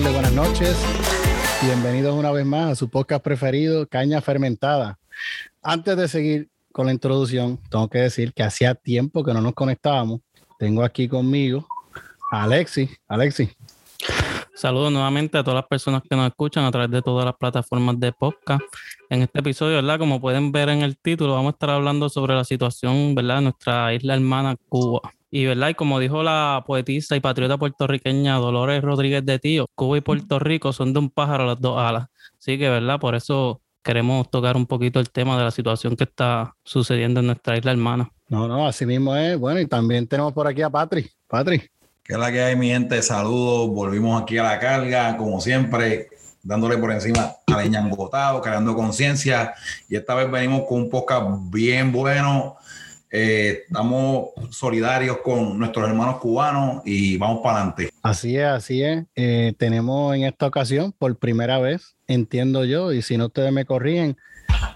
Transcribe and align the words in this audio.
buenas 0.00 0.32
noches. 0.32 0.74
Bienvenidos 1.62 2.18
una 2.18 2.32
vez 2.32 2.46
más 2.46 2.72
a 2.72 2.74
su 2.74 2.88
podcast 2.88 3.22
preferido, 3.22 3.86
Caña 3.86 4.22
Fermentada. 4.22 4.98
Antes 5.60 5.98
de 5.98 6.08
seguir 6.08 6.48
con 6.72 6.86
la 6.86 6.92
introducción, 6.92 7.60
tengo 7.70 7.90
que 7.90 7.98
decir 7.98 8.32
que 8.32 8.42
hacía 8.42 8.74
tiempo 8.74 9.22
que 9.22 9.34
no 9.34 9.42
nos 9.42 9.52
conectábamos. 9.52 10.20
Tengo 10.58 10.82
aquí 10.82 11.08
conmigo 11.08 11.66
a 12.30 12.44
Alexi. 12.44 12.88
Alexi. 13.06 13.50
Saludos 14.54 14.92
nuevamente 14.92 15.38
a 15.38 15.42
todas 15.42 15.56
las 15.56 15.66
personas 15.66 16.02
que 16.02 16.14
nos 16.14 16.26
escuchan 16.26 16.64
a 16.64 16.70
través 16.70 16.90
de 16.90 17.00
todas 17.00 17.24
las 17.24 17.34
plataformas 17.36 17.98
de 17.98 18.12
podcast. 18.12 18.62
En 19.08 19.22
este 19.22 19.38
episodio, 19.38 19.76
¿verdad? 19.76 19.98
Como 19.98 20.20
pueden 20.20 20.52
ver 20.52 20.68
en 20.68 20.82
el 20.82 20.98
título, 20.98 21.34
vamos 21.34 21.52
a 21.52 21.54
estar 21.54 21.70
hablando 21.70 22.10
sobre 22.10 22.34
la 22.34 22.44
situación, 22.44 23.14
¿verdad? 23.14 23.36
De 23.36 23.42
nuestra 23.42 23.94
isla 23.94 24.14
hermana 24.14 24.56
Cuba. 24.68 25.00
Y, 25.30 25.46
¿verdad? 25.46 25.70
Y 25.70 25.74
como 25.74 25.98
dijo 25.98 26.22
la 26.22 26.62
poetisa 26.66 27.16
y 27.16 27.20
patriota 27.20 27.56
puertorriqueña 27.56 28.36
Dolores 28.36 28.82
Rodríguez 28.82 29.24
de 29.24 29.38
Tío, 29.38 29.66
Cuba 29.74 29.96
y 29.96 30.00
Puerto 30.02 30.38
Rico 30.38 30.74
son 30.74 30.92
de 30.92 30.98
un 30.98 31.08
pájaro 31.08 31.46
las 31.46 31.58
dos 31.58 31.78
alas. 31.78 32.08
Así 32.38 32.58
que, 32.58 32.68
¿verdad? 32.68 33.00
Por 33.00 33.14
eso 33.14 33.62
queremos 33.82 34.30
tocar 34.30 34.56
un 34.56 34.66
poquito 34.66 35.00
el 35.00 35.10
tema 35.10 35.38
de 35.38 35.44
la 35.44 35.50
situación 35.50 35.96
que 35.96 36.04
está 36.04 36.54
sucediendo 36.62 37.20
en 37.20 37.26
nuestra 37.26 37.56
isla 37.56 37.72
hermana. 37.72 38.10
No, 38.28 38.46
no, 38.46 38.66
así 38.66 38.84
mismo 38.84 39.16
es. 39.16 39.38
Bueno, 39.38 39.60
y 39.60 39.66
también 39.66 40.06
tenemos 40.06 40.34
por 40.34 40.46
aquí 40.46 40.60
a 40.60 40.68
Patri. 40.68 41.08
Patri. 41.26 41.62
¿Qué 42.02 42.14
es 42.14 42.18
la 42.18 42.32
que 42.32 42.42
hay, 42.42 42.56
mi 42.56 42.68
gente? 42.68 43.00
Saludos. 43.02 43.70
Volvimos 43.70 44.22
aquí 44.22 44.38
a 44.38 44.42
la 44.42 44.58
carga, 44.58 45.16
como 45.16 45.40
siempre, 45.40 46.08
dándole 46.42 46.76
por 46.78 46.90
encima 46.90 47.36
a 47.46 47.62
leña 47.62 47.80
engotado, 47.80 48.40
creando 48.40 48.74
conciencia. 48.74 49.54
Y 49.88 49.96
esta 49.96 50.14
vez 50.14 50.30
venimos 50.30 50.62
con 50.68 50.82
un 50.82 50.90
podcast 50.90 51.26
bien 51.50 51.92
bueno 51.92 52.56
eh, 53.14 53.64
estamos 53.66 54.28
solidarios 54.48 55.18
con 55.18 55.58
nuestros 55.58 55.86
hermanos 55.86 56.16
cubanos 56.16 56.80
y 56.86 57.18
vamos 57.18 57.40
para 57.42 57.58
adelante. 57.58 57.90
Así 58.02 58.38
es, 58.38 58.46
así 58.46 58.82
es. 58.82 59.04
Eh, 59.14 59.52
tenemos 59.58 60.16
en 60.16 60.24
esta 60.24 60.46
ocasión, 60.46 60.92
por 60.92 61.14
primera 61.18 61.58
vez, 61.58 61.94
entiendo 62.06 62.64
yo, 62.64 62.90
y 62.90 63.02
si 63.02 63.18
no 63.18 63.26
ustedes 63.26 63.52
me 63.52 63.66
corrigen, 63.66 64.16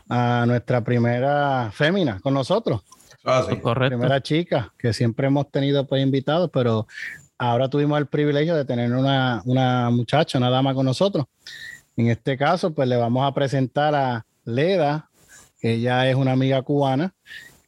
a 0.09 0.45
nuestra 0.47 0.85
primera 0.85 1.71
fémina 1.73 2.21
con 2.21 2.35
nosotros. 2.35 2.83
Ah, 3.27 3.45
sí. 3.49 3.57
Correcto. 3.57 3.99
Primera 3.99 4.23
chica 4.23 4.73
que 4.79 4.93
siempre 4.93 5.27
hemos 5.27 5.51
tenido 5.51 5.87
pues 5.87 6.03
invitados, 6.03 6.49
pero 6.53 6.87
ahora 7.37 7.69
tuvimos 7.69 7.99
el 7.99 8.07
privilegio 8.07 8.55
de 8.55 8.65
tener 8.65 8.93
una, 8.93 9.43
una 9.45 9.91
muchacha, 9.91 10.39
una 10.39 10.49
dama 10.49 10.75
con 10.75 10.87
nosotros. 10.87 11.27
En 11.97 12.09
este 12.09 12.39
caso, 12.39 12.73
pues 12.73 12.89
le 12.89 12.97
vamos 12.97 13.27
a 13.27 13.35
presentar 13.35 13.95
a 13.95 14.25
Leda, 14.45 15.11
que 15.61 15.75
ella 15.75 16.09
es 16.09 16.15
una 16.15 16.33
amiga 16.33 16.63
cubana 16.63 17.15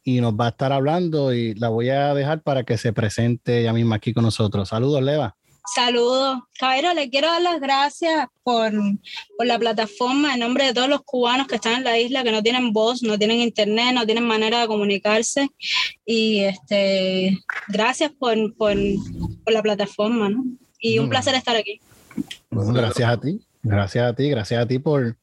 y 0.03 0.21
nos 0.21 0.33
va 0.33 0.45
a 0.45 0.49
estar 0.49 0.71
hablando 0.71 1.33
y 1.33 1.55
la 1.55 1.69
voy 1.69 1.89
a 1.89 2.13
dejar 2.13 2.41
para 2.41 2.63
que 2.63 2.77
se 2.77 2.93
presente 2.93 3.59
ella 3.59 3.73
misma 3.73 3.97
aquí 3.97 4.13
con 4.13 4.23
nosotros. 4.23 4.69
Saludos, 4.69 5.03
Leva. 5.03 5.35
Saludos. 5.75 6.39
Caballero, 6.57 6.93
le 6.93 7.09
quiero 7.09 7.27
dar 7.27 7.41
las 7.41 7.59
gracias 7.59 8.27
por, 8.43 8.71
por, 9.37 9.45
la 9.45 9.59
plataforma 9.59 10.33
en 10.33 10.39
nombre 10.39 10.65
de 10.65 10.73
todos 10.73 10.89
los 10.89 11.01
cubanos 11.03 11.47
que 11.47 11.55
están 11.55 11.75
en 11.75 11.83
la 11.83 11.97
isla, 11.99 12.23
que 12.23 12.31
no 12.31 12.41
tienen 12.41 12.73
voz, 12.73 13.03
no 13.03 13.17
tienen 13.17 13.39
internet, 13.39 13.93
no 13.93 14.05
tienen 14.05 14.25
manera 14.25 14.61
de 14.61 14.67
comunicarse. 14.67 15.47
Y 16.05 16.39
este, 16.41 17.37
gracias 17.67 18.11
por, 18.11 18.35
por, 18.55 18.75
por 19.43 19.53
la 19.53 19.61
plataforma, 19.61 20.29
¿no? 20.29 20.43
Y 20.79 20.97
un 20.99 21.09
placer 21.09 21.35
estar 21.35 21.55
aquí. 21.55 21.79
Bueno, 22.49 22.73
gracias 22.73 23.09
a 23.09 23.19
ti. 23.19 23.39
Gracias 23.61 24.05
a 24.05 24.13
ti, 24.13 24.29
gracias 24.29 24.63
a 24.63 24.65
ti 24.65 24.79
por, 24.79 25.17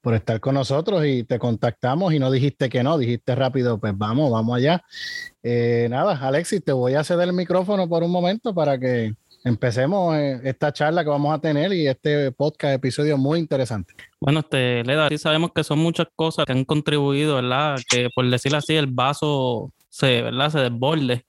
por 0.00 0.14
estar 0.14 0.38
con 0.38 0.54
nosotros 0.54 1.04
y 1.04 1.24
te 1.24 1.40
contactamos 1.40 2.14
y 2.14 2.20
no 2.20 2.30
dijiste 2.30 2.68
que 2.68 2.84
no, 2.84 2.96
dijiste 2.96 3.34
rápido, 3.34 3.78
pues 3.78 3.98
vamos, 3.98 4.30
vamos 4.30 4.56
allá. 4.56 4.84
Eh, 5.42 5.88
nada, 5.90 6.16
Alexis, 6.16 6.62
te 6.62 6.70
voy 6.70 6.94
a 6.94 7.02
ceder 7.02 7.28
el 7.28 7.34
micrófono 7.34 7.88
por 7.88 8.04
un 8.04 8.12
momento 8.12 8.54
para 8.54 8.78
que 8.78 9.14
empecemos 9.44 10.16
eh, 10.16 10.40
esta 10.44 10.72
charla 10.72 11.02
que 11.02 11.10
vamos 11.10 11.34
a 11.34 11.40
tener 11.40 11.72
y 11.72 11.86
este 11.86 12.32
podcast, 12.32 12.74
episodio 12.74 13.16
muy 13.16 13.38
interesante. 13.38 13.94
Bueno, 14.20 14.40
este, 14.40 14.84
Leda, 14.84 15.08
sí 15.08 15.18
sabemos 15.18 15.52
que 15.54 15.64
son 15.64 15.78
muchas 15.78 16.08
cosas 16.14 16.44
que 16.44 16.52
han 16.52 16.64
contribuido, 16.64 17.36
¿verdad? 17.36 17.78
Que 17.88 18.08
por 18.14 18.28
decirlo 18.28 18.58
así, 18.58 18.74
el 18.74 18.86
vaso 18.86 19.72
se, 19.88 20.22
¿verdad? 20.22 20.50
Se 20.50 20.58
desborde. 20.58 21.26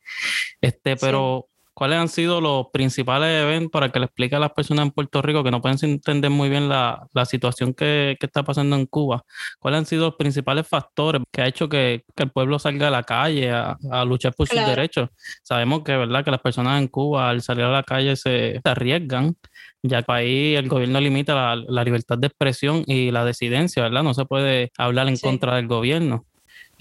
Este, 0.60 0.96
pero 0.98 1.48
¿Cuáles 1.82 1.98
han 1.98 2.10
sido 2.10 2.42
los 2.42 2.68
principales 2.72 3.42
eventos 3.42 3.72
para 3.72 3.90
que 3.90 3.98
le 3.98 4.06
explique 4.06 4.36
a 4.36 4.40
las 4.40 4.52
personas 4.52 4.86
en 4.86 4.92
Puerto 4.92 5.20
Rico 5.24 5.44
que 5.44 5.50
no 5.50 5.62
pueden 5.64 5.80
entender 5.82 6.30
muy 6.30 6.48
bien 6.48 6.70
la, 6.70 7.08
la 7.12 7.26
situación 7.26 7.74
que, 7.74 8.18
que, 8.20 8.28
está 8.28 8.44
pasando 8.44 8.76
en 8.76 8.86
Cuba? 8.86 9.24
¿Cuáles 9.58 9.80
han 9.80 9.86
sido 9.88 10.06
los 10.06 10.16
principales 10.16 10.68
factores 10.68 11.24
que 11.32 11.42
ha 11.42 11.48
hecho 11.48 11.68
que, 11.70 12.06
que 12.16 12.22
el 12.22 12.30
pueblo 12.30 12.60
salga 12.60 12.90
a 12.90 12.92
la 12.92 13.02
calle 13.02 13.50
a, 13.50 13.80
a 13.90 14.06
luchar 14.06 14.36
por 14.36 14.48
claro. 14.48 14.68
sus 14.68 14.76
derechos? 14.76 15.10
Sabemos 15.42 15.82
que, 15.84 15.98
¿verdad? 15.98 16.24
que 16.24 16.30
las 16.30 16.42
personas 16.42 16.80
en 16.80 16.88
Cuba 16.88 17.32
al 17.32 17.42
salir 17.42 17.64
a 17.64 17.72
la 17.72 17.82
calle 17.82 18.16
se, 18.16 18.62
se 18.64 18.70
arriesgan, 18.70 19.36
ya 19.82 20.04
que 20.04 20.12
ahí 20.12 20.54
el 20.54 20.70
gobierno 20.70 21.02
limita 21.02 21.34
la, 21.34 21.56
la, 21.68 21.84
libertad 21.84 22.20
de 22.20 22.28
expresión 22.28 22.84
y 22.86 23.10
la 23.10 23.26
disidencia, 23.26 23.82
¿verdad? 23.82 24.04
No 24.04 24.14
se 24.14 24.26
puede 24.26 24.72
hablar 24.78 25.08
en 25.08 25.18
sí. 25.18 25.24
contra 25.24 25.56
del 25.56 25.66
gobierno. 25.66 26.28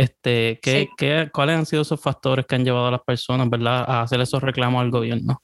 Este, 0.00 0.58
¿qué, 0.62 0.84
sí. 0.84 0.88
¿qué, 0.96 1.28
¿Cuáles 1.30 1.58
han 1.58 1.66
sido 1.66 1.82
esos 1.82 2.00
factores 2.00 2.46
que 2.46 2.54
han 2.54 2.64
llevado 2.64 2.86
a 2.86 2.90
las 2.90 3.02
personas 3.02 3.50
¿verdad? 3.50 3.84
a 3.86 4.00
hacer 4.00 4.18
esos 4.20 4.42
reclamos 4.42 4.80
al 4.80 4.90
gobierno? 4.90 5.42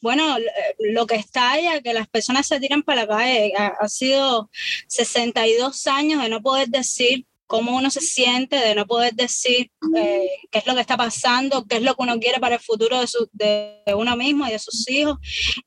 Bueno, 0.00 0.38
lo 0.78 1.06
que 1.06 1.16
está 1.16 1.60
ya 1.60 1.82
que 1.82 1.92
las 1.92 2.08
personas 2.08 2.46
se 2.46 2.58
tiran 2.58 2.82
para 2.82 3.02
la 3.02 3.08
calle, 3.08 3.52
ha, 3.56 3.66
ha 3.78 3.88
sido 3.88 4.50
62 4.88 5.86
años 5.86 6.22
de 6.22 6.30
no 6.30 6.40
poder 6.40 6.68
decir 6.68 7.26
cómo 7.52 7.76
uno 7.76 7.90
se 7.90 8.00
siente, 8.00 8.56
de 8.56 8.74
no 8.74 8.86
poder 8.86 9.12
decir 9.12 9.70
eh, 9.94 10.26
qué 10.50 10.58
es 10.58 10.66
lo 10.66 10.74
que 10.74 10.80
está 10.80 10.96
pasando, 10.96 11.66
qué 11.66 11.76
es 11.76 11.82
lo 11.82 11.94
que 11.94 12.02
uno 12.02 12.18
quiere 12.18 12.40
para 12.40 12.54
el 12.54 12.62
futuro 12.62 12.98
de, 12.98 13.06
su, 13.06 13.28
de, 13.32 13.82
uno 13.94 14.16
mismo 14.16 14.46
y 14.46 14.52
de 14.52 14.58
sus 14.58 14.88
hijos. 14.88 15.18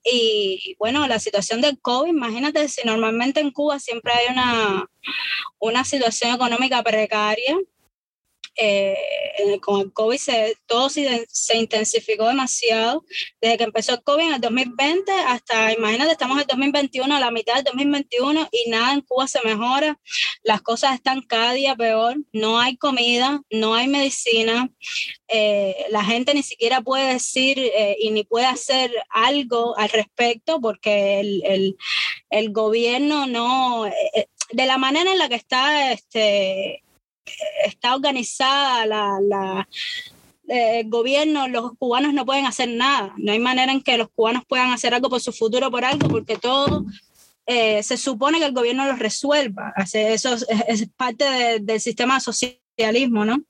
Y 0.03 0.75
bueno, 0.79 1.07
la 1.07 1.19
situación 1.19 1.61
del 1.61 1.79
COVID, 1.79 2.09
imagínate 2.09 2.67
si 2.69 2.81
normalmente 2.87 3.39
en 3.39 3.51
Cuba 3.51 3.79
siempre 3.79 4.13
hay 4.13 4.33
una, 4.33 4.89
una 5.59 5.83
situación 5.83 6.33
económica 6.33 6.81
precaria, 6.81 7.55
eh, 8.55 8.95
con 9.61 9.81
el 9.81 9.93
COVID 9.93 10.17
se, 10.17 10.57
todo 10.65 10.89
se, 10.89 11.27
intensificó 11.53 12.27
demasiado. 12.27 13.03
Desde 13.41 13.57
que 13.57 13.63
empezó 13.63 13.93
el 13.93 14.03
COVID 14.03 14.23
en 14.23 14.33
el 14.35 14.41
2020 14.41 15.11
hasta, 15.11 15.73
imagínate, 15.73 16.11
estamos 16.11 16.37
en 16.37 16.41
el 16.41 16.47
2021, 16.47 17.15
a 17.15 17.19
la 17.19 17.31
mitad 17.31 17.55
del 17.55 17.65
2021 17.65 18.49
y 18.51 18.69
nada 18.69 18.93
en 18.93 19.01
Cuba 19.01 19.27
se 19.27 19.41
mejora. 19.43 19.99
Las 20.43 20.61
cosas 20.61 20.95
están 20.95 21.21
cada 21.21 21.53
día 21.53 21.75
peor. 21.75 22.17
No 22.31 22.59
hay 22.59 22.77
comida, 22.77 23.41
no 23.49 23.75
hay 23.75 23.87
medicina. 23.87 24.69
Eh, 25.27 25.85
la 25.89 26.03
gente 26.03 26.33
ni 26.33 26.43
siquiera 26.43 26.81
puede 26.81 27.13
decir 27.13 27.59
eh, 27.59 27.97
y 27.99 28.11
ni 28.11 28.23
puede 28.23 28.45
hacer 28.45 28.91
algo 29.09 29.77
al 29.77 29.89
respecto 29.89 30.61
porque 30.61 31.19
el, 31.19 31.43
el, 31.45 31.77
el 32.29 32.51
gobierno 32.51 33.25
no, 33.25 33.87
eh, 33.87 34.27
de 34.51 34.65
la 34.65 34.77
manera 34.77 35.11
en 35.11 35.17
la 35.17 35.29
que 35.29 35.35
está 35.35 35.91
este, 35.91 36.83
está 37.65 37.95
organizada 37.95 38.85
la, 38.85 39.19
la 39.21 39.67
eh, 40.47 40.81
el 40.81 40.89
gobierno, 40.89 41.47
los 41.47 41.71
cubanos 41.77 42.13
no 42.13 42.25
pueden 42.25 42.45
hacer 42.45 42.69
nada. 42.69 43.13
No 43.17 43.31
hay 43.31 43.39
manera 43.39 43.71
en 43.71 43.81
que 43.81 43.97
los 43.97 44.09
cubanos 44.09 44.43
puedan 44.47 44.71
hacer 44.71 44.93
algo 44.93 45.09
por 45.09 45.21
su 45.21 45.31
futuro, 45.31 45.71
por 45.71 45.85
algo, 45.85 46.07
porque 46.07 46.37
todo 46.37 46.85
eh, 47.45 47.81
se 47.83 47.97
supone 47.97 48.39
que 48.39 48.45
el 48.45 48.53
gobierno 48.53 48.85
lo 48.85 48.95
resuelva. 48.95 49.73
Eso 49.77 50.35
es, 50.67 50.89
parte 50.95 51.25
de, 51.25 51.59
del 51.59 51.81
sistema 51.81 52.19
socialismo, 52.19 53.25
¿no? 53.25 53.41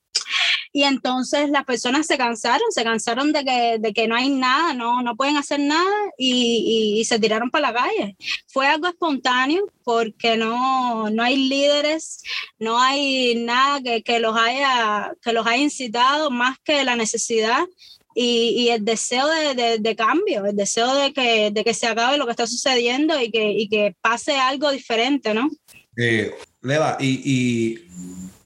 Y 0.75 0.83
entonces 0.83 1.49
las 1.51 1.63
personas 1.63 2.05
se 2.05 2.17
cansaron, 2.17 2.69
se 2.69 2.83
cansaron 2.83 3.31
de 3.31 3.45
que, 3.45 3.77
de 3.79 3.93
que 3.93 4.09
no 4.09 4.15
hay 4.17 4.27
nada, 4.27 4.73
no, 4.73 5.01
no 5.01 5.15
pueden 5.15 5.37
hacer 5.37 5.61
nada 5.61 5.89
y, 6.17 6.91
y, 6.97 6.99
y 6.99 7.05
se 7.05 7.17
tiraron 7.17 7.49
para 7.49 7.71
la 7.71 7.79
calle. 7.79 8.17
Fue 8.47 8.67
algo 8.67 8.89
espontáneo 8.89 9.63
porque 9.85 10.35
no, 10.35 11.09
no 11.09 11.23
hay 11.23 11.37
líderes, 11.37 12.21
no 12.59 12.77
hay 12.77 13.35
nada 13.35 13.79
que, 13.81 14.03
que, 14.03 14.19
los 14.19 14.35
haya, 14.37 15.13
que 15.21 15.31
los 15.31 15.47
haya 15.47 15.63
incitado 15.63 16.29
más 16.29 16.57
que 16.61 16.83
la 16.83 16.97
necesidad 16.97 17.63
y, 18.13 18.49
y, 18.57 18.69
el 18.71 18.83
deseo 18.83 19.27
de, 19.29 19.55
de, 19.55 19.79
de, 19.79 19.95
cambio, 19.95 20.45
el 20.45 20.57
deseo 20.57 20.93
de 20.93 21.13
que, 21.13 21.51
de 21.51 21.63
que 21.63 21.73
se 21.73 21.87
acabe 21.87 22.17
lo 22.17 22.25
que 22.25 22.31
está 22.31 22.47
sucediendo 22.47 23.17
y 23.17 23.31
que, 23.31 23.49
y 23.49 23.69
que 23.69 23.95
pase 24.01 24.35
algo 24.35 24.71
diferente, 24.71 25.33
¿no? 25.33 25.49
Eh, 25.95 26.35
y, 26.99 27.21
y 27.23 27.87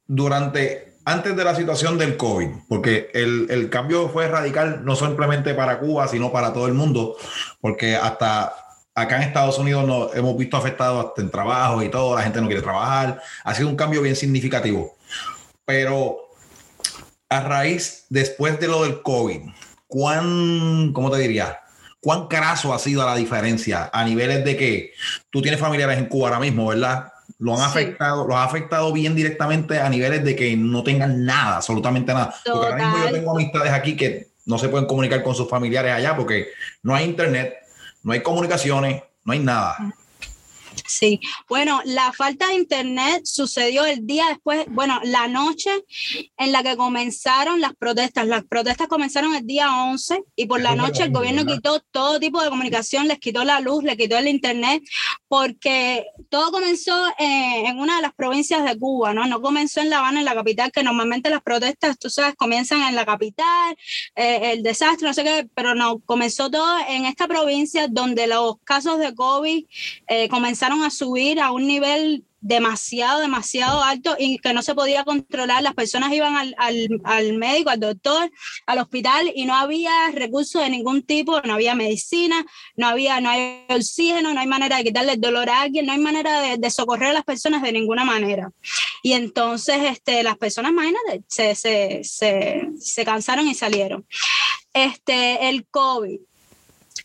durante 0.06 0.89
antes 1.10 1.36
de 1.36 1.44
la 1.44 1.56
situación 1.56 1.98
del 1.98 2.18
COVID, 2.18 2.48
porque 2.68 3.10
el, 3.14 3.48
el, 3.50 3.70
cambio 3.70 4.10
fue 4.10 4.28
radical 4.28 4.86
no 4.86 4.96
simplemente 4.96 5.56
para 5.56 5.80
Cuba, 5.80 6.08
sino 6.08 6.32
para 6.32 6.54
todo 6.54 6.68
el 6.68 6.74
mundo, 6.74 7.18
porque 7.60 7.96
hasta 7.96 8.54
acá 8.94 9.18
en 9.18 9.24
Estados 9.24 9.58
Unidos 9.58 9.88
nos 9.88 10.16
hemos 10.16 10.38
visto 10.38 10.58
afectados 10.58 11.08
hasta 11.08 11.22
en 11.22 11.32
trabajo 11.32 11.82
y 11.82 11.90
todo, 11.90 12.16
la 12.16 12.22
gente 12.22 12.40
no 12.42 12.48
quiere 12.48 12.62
trabajar, 12.62 13.22
ha 13.44 13.56
sido 13.56 13.70
un 13.70 13.76
cambio 13.76 14.02
bien 14.02 14.16
significativo. 14.16 14.98
Pero 15.66 16.18
a 17.28 17.42
raíz, 17.42 18.06
después 18.10 18.60
de 18.60 18.68
lo 18.68 18.84
del 18.84 19.02
COVID, 19.02 19.42
¿cuán, 19.88 20.94
cómo 20.94 21.10
te 21.10 21.18
diría? 21.18 21.60
¿Cuán 22.02 22.28
craso 22.28 22.74
ha 22.74 22.80
sido 22.80 23.06
la 23.06 23.16
diferencia 23.16 23.90
a 23.92 24.04
niveles 24.04 24.46
de 24.46 24.56
que 24.56 24.94
tú 25.30 25.42
tienes 25.42 25.60
familiares 25.60 25.98
en 25.98 26.06
Cuba 26.06 26.30
ahora 26.30 26.40
mismo, 26.40 26.68
verdad? 26.68 27.12
Lo 27.40 27.56
han 27.56 27.62
afectado, 27.62 28.24
sí. 28.24 28.28
los 28.28 28.38
ha 28.38 28.44
afectado 28.44 28.94
bien 28.94 29.16
directamente 29.16 29.80
a 29.80 29.90
niveles 29.90 30.24
de 30.24 30.36
que 30.36 30.56
no 30.56 30.84
tengan 30.84 31.26
nada, 31.26 31.58
absolutamente 31.58 32.14
nada. 32.14 32.34
Total. 32.44 32.54
Porque 32.54 32.74
ahora 32.74 32.86
mismo 32.86 33.06
yo 33.06 33.12
tengo 33.12 33.32
amistades 33.32 33.72
aquí 33.72 33.96
que 33.96 34.28
no 34.46 34.58
se 34.58 34.70
pueden 34.70 34.88
comunicar 34.88 35.24
con 35.24 35.36
sus 35.36 35.50
familiares 35.50 35.94
allá 35.94 36.16
porque 36.16 36.50
no 36.84 36.94
hay 36.96 37.06
internet, 37.06 37.56
no 38.04 38.12
hay 38.12 38.22
comunicaciones, 38.22 39.04
no 39.24 39.34
hay 39.34 39.40
nada. 39.40 39.78
Sí, 40.90 41.20
bueno, 41.48 41.82
la 41.86 42.12
falta 42.14 42.48
de 42.48 42.56
internet 42.56 43.22
sucedió 43.24 43.86
el 43.86 44.08
día 44.08 44.26
después, 44.28 44.66
bueno, 44.70 45.00
la 45.04 45.28
noche 45.28 45.70
en 46.36 46.52
la 46.52 46.64
que 46.64 46.76
comenzaron 46.76 47.62
las 47.62 47.76
protestas. 47.76 48.26
Las 48.26 48.44
protestas 48.44 48.88
comenzaron 48.88 49.36
el 49.36 49.46
día 49.46 49.84
11 49.84 50.24
y 50.36 50.48
por 50.48 50.62
la 50.62 50.76
noche 50.76 51.04
el 51.04 51.12
gobierno 51.12 51.46
quitó 51.46 51.80
todo 51.92 52.20
tipo 52.20 52.42
de 52.42 52.50
comunicación, 52.50 53.08
les 53.08 53.20
quitó 53.20 53.44
la 53.44 53.60
luz, 53.60 53.84
les 53.84 53.98
quitó 53.98 54.18
el 54.18 54.28
internet, 54.28 54.82
porque 55.28 56.08
todo 56.30 56.52
comenzó 56.52 57.08
eh, 57.20 57.66
en 57.68 57.78
una 57.78 57.98
de 57.98 58.02
las 58.02 58.14
provincias 58.16 58.66
de 58.66 58.76
Cuba, 58.76 59.14
¿no? 59.14 59.28
No 59.28 59.42
comenzó 59.42 59.82
en 59.82 59.92
La 59.92 60.00
Habana, 60.00 60.20
en 60.20 60.26
la 60.26 60.34
capital, 60.34 60.72
que 60.72 60.82
normalmente 60.82 61.30
las 61.30 61.44
protestas, 61.44 62.00
tú 62.00 62.10
sabes, 62.10 62.34
comienzan 62.34 62.82
en 62.82 62.96
la 62.96 63.06
capital, 63.06 63.78
eh, 64.16 64.54
el 64.54 64.64
desastre, 64.64 65.08
no 65.08 65.14
sé 65.14 65.24
qué, 65.24 65.48
pero 65.54 65.76
no, 65.76 66.00
comenzó 66.00 66.50
todo 66.50 66.80
en 66.88 67.06
esta 67.06 67.28
provincia 67.28 67.88
donde 67.88 68.26
los 68.26 68.56
casos 68.64 68.98
de 68.98 69.14
COVID 69.14 69.66
eh, 70.08 70.30
comenzaron 70.30 70.79
a 70.84 70.90
subir 70.90 71.40
a 71.40 71.52
un 71.52 71.68
nivel 71.68 72.26
demasiado, 72.42 73.20
demasiado 73.20 73.84
alto 73.84 74.16
y 74.18 74.38
que 74.38 74.54
no 74.54 74.62
se 74.62 74.76
podía 74.76 75.04
controlar. 75.04 75.62
Las 75.62 75.74
personas 75.74 76.12
iban 76.14 76.36
al, 76.36 76.56
al, 77.04 77.34
médico, 77.34 77.70
al 77.70 77.80
doctor, 77.80 78.32
al 78.66 78.80
hospital 78.80 79.32
y 79.36 79.46
no 79.46 79.56
había 79.56 79.92
recursos 80.14 80.62
de 80.62 80.70
ningún 80.70 81.04
tipo, 81.04 81.42
no 81.42 81.54
había 81.54 81.76
medicina, 81.76 82.46
no 82.76 82.88
había, 82.88 83.20
no 83.22 83.30
hay 83.30 83.66
oxígeno, 83.70 84.34
no 84.34 84.40
hay 84.40 84.48
manera 84.48 84.78
de 84.78 84.84
quitarle 84.84 85.14
el 85.14 85.22
dolor 85.22 85.50
a 85.50 85.62
alguien, 85.62 85.86
no 85.86 85.94
hay 85.94 86.00
manera 86.00 86.58
de, 86.58 86.70
socorrer 86.70 87.10
a 87.10 87.14
las 87.14 87.26
personas 87.26 87.62
de 87.62 87.72
ninguna 87.72 88.06
manera. 88.06 88.52
Y 89.04 89.14
entonces 89.14 89.78
este, 89.84 90.24
las 90.24 90.38
personas, 90.38 90.72
imagínate, 90.72 91.24
se, 91.28 91.56
se, 91.56 92.02
se, 92.04 92.70
se 92.80 93.06
cansaron 93.06 93.48
y 93.48 93.56
salieron. 93.56 94.06
Este, 94.74 95.50
el 95.50 95.66
COVID 95.68 96.20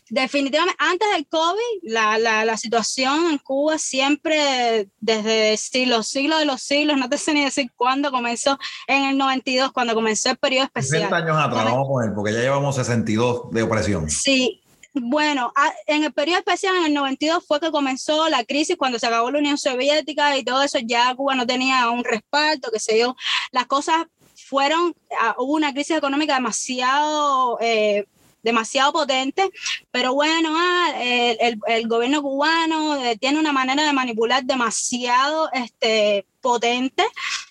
definitivamente, 0.09 0.77
antes 0.79 1.07
del 1.13 1.27
COVID, 1.27 1.83
la, 1.83 2.17
la, 2.17 2.45
la, 2.45 2.57
situación 2.57 3.31
en 3.31 3.37
Cuba 3.37 3.77
siempre, 3.77 4.89
desde 4.99 5.57
los 5.87 6.07
siglos 6.07 6.39
de 6.39 6.45
los 6.45 6.61
siglos, 6.61 6.97
no 6.97 7.09
te 7.09 7.17
sé 7.17 7.33
ni 7.33 7.43
decir 7.43 7.71
cuándo 7.75 8.11
comenzó, 8.11 8.57
en 8.87 9.05
el 9.05 9.17
92, 9.17 9.71
cuando 9.71 9.95
comenzó 9.95 10.29
el 10.29 10.37
periodo 10.37 10.65
especial. 10.65 11.03
60 11.03 11.17
años 11.17 11.37
atrás, 11.37 11.65
vamos 11.65 11.85
a 11.85 11.89
poner, 11.89 12.13
porque 12.13 12.33
ya 12.33 12.39
llevamos 12.39 12.75
62 12.75 13.51
de 13.51 13.63
opresión. 13.63 14.09
Sí, 14.09 14.61
bueno, 14.93 15.51
en 15.87 16.05
el 16.05 16.13
periodo 16.13 16.39
especial, 16.39 16.75
en 16.77 16.85
el 16.85 16.93
92, 16.93 17.43
fue 17.45 17.59
que 17.59 17.71
comenzó 17.71 18.29
la 18.29 18.45
crisis 18.45 18.77
cuando 18.77 18.97
se 18.97 19.07
acabó 19.07 19.29
la 19.29 19.39
Unión 19.39 19.57
Soviética 19.57 20.37
y 20.37 20.43
todo 20.43 20.63
eso, 20.63 20.79
ya 20.79 21.13
Cuba 21.15 21.35
no 21.35 21.45
tenía 21.45 21.89
un 21.89 22.03
respaldo, 22.03 22.71
que 22.71 22.79
se 22.79 22.95
dio, 22.95 23.15
las 23.51 23.65
cosas 23.65 24.05
fueron, 24.47 24.95
ah, 25.19 25.35
hubo 25.37 25.53
una 25.53 25.73
crisis 25.73 25.97
económica 25.97 26.35
demasiado 26.35 27.57
eh, 27.59 28.05
demasiado 28.45 28.93
potente, 28.93 29.49
pero 29.91 30.13
bueno, 30.13 30.53
ah, 30.55 30.93
el, 30.97 31.87
gobierno 31.87 32.21
cubano 32.21 33.03
eh, 33.03 33.17
tiene 33.17 33.39
una 33.39 33.51
manera 33.51 33.83
de 33.83 33.91
manipular 33.91 34.43
demasiado 34.45 35.49
este, 35.51 36.25
potente, 36.39 37.03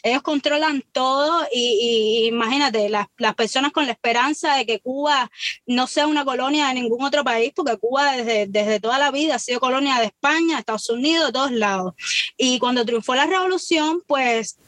ellos 0.04 0.22
controlan 0.22 0.84
todo 0.92 1.46
y, 1.52 2.28
imagínate, 2.28 2.88
las, 2.88 3.08
las, 3.18 3.34
personas 3.34 3.72
con 3.72 3.86
la 3.86 3.92
esperanza 3.92 4.54
de 4.54 4.64
que 4.66 4.78
Cuba 4.78 5.30
no 5.66 5.88
sea 5.88 6.06
una 6.06 6.24
colonia 6.24 6.68
de 6.68 6.74
ningún 6.74 7.02
otro 7.02 7.24
país, 7.24 7.52
porque 7.56 7.76
Cuba 7.76 8.12
desde, 8.12 8.46
desde 8.46 8.78
toda 8.78 9.00
la 9.00 9.10
vida 9.10 9.34
ha 9.34 9.38
sido 9.40 9.58
colonia 9.58 9.98
de 9.98 10.06
España, 10.06 10.60
Estados 10.60 10.88
Unidos, 10.90 11.26
de 11.26 11.32
todos 11.32 11.50
lados. 11.50 11.94
Y 12.36 12.60
cuando 12.60 12.84
triunfó 12.84 13.16
la 13.16 13.26
revolución, 13.26 14.00
pues 14.06 14.58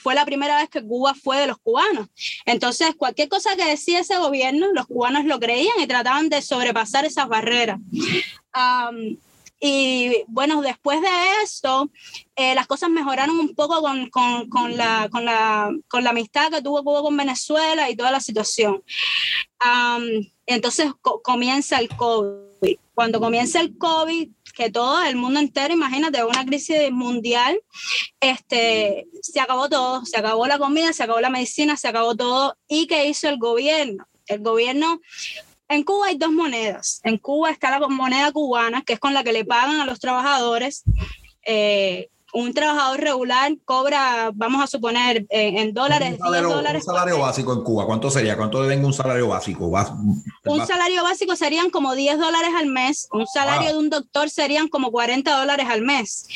fue 0.00 0.14
la 0.14 0.24
primera 0.24 0.56
vez 0.56 0.68
que 0.68 0.82
Cuba 0.82 1.14
fue 1.14 1.38
de 1.38 1.46
los 1.46 1.58
cubanos. 1.58 2.08
Entonces, 2.44 2.94
cualquier 2.96 3.28
cosa 3.28 3.56
que 3.56 3.64
decía 3.64 4.00
ese 4.00 4.18
gobierno, 4.18 4.72
los 4.72 4.86
cubanos 4.86 5.24
lo 5.24 5.38
creían 5.38 5.80
y 5.80 5.86
trataban 5.86 6.28
de 6.28 6.42
sobrepasar 6.42 7.04
esas 7.04 7.28
barreras. 7.28 7.78
y 9.60 10.24
bueno, 10.26 10.62
después 10.62 11.00
de 11.00 11.08
eso, 11.44 11.90
eh, 12.34 12.54
las 12.54 12.66
cosas 12.66 12.90
mejoraron 12.90 13.38
un 13.38 13.54
poco 13.54 13.80
con, 13.82 14.08
con, 14.10 14.48
con, 14.48 14.76
la, 14.76 15.08
con, 15.10 15.24
la, 15.24 15.70
con 15.88 16.02
la 16.02 16.10
amistad 16.10 16.50
que 16.50 16.62
tuvo 16.62 16.82
Cuba 16.82 17.02
con 17.02 17.16
Venezuela 17.16 17.90
y 17.90 17.96
toda 17.96 18.10
la 18.10 18.20
situación. 18.20 18.82
entonces 20.46 20.92
comienza 21.22 21.78
el 21.78 21.88
COVID. 21.88 22.76
Cuando 22.94 23.20
comienza 23.20 23.60
el 23.60 23.78
COVID, 23.78 24.30
que 24.60 24.70
todo 24.70 25.02
el 25.02 25.16
mundo 25.16 25.40
entero, 25.40 25.72
imagínate, 25.72 26.22
una 26.22 26.44
crisis 26.44 26.90
mundial, 26.90 27.58
este, 28.20 29.06
se 29.22 29.40
acabó 29.40 29.70
todo, 29.70 30.04
se 30.04 30.18
acabó 30.18 30.46
la 30.46 30.58
comida, 30.58 30.92
se 30.92 31.02
acabó 31.02 31.18
la 31.20 31.30
medicina, 31.30 31.78
se 31.78 31.88
acabó 31.88 32.14
todo. 32.14 32.58
¿Y 32.68 32.86
qué 32.86 33.06
hizo 33.06 33.30
el 33.30 33.38
gobierno? 33.38 34.06
El 34.26 34.40
gobierno 34.40 35.00
en 35.68 35.82
Cuba 35.82 36.08
hay 36.08 36.18
dos 36.18 36.30
monedas. 36.30 37.00
En 37.04 37.16
Cuba 37.16 37.50
está 37.50 37.70
la 37.70 37.88
moneda 37.88 38.32
cubana, 38.32 38.82
que 38.82 38.92
es 38.92 38.98
con 38.98 39.14
la 39.14 39.24
que 39.24 39.32
le 39.32 39.46
pagan 39.46 39.80
a 39.80 39.86
los 39.86 39.98
trabajadores. 39.98 40.82
Eh, 41.46 42.10
un 42.32 42.52
trabajador 42.54 43.00
regular 43.00 43.52
cobra, 43.64 44.30
vamos 44.34 44.62
a 44.62 44.66
suponer, 44.66 45.26
en, 45.30 45.72
dólares, 45.74 46.12
un 46.12 46.18
salario, 46.18 46.48
dólares. 46.48 46.84
Un 46.86 46.94
salario 46.94 47.18
básico 47.18 47.52
en 47.52 47.62
Cuba, 47.62 47.86
¿cuánto 47.86 48.10
sería? 48.10 48.36
¿Cuánto 48.36 48.62
deben 48.62 48.84
un 48.84 48.92
salario 48.92 49.28
básico? 49.28 49.66
un 49.66 50.66
salario 50.66 51.02
básico 51.02 51.36
serían 51.36 51.70
como 51.70 51.94
10 51.94 52.18
dólares 52.18 52.50
al 52.56 52.66
mes, 52.66 53.08
un 53.12 53.26
salario 53.26 53.72
de 53.72 53.78
un 53.78 53.90
doctor 53.90 54.30
serían 54.30 54.68
como 54.68 54.90
40 54.90 55.38
dólares 55.38 55.66
al 55.68 55.82
mes. 55.82 56.26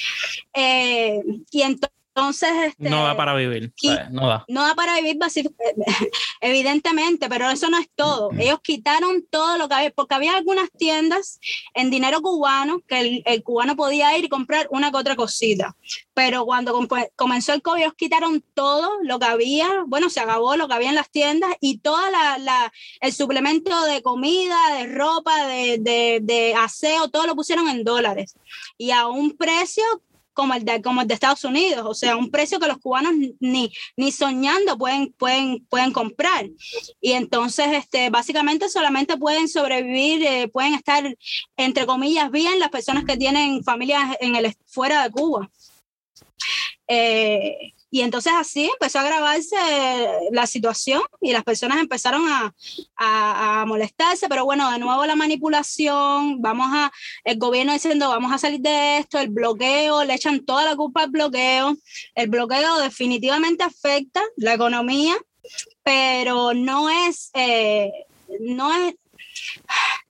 Eh, 0.53 1.21
y 1.51 1.63
entonces 1.63 2.04
entonces, 2.17 2.51
este, 2.69 2.91
no 2.91 3.03
da 3.03 3.17
para 3.17 3.35
vivir. 3.35 3.73
no 4.13 4.29
da. 4.29 4.45
No 4.47 4.63
da 4.63 4.77
para 4.77 4.95
vivir, 5.01 5.19
evidentemente, 6.41 7.29
pero 7.29 7.51
eso 7.51 7.69
no 7.69 7.77
es 7.77 7.89
todo. 7.97 8.31
Ellos 8.39 8.61
quitaron 8.63 9.27
todo 9.29 9.59
lo 9.59 9.69
que 9.69 9.75
había, 9.75 9.91
porque 9.91 10.15
había 10.15 10.37
algunas 10.37 10.71
tiendas 10.71 11.41
en 11.75 11.91
dinero 11.91 12.23
cubano 12.23 12.81
que 12.87 13.23
el, 13.27 13.43
cubano 13.43 13.75
podía 13.75 14.17
ir 14.17 14.27
y 14.27 14.29
comprar 14.29 14.69
una 14.71 14.93
que 14.93 14.97
otra 14.99 15.17
cosita. 15.17 15.75
Pero 16.15 16.45
cuando 16.45 16.87
comenzó 17.17 17.53
el 17.53 17.63
COVID, 17.63 17.83
ellos 17.83 17.95
quitaron 17.97 18.45
todo 18.55 18.93
lo 19.03 19.19
que 19.19 19.27
había, 19.27 19.69
bueno, 19.89 20.09
se 20.09 20.21
acabó 20.21 20.55
lo 20.55 20.69
que 20.69 20.75
había 20.75 20.91
en 20.91 20.95
las 20.95 21.11
tiendas 21.11 21.51
y 21.61 21.79
todo 21.79 21.99
la, 22.13 22.73
el 23.01 23.13
suplemento 23.13 23.83
de 23.87 24.03
comida, 24.03 24.57
de 24.79 24.87
ropa, 24.87 25.49
de, 25.49 25.79
de, 25.81 26.21
de 26.23 26.55
aseo, 26.55 27.09
todo 27.09 27.27
lo 27.27 27.35
pusieron 27.35 27.69
en 27.69 27.83
dólares. 27.83 28.37
Y 28.79 28.93
a 28.93 29.09
un 29.09 29.37
precio 29.37 29.83
como 30.35 30.55
el 30.55 30.65
de, 30.65 30.83
como 30.83 31.01
el 31.01 31.09
de 31.09 31.15
Estados 31.15 31.45
Unidos, 31.45 31.85
o 31.87 31.95
sea, 31.95 32.17
un 32.17 32.31
precio 32.31 32.59
que 32.59 32.67
los 32.67 32.79
cubanos 32.79 33.13
ni, 33.41 33.73
ni 33.97 34.13
soñando 34.13 34.77
pueden, 34.77 35.13
pueden, 35.13 35.65
pueden 35.67 35.93
comprar. 35.93 36.51
Y 37.01 37.13
entonces, 37.13 37.69
este, 37.73 38.11
básicamente 38.11 38.69
solamente 38.69 39.17
pueden 39.17 39.49
sobrevivir, 39.49 40.23
eh, 40.25 40.49
pueden 40.49 40.75
estar, 40.75 41.17
entre 41.57 41.87
comillas, 41.87 42.31
bien 42.31 42.59
las 42.59 42.71
personas 42.71 43.05
que 43.05 43.17
tienen 43.17 43.65
familias 43.65 44.17
en 44.21 44.37
el, 44.37 44.55
fuera 44.67 45.05
de 45.05 45.11
Cuba. 45.11 45.51
Eh, 46.87 47.74
y 47.95 48.01
entonces 48.01 48.33
así 48.35 48.65
empezó 48.65 48.99
a 48.99 49.03
agravarse 49.03 49.55
la 50.33 50.49
situación 50.49 51.01
y 51.21 51.31
las 51.31 51.45
personas 51.45 51.79
empezaron 51.79 52.27
a, 52.27 52.53
a, 52.97 53.65
molestarse, 53.67 54.29
pero 54.29 54.45
bueno, 54.45 54.69
de 54.73 54.81
nuevo 54.81 55.07
la 55.07 55.15
manipulación, 55.15 56.43
vamos 56.43 56.67
a, 56.73 56.91
el 57.23 57.39
gobierno 57.39 57.73
diciendo 57.73 58.09
vamos 58.09 58.33
a 58.33 58.39
salir 58.39 58.59
de 58.59 58.99
esto, 58.99 59.21
el 59.21 59.29
bloqueo, 59.29 60.03
le 60.03 60.15
echan 60.15 60.45
toda 60.45 60.65
la 60.65 60.75
culpa 60.75 61.05
al 61.05 61.11
bloqueo, 61.11 61.77
el 62.17 62.29
bloqueo 62.29 62.81
definitivamente 62.81 63.63
afecta 63.63 64.21
la 64.39 64.55
economía, 64.55 65.15
pero 65.85 66.53
no 66.53 66.91
es, 66.91 67.31
eh, 67.35 67.93
no 68.41 68.75
es, 68.75 68.97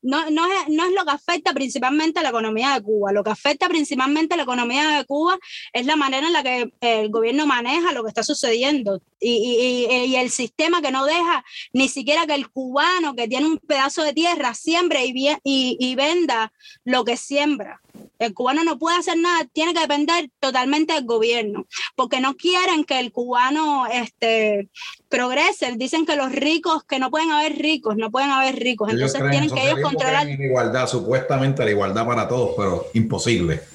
no, 0.05 0.31
no, 0.31 0.47
es, 0.47 0.69
no 0.69 0.85
es 0.85 0.93
lo 0.93 1.05
que 1.05 1.11
afecta 1.11 1.53
principalmente 1.53 2.21
a 2.21 2.23
la 2.23 2.29
economía 2.29 2.75
de 2.75 2.83
Cuba. 2.83 3.13
Lo 3.13 3.25
que 3.25 3.31
afecta 3.31 3.69
principalmente 3.69 4.35
a 4.35 4.37
la 4.37 4.43
economía 4.43 4.99
de 4.99 5.05
Cuba 5.07 5.39
es 5.73 5.87
la 5.87 5.97
manera 5.97 6.27
en 6.27 6.33
la 6.33 6.43
que 6.43 6.73
el 6.81 7.09
gobierno 7.09 7.47
maneja 7.47 7.93
lo 7.93 8.03
que 8.03 8.09
está 8.09 8.23
sucediendo 8.23 9.01
y, 9.19 9.89
y, 9.89 10.17
el 10.17 10.31
sistema 10.31 10.83
que 10.83 10.91
no 10.91 11.07
deja 11.07 11.45
ni 11.73 11.89
siquiera 11.89 12.27
que 12.27 12.35
el 12.35 12.49
cubano 12.51 13.15
que 13.15 13.27
tiene 13.27 13.47
un 13.47 13.59
pedazo 13.59 14.03
de 14.03 14.13
tierra 14.13 14.55
siembre 14.55 15.07
y, 15.07 15.31
y, 15.43 15.77
y 15.81 15.95
venda 15.95 16.53
lo 16.85 17.05
que 17.05 17.17
siembra. 17.17 17.81
El 18.19 18.33
cubano 18.33 18.65
no 18.65 18.79
puede 18.79 18.97
hacer 18.97 19.19
nada, 19.19 19.45
tiene 19.53 19.75
que 19.75 19.81
depender 19.81 20.31
totalmente 20.41 20.95
del 20.95 21.05
gobierno, 21.05 21.67
porque 21.97 22.21
no 22.21 22.35
quieren 22.35 22.85
que 22.85 23.01
el 23.01 23.13
cubano 23.13 23.87
este, 23.87 24.69
progrese. 25.09 25.75
Dicen 25.77 26.07
que 26.07 26.17
los 26.17 26.33
ricos, 26.33 26.85
que 26.85 26.99
no 26.99 27.11
pueden 27.11 27.31
haber 27.33 27.57
ricos, 27.57 27.97
no 27.97 28.11
pueden 28.11 28.31
haber 28.31 28.57
ricos. 28.57 28.93
Entonces 28.93 29.21
tienen 29.31 29.51
que 29.51 29.65
ellos 29.65 29.81
controlar. 29.83 30.29
igualdad, 30.29 30.87
supuestamente 30.87 31.65
la 31.65 31.71
igualdad 31.71 32.07
para 32.07 32.29
todos, 32.29 32.55
pero 32.57 32.87
imposible. 32.95 33.74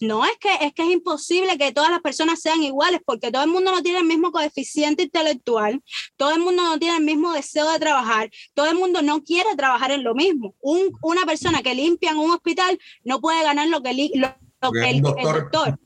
No, 0.00 0.24
es 0.24 0.32
que, 0.40 0.48
es 0.64 0.72
que 0.72 0.82
es 0.82 0.90
imposible 0.90 1.58
que 1.58 1.72
todas 1.72 1.90
las 1.90 2.00
personas 2.00 2.40
sean 2.40 2.62
iguales 2.62 3.00
porque 3.04 3.30
todo 3.30 3.44
el 3.44 3.50
mundo 3.50 3.70
no 3.70 3.82
tiene 3.82 3.98
el 3.98 4.06
mismo 4.06 4.32
coeficiente 4.32 5.02
intelectual, 5.02 5.82
todo 6.16 6.32
el 6.32 6.40
mundo 6.40 6.62
no 6.62 6.78
tiene 6.78 6.96
el 6.96 7.04
mismo 7.04 7.32
deseo 7.34 7.70
de 7.70 7.78
trabajar, 7.78 8.30
todo 8.54 8.66
el 8.70 8.76
mundo 8.76 9.02
no 9.02 9.22
quiere 9.22 9.54
trabajar 9.56 9.90
en 9.90 10.02
lo 10.02 10.14
mismo. 10.14 10.54
Un, 10.60 10.90
una 11.02 11.26
persona 11.26 11.62
que 11.62 11.74
limpia 11.74 12.12
en 12.12 12.18
un 12.18 12.30
hospital 12.30 12.78
no 13.04 13.20
puede 13.20 13.42
ganar 13.42 13.68
lo 13.68 13.82
que, 13.82 13.92
lo, 14.14 14.72
que 14.72 14.90
el, 14.90 15.02
doctor. 15.02 15.78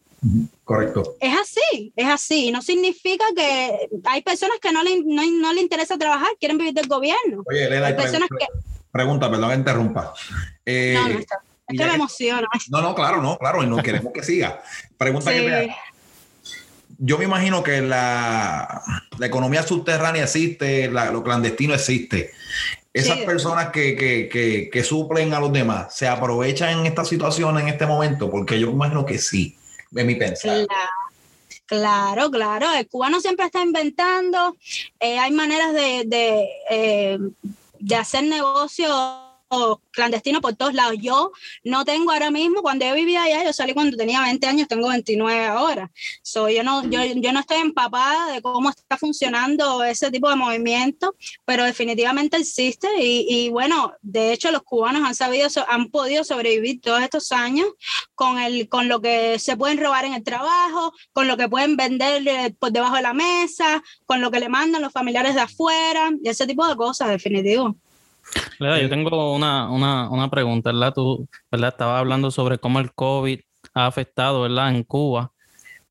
Correcto. 0.62 1.16
Es 1.20 1.34
así, 1.36 1.92
es 1.94 2.06
así. 2.06 2.50
No 2.50 2.62
significa 2.62 3.24
que 3.36 3.88
hay 4.04 4.22
personas 4.22 4.58
que 4.60 4.72
no 4.72 4.82
le, 4.82 5.02
no, 5.04 5.52
le 5.52 5.60
interesa 5.60 5.98
trabajar, 5.98 6.30
quieren 6.38 6.56
vivir 6.56 6.72
del 6.72 6.86
gobierno. 6.86 7.42
Oye, 7.46 7.64
Elena, 7.64 7.88
hay 7.88 7.94
personas 7.94 8.28
que 8.28 8.46
pregunta, 8.90 9.28
perdón 9.28 9.58
interrumpa. 9.58 10.14
Eh, 10.64 10.94
no, 10.96 11.08
no 11.08 11.18
está. 11.18 11.42
Es 11.66 11.78
que 11.78 11.84
me 11.86 11.94
emociona. 11.94 12.48
No, 12.68 12.82
no, 12.82 12.94
claro, 12.94 13.22
no, 13.22 13.38
claro, 13.38 13.62
y 13.62 13.66
no 13.66 13.82
queremos 13.82 14.12
que 14.12 14.22
siga. 14.22 14.62
Pregunta 14.98 15.32
que 15.32 15.42
me 15.42 15.74
yo 16.98 17.18
me 17.18 17.24
imagino 17.24 17.62
que 17.62 17.80
la, 17.80 18.82
economía 19.20 19.62
subterránea 19.62 20.24
existe, 20.24 20.88
lo 20.88 21.22
clandestino 21.22 21.74
existe. 21.74 22.32
Esas 22.92 23.18
personas 23.18 23.70
que, 23.70 24.82
suplen 24.84 25.34
a 25.34 25.40
los 25.40 25.52
demás, 25.52 25.94
¿se 25.96 26.06
aprovechan 26.06 26.78
en 26.78 26.86
esta 26.86 27.04
situación, 27.04 27.58
en 27.58 27.68
este 27.68 27.86
momento? 27.86 28.30
Porque 28.30 28.60
yo 28.60 28.68
me 28.68 28.74
imagino 28.74 29.04
que 29.04 29.18
sí, 29.18 29.56
en 29.94 30.06
mi 30.06 30.14
pensar. 30.14 30.66
Claro. 31.66 32.30
Claro, 32.30 32.72
El 32.74 32.86
cubano 32.88 33.20
siempre 33.20 33.46
está 33.46 33.62
inventando. 33.62 34.56
Eh, 35.00 35.18
hay 35.18 35.32
maneras 35.32 35.72
de, 35.72 36.04
de, 36.06 36.48
eh, 36.70 37.18
de 37.80 37.96
hacer 37.96 38.24
negocio 38.24 38.86
clandestino 39.90 40.40
por 40.40 40.54
todos 40.54 40.74
lados. 40.74 40.96
Yo 41.00 41.32
no 41.62 41.84
tengo 41.84 42.12
ahora 42.12 42.30
mismo, 42.30 42.62
cuando 42.62 42.86
yo 42.86 42.94
vivía 42.94 43.24
allá, 43.24 43.44
yo 43.44 43.52
salí 43.52 43.74
cuando 43.74 43.96
tenía 43.96 44.20
20 44.20 44.46
años, 44.46 44.68
tengo 44.68 44.88
29 44.88 45.46
ahora. 45.46 45.90
So, 46.22 46.48
yo, 46.48 46.62
no, 46.62 46.84
yo, 46.84 47.00
yo 47.04 47.32
no 47.32 47.40
estoy 47.40 47.58
empapada 47.58 48.32
de 48.32 48.42
cómo 48.42 48.70
está 48.70 48.96
funcionando 48.96 49.84
ese 49.84 50.10
tipo 50.10 50.28
de 50.28 50.36
movimiento, 50.36 51.14
pero 51.44 51.64
definitivamente 51.64 52.36
existe 52.36 52.88
y, 52.98 53.26
y 53.28 53.50
bueno, 53.50 53.92
de 54.02 54.32
hecho 54.32 54.50
los 54.50 54.62
cubanos 54.62 55.02
han 55.04 55.14
sabido, 55.14 55.48
han 55.68 55.90
podido 55.90 56.24
sobrevivir 56.24 56.80
todos 56.80 57.02
estos 57.02 57.32
años 57.32 57.66
con, 58.14 58.38
el, 58.38 58.68
con 58.68 58.88
lo 58.88 59.00
que 59.00 59.38
se 59.38 59.56
pueden 59.56 59.78
robar 59.78 60.04
en 60.04 60.14
el 60.14 60.24
trabajo, 60.24 60.92
con 61.12 61.28
lo 61.28 61.36
que 61.36 61.48
pueden 61.48 61.76
vender 61.76 62.26
eh, 62.26 62.54
por 62.58 62.72
debajo 62.72 62.96
de 62.96 63.02
la 63.02 63.14
mesa, 63.14 63.82
con 64.06 64.20
lo 64.20 64.30
que 64.30 64.40
le 64.40 64.48
mandan 64.48 64.82
los 64.82 64.92
familiares 64.92 65.34
de 65.34 65.42
afuera 65.42 66.10
y 66.22 66.28
ese 66.28 66.46
tipo 66.46 66.66
de 66.66 66.76
cosas, 66.76 67.08
definitivo 67.08 67.76
yo 68.60 68.66
eh, 68.66 68.88
tengo 68.88 69.34
una, 69.34 69.70
una, 69.70 70.08
una, 70.10 70.30
pregunta, 70.30 70.72
¿verdad? 70.72 70.92
Tú, 70.94 71.28
¿verdad? 71.50 71.70
Estabas 71.70 72.00
hablando 72.00 72.30
sobre 72.30 72.58
cómo 72.58 72.80
el 72.80 72.92
COVID 72.92 73.40
ha 73.74 73.86
afectado, 73.86 74.42
¿verdad? 74.42 74.74
En 74.74 74.82
Cuba, 74.84 75.32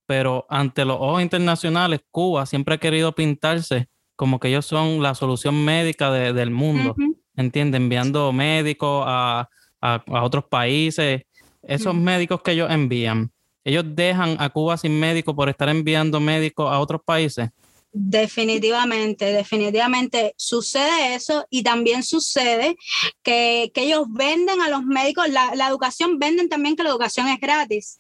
pero 0.06 0.46
ante 0.50 0.86
los 0.86 0.98
ojos 1.00 1.22
internacionales, 1.22 2.02
Cuba 2.12 2.46
siempre 2.46 2.76
ha 2.76 2.78
querido 2.78 3.14
pintarse 3.14 3.88
como 4.16 4.40
que 4.40 4.50
ellos 4.50 4.66
son 4.66 5.02
la 5.02 5.16
solución 5.16 5.66
médica 5.66 6.12
del 6.12 6.52
mundo, 6.52 6.96
¿entiendes? 7.36 7.82
Enviando 7.82 8.32
médicos 8.32 9.04
a, 9.08 9.50
a, 9.82 10.24
otros 10.24 10.46
países. 10.46 11.24
Esos 11.62 11.96
médicos 11.96 12.42
que 12.42 12.52
ellos 12.52 12.70
envían, 12.70 13.32
ellos 13.64 13.86
dejan 13.88 14.36
a 14.40 14.50
Cuba 14.50 14.78
sin 14.78 15.00
médicos 15.00 15.34
por 15.34 15.50
estar 15.50 15.70
enviando 15.70 16.20
médicos 16.20 16.72
a 16.72 16.80
otros 16.80 17.02
países. 17.04 17.50
Definitivamente, 17.96 19.26
definitivamente 19.26 20.34
sucede 20.36 21.14
eso 21.14 21.46
y 21.52 21.62
también 21.62 22.02
sucede 22.02 22.76
que, 23.22 23.72
ellos 23.76 24.08
venden 24.10 24.62
a 24.62 24.70
los 24.70 24.84
médicos, 24.84 25.30
la, 25.30 25.68
educación, 25.68 26.18
venden 26.18 26.50
también 26.50 26.76
que 26.76 26.82
la 26.82 26.90
educación 26.90 27.28
es 27.28 27.40
gratis. 27.40 27.98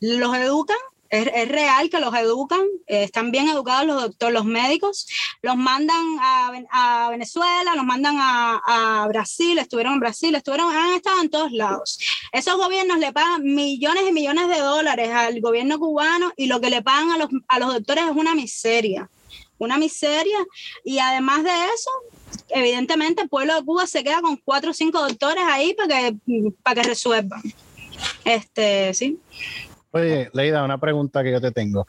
los 0.00 0.36
educan 0.36 0.76
es, 1.10 1.48
real 1.48 1.90
que 1.90 2.00
los 2.00 2.14
educan, 2.14 2.60
eh, 2.86 3.04
están 3.04 3.30
bien 3.30 3.48
educados 3.48 3.86
los 3.86 4.02
doctores, 4.02 4.34
los 4.34 4.44
médicos, 4.44 5.06
los 5.42 5.56
mandan 5.56 6.04
a, 6.20 7.08
Venezuela, 7.10 7.74
los 7.74 7.84
mandan 7.84 8.16
a, 8.18 9.06
Brasil, 9.08 9.58
estuvieron 9.58 9.94
en 9.94 10.00
Brasil, 10.00 10.34
estuvieron, 10.34 10.74
han 10.74 10.94
estado 10.94 11.20
en 11.22 11.30
todos 11.30 11.52
lados. 11.52 11.98
Esos 12.32 12.56
gobiernos 12.56 12.98
le 12.98 13.12
pagan 13.12 13.42
millones 13.42 14.04
y 14.08 14.12
millones 14.12 14.48
de 14.48 14.60
dólares 14.60 15.10
al 15.10 15.40
gobierno 15.40 15.78
cubano 15.78 16.32
y 16.36 16.46
lo 16.46 16.60
que 16.60 16.70
le 16.70 16.82
pagan 16.82 17.10
a 17.12 17.18
los, 17.18 17.28
a 17.48 17.58
los 17.58 17.72
doctores 17.72 18.04
es 18.04 18.16
una 18.16 18.34
miseria, 18.34 19.08
una 19.58 19.78
miseria. 19.78 20.38
Y 20.84 20.98
además 20.98 21.44
de 21.44 21.50
eso, 21.50 21.90
evidentemente 22.50 23.22
el 23.22 23.28
pueblo 23.28 23.54
de 23.54 23.64
Cuba 23.64 23.86
se 23.86 24.04
queda 24.04 24.20
con 24.20 24.36
cuatro 24.36 24.70
o 24.70 24.74
cinco 24.74 25.00
doctores 25.00 25.44
ahí 25.46 25.74
para 25.74 25.88
que, 25.88 26.16
para 26.62 26.82
que 26.82 26.88
resuelvan. 26.88 27.42
Este, 28.24 28.94
sí. 28.94 29.18
Oye, 29.90 30.30
Leida, 30.34 30.64
una 30.64 30.78
pregunta 30.78 31.22
que 31.22 31.32
yo 31.32 31.40
te 31.40 31.50
tengo. 31.50 31.86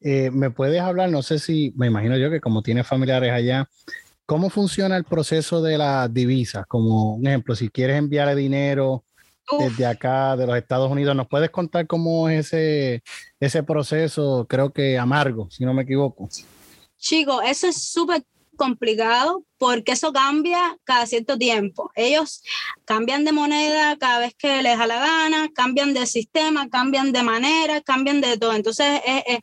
Eh, 0.00 0.30
¿Me 0.30 0.50
puedes 0.50 0.80
hablar? 0.80 1.10
No 1.10 1.22
sé 1.22 1.38
si, 1.38 1.72
me 1.76 1.86
imagino 1.86 2.16
yo 2.16 2.30
que 2.30 2.40
como 2.40 2.62
tienes 2.62 2.86
familiares 2.86 3.32
allá, 3.32 3.68
¿cómo 4.26 4.50
funciona 4.50 4.96
el 4.96 5.04
proceso 5.04 5.62
de 5.62 5.78
las 5.78 6.12
divisas? 6.12 6.66
Como 6.66 7.14
un 7.14 7.26
ejemplo, 7.26 7.54
si 7.54 7.70
quieres 7.70 7.96
enviar 7.96 8.34
dinero 8.36 9.04
desde 9.58 9.86
acá, 9.86 10.36
de 10.36 10.46
los 10.46 10.56
Estados 10.56 10.90
Unidos, 10.90 11.16
¿nos 11.16 11.28
puedes 11.28 11.50
contar 11.50 11.86
cómo 11.86 12.28
es 12.28 12.46
ese, 12.46 13.02
ese 13.40 13.62
proceso? 13.62 14.46
Creo 14.48 14.72
que 14.72 14.98
amargo, 14.98 15.50
si 15.50 15.64
no 15.64 15.74
me 15.74 15.82
equivoco. 15.82 16.28
Chico, 16.98 17.40
eso 17.42 17.66
es 17.66 17.82
súper 17.82 18.22
complicado 18.60 19.42
porque 19.56 19.92
eso 19.92 20.12
cambia 20.12 20.76
cada 20.84 21.06
cierto 21.06 21.38
tiempo. 21.38 21.90
Ellos 21.94 22.42
cambian 22.84 23.24
de 23.24 23.32
moneda 23.32 23.96
cada 23.96 24.18
vez 24.18 24.34
que 24.34 24.62
les 24.62 24.78
da 24.78 24.86
la 24.86 24.98
gana, 24.98 25.48
cambian 25.54 25.94
de 25.94 26.06
sistema, 26.06 26.68
cambian 26.68 27.10
de 27.12 27.22
manera, 27.22 27.80
cambian 27.80 28.20
de 28.20 28.36
todo. 28.36 28.52
Entonces 28.52 29.00
es, 29.06 29.40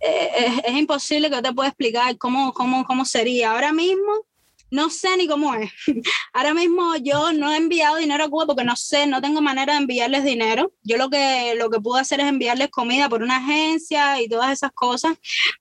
es, 0.00 0.74
imposible 0.74 1.28
que 1.28 1.36
yo 1.36 1.42
te 1.42 1.52
pueda 1.52 1.68
explicar 1.68 2.18
cómo, 2.18 2.52
cómo, 2.52 2.84
cómo 2.84 3.04
sería. 3.04 3.52
Ahora 3.52 3.72
mismo 3.72 4.26
no 4.70 4.90
sé 4.90 5.16
ni 5.16 5.26
cómo 5.26 5.54
es. 5.54 5.70
Ahora 6.32 6.54
mismo 6.54 6.96
yo 6.96 7.32
no 7.32 7.52
he 7.52 7.56
enviado 7.56 7.96
dinero 7.96 8.24
a 8.24 8.28
Cuba 8.28 8.46
porque 8.46 8.64
no 8.64 8.76
sé, 8.76 9.06
no 9.06 9.20
tengo 9.20 9.40
manera 9.40 9.74
de 9.74 9.80
enviarles 9.80 10.24
dinero. 10.24 10.72
Yo 10.82 10.96
lo 10.96 11.10
que, 11.10 11.54
lo 11.56 11.70
que 11.70 11.80
pude 11.80 12.00
hacer 12.00 12.20
es 12.20 12.26
enviarles 12.26 12.70
comida 12.70 13.08
por 13.08 13.22
una 13.22 13.38
agencia 13.38 14.20
y 14.20 14.28
todas 14.28 14.52
esas 14.52 14.72
cosas, 14.72 15.16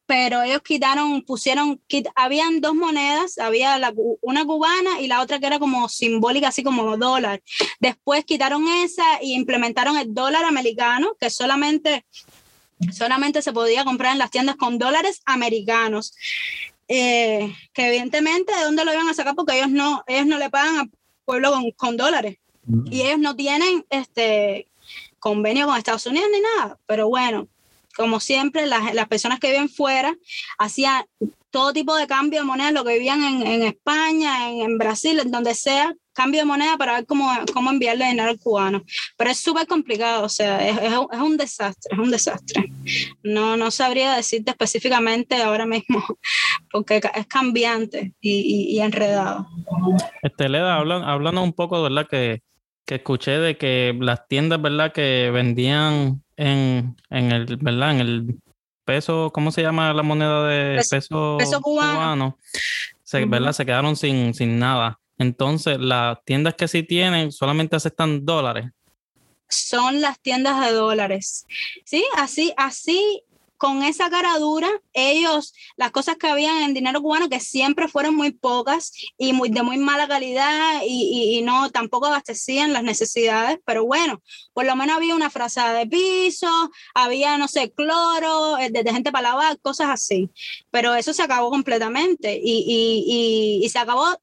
pero 0.05 0.41
ellos 0.43 0.61
quitaron, 0.61 1.23
pusieron, 1.23 1.81
habían 2.15 2.61
dos 2.61 2.75
monedas, 2.75 3.37
había 3.37 3.79
una 4.21 4.45
cubana 4.45 5.01
y 5.01 5.07
la 5.07 5.21
otra 5.21 5.39
que 5.39 5.47
era 5.47 5.59
como 5.59 5.89
simbólica, 5.89 6.49
así 6.49 6.63
como 6.63 6.97
dólar. 6.97 7.41
Después 7.79 8.25
quitaron 8.25 8.67
esa 8.67 9.03
y 9.21 9.33
implementaron 9.33 9.97
el 9.97 10.13
dólar 10.13 10.45
americano, 10.45 11.15
que 11.19 11.29
solamente 11.29 12.05
solamente 12.93 13.41
se 13.41 13.51
podía 13.51 13.83
comprar 13.83 14.13
en 14.13 14.19
las 14.19 14.31
tiendas 14.31 14.55
con 14.55 14.77
dólares 14.77 15.21
americanos. 15.25 16.13
Eh, 16.91 17.55
que 17.71 17.87
evidentemente 17.87 18.51
de 18.51 18.63
dónde 18.63 18.83
lo 18.83 18.91
iban 18.91 19.07
a 19.07 19.13
sacar 19.13 19.35
porque 19.35 19.55
ellos 19.55 19.69
no, 19.69 20.03
ellos 20.07 20.25
no 20.25 20.39
le 20.39 20.49
pagan 20.49 20.77
al 20.79 20.89
pueblo 21.23 21.53
con, 21.77 21.97
dólares. 21.97 22.39
Mm. 22.65 22.91
y 22.91 23.01
ellos 23.03 23.19
no 23.19 23.35
tienen 23.35 23.85
este 23.91 24.67
convenio 25.19 25.67
con 25.67 25.77
Estados 25.77 26.07
Unidos 26.07 26.29
ni 26.33 26.41
nada, 26.41 26.79
pero 26.87 27.07
bueno, 27.07 27.47
como 27.95 28.19
siempre, 28.19 28.65
las, 28.65 28.93
las 28.95 29.07
personas 29.07 29.39
que 29.39 29.51
viven 29.51 29.69
fuera 29.69 30.15
hacían 30.57 31.05
todo 31.51 31.73
tipo 31.73 31.95
de 31.95 32.07
cambio 32.07 32.41
de 32.41 32.45
moneda, 32.45 32.71
lo 32.71 32.83
que 32.83 32.93
vivían 32.93 33.23
en, 33.23 33.45
en 33.45 33.63
España, 33.63 34.49
en, 34.49 34.61
en, 34.61 34.77
Brasil, 34.77 35.19
en 35.19 35.31
donde 35.31 35.53
sea, 35.55 35.93
cambio 36.13 36.41
de 36.41 36.45
moneda 36.45 36.77
para 36.77 36.93
ver 36.93 37.05
cómo, 37.05 37.29
cómo 37.53 37.69
enviarle 37.69 38.05
dinero 38.05 38.29
al 38.29 38.39
cubano. 38.39 38.83
Pero 39.17 39.31
es 39.31 39.39
súper 39.39 39.67
complicado, 39.67 40.25
o 40.25 40.29
sea, 40.29 40.67
es, 40.67 40.77
es, 40.77 40.93
es, 41.11 41.19
un 41.19 41.37
desastre, 41.37 41.89
es 41.93 41.99
un 41.99 42.11
desastre. 42.11 42.71
No, 43.23 43.57
no 43.57 43.71
sabría 43.71 44.15
decirte 44.15 44.51
específicamente 44.51 45.41
ahora 45.41 45.65
mismo, 45.65 46.03
porque 46.71 47.01
es 47.15 47.27
cambiante 47.27 48.13
y, 48.21 48.75
y, 48.75 48.79
enredado. 48.79 49.47
Este, 50.21 50.49
Leda, 50.49 50.75
hablando 50.77 51.41
un 51.41 51.53
poco, 51.53 51.81
¿verdad? 51.81 52.07
Que, 52.09 52.41
que 52.85 52.95
escuché 52.95 53.39
de 53.39 53.57
que 53.57 53.95
las 53.99 54.27
tiendas, 54.27 54.61
¿verdad? 54.61 54.91
Que 54.91 55.31
vendían 55.31 56.23
en, 56.37 56.95
en 57.09 57.31
el, 57.31 57.57
¿verdad? 57.57 57.91
En 57.91 57.99
el 57.99 58.39
peso, 58.89 59.29
¿cómo 59.31 59.51
se 59.51 59.61
llama 59.61 59.93
la 59.93 60.01
moneda 60.01 60.47
de 60.47 60.81
peso, 60.89 61.37
cubano? 61.61 62.39
Se, 63.03 63.23
¿verdad? 63.25 63.53
se 63.53 63.63
quedaron 63.63 63.95
sin, 63.95 64.33
sin 64.33 64.57
nada. 64.57 64.99
Entonces, 65.19 65.77
las 65.79 66.17
tiendas 66.25 66.55
que 66.55 66.67
sí 66.67 66.81
tienen 66.81 67.31
solamente 67.31 67.75
aceptan 67.75 68.25
dólares. 68.25 68.71
Son 69.47 70.01
las 70.01 70.19
tiendas 70.19 70.59
de 70.65 70.71
dólares. 70.71 71.45
Sí, 71.85 72.03
así, 72.15 72.51
así 72.57 73.21
con 73.59 73.83
esa 73.83 74.09
cara 74.09 74.39
dura, 74.39 74.69
ellos, 74.93 75.53
las 75.75 75.91
cosas 75.91 76.15
que 76.15 76.27
habían 76.27 76.63
en 76.63 76.73
dinero 76.73 77.01
cubano, 77.01 77.27
que 77.27 77.41
siempre 77.41 77.89
fueron 77.89 78.15
muy 78.15 78.31
pocas 78.31 78.93
y 79.17 79.33
muy, 79.33 79.49
de 79.49 79.63
muy 79.63 79.77
mala 79.77 80.07
calidad 80.07 80.81
y, 80.87 81.41
no, 81.43 81.69
tampoco 81.69 82.07
abastecían 82.07 82.71
las 82.71 82.83
necesidades, 82.83 83.59
pero 83.65 83.85
bueno, 83.85 84.21
por 84.53 84.65
lo 84.65 84.77
menos 84.77 84.95
había 84.95 85.13
una 85.13 85.29
frazada 85.29 85.73
de 85.77 85.87
piso, 85.87 86.47
había, 86.95 87.37
no 87.37 87.49
sé, 87.49 87.73
cloro, 87.73 88.57
eh, 88.57 88.69
detergente 88.71 89.11
para 89.11 89.29
lavar, 89.29 89.59
cosas 89.59 89.89
así, 89.89 90.29
pero 90.71 90.95
eso 90.95 91.11
se 91.13 91.21
acabó 91.21 91.49
completamente 91.49 92.39
y, 92.41 93.61
y 93.61 93.69
se 93.69 93.77
acabó 93.77 94.17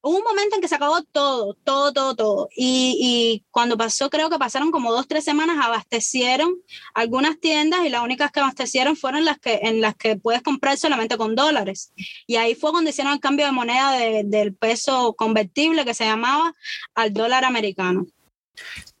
Hubo 0.00 0.18
un 0.18 0.24
momento 0.24 0.56
en 0.56 0.62
que 0.62 0.68
se 0.68 0.74
acabó 0.74 1.02
todo, 1.02 1.54
todo, 1.64 1.92
todo, 1.92 2.14
todo. 2.14 2.48
Y, 2.56 3.44
cuando 3.50 3.76
pasó, 3.76 4.10
creo 4.10 4.30
que 4.30 4.38
pasaron 4.38 4.70
como 4.70 4.92
dos, 4.92 5.08
tres 5.08 5.24
semanas, 5.24 5.64
abastecieron 5.64 6.54
algunas 6.94 7.38
tiendas 7.40 7.84
y 7.84 7.88
las 7.88 8.02
únicas 8.02 8.30
que 8.30 8.40
abastecieron 8.40 8.96
fueron 8.96 9.24
las 9.24 9.38
que, 9.38 9.60
en 9.62 9.80
las 9.80 9.94
que 9.94 10.16
puedes 10.16 10.42
comprar 10.42 10.76
solamente 10.76 11.16
con 11.16 11.34
dólares. 11.34 11.92
Y 12.26 12.36
ahí 12.36 12.54
fue 12.54 12.70
cuando 12.70 12.90
hicieron 12.90 13.12
el 13.12 13.20
cambio 13.20 13.46
de 13.46 13.52
moneda 13.52 13.92
del 13.92 14.54
peso 14.54 15.14
convertible 15.14 15.84
que 15.84 15.94
se 15.94 16.04
llamaba 16.04 16.54
al 16.94 17.12
dólar 17.12 17.44
americano. 17.44 18.06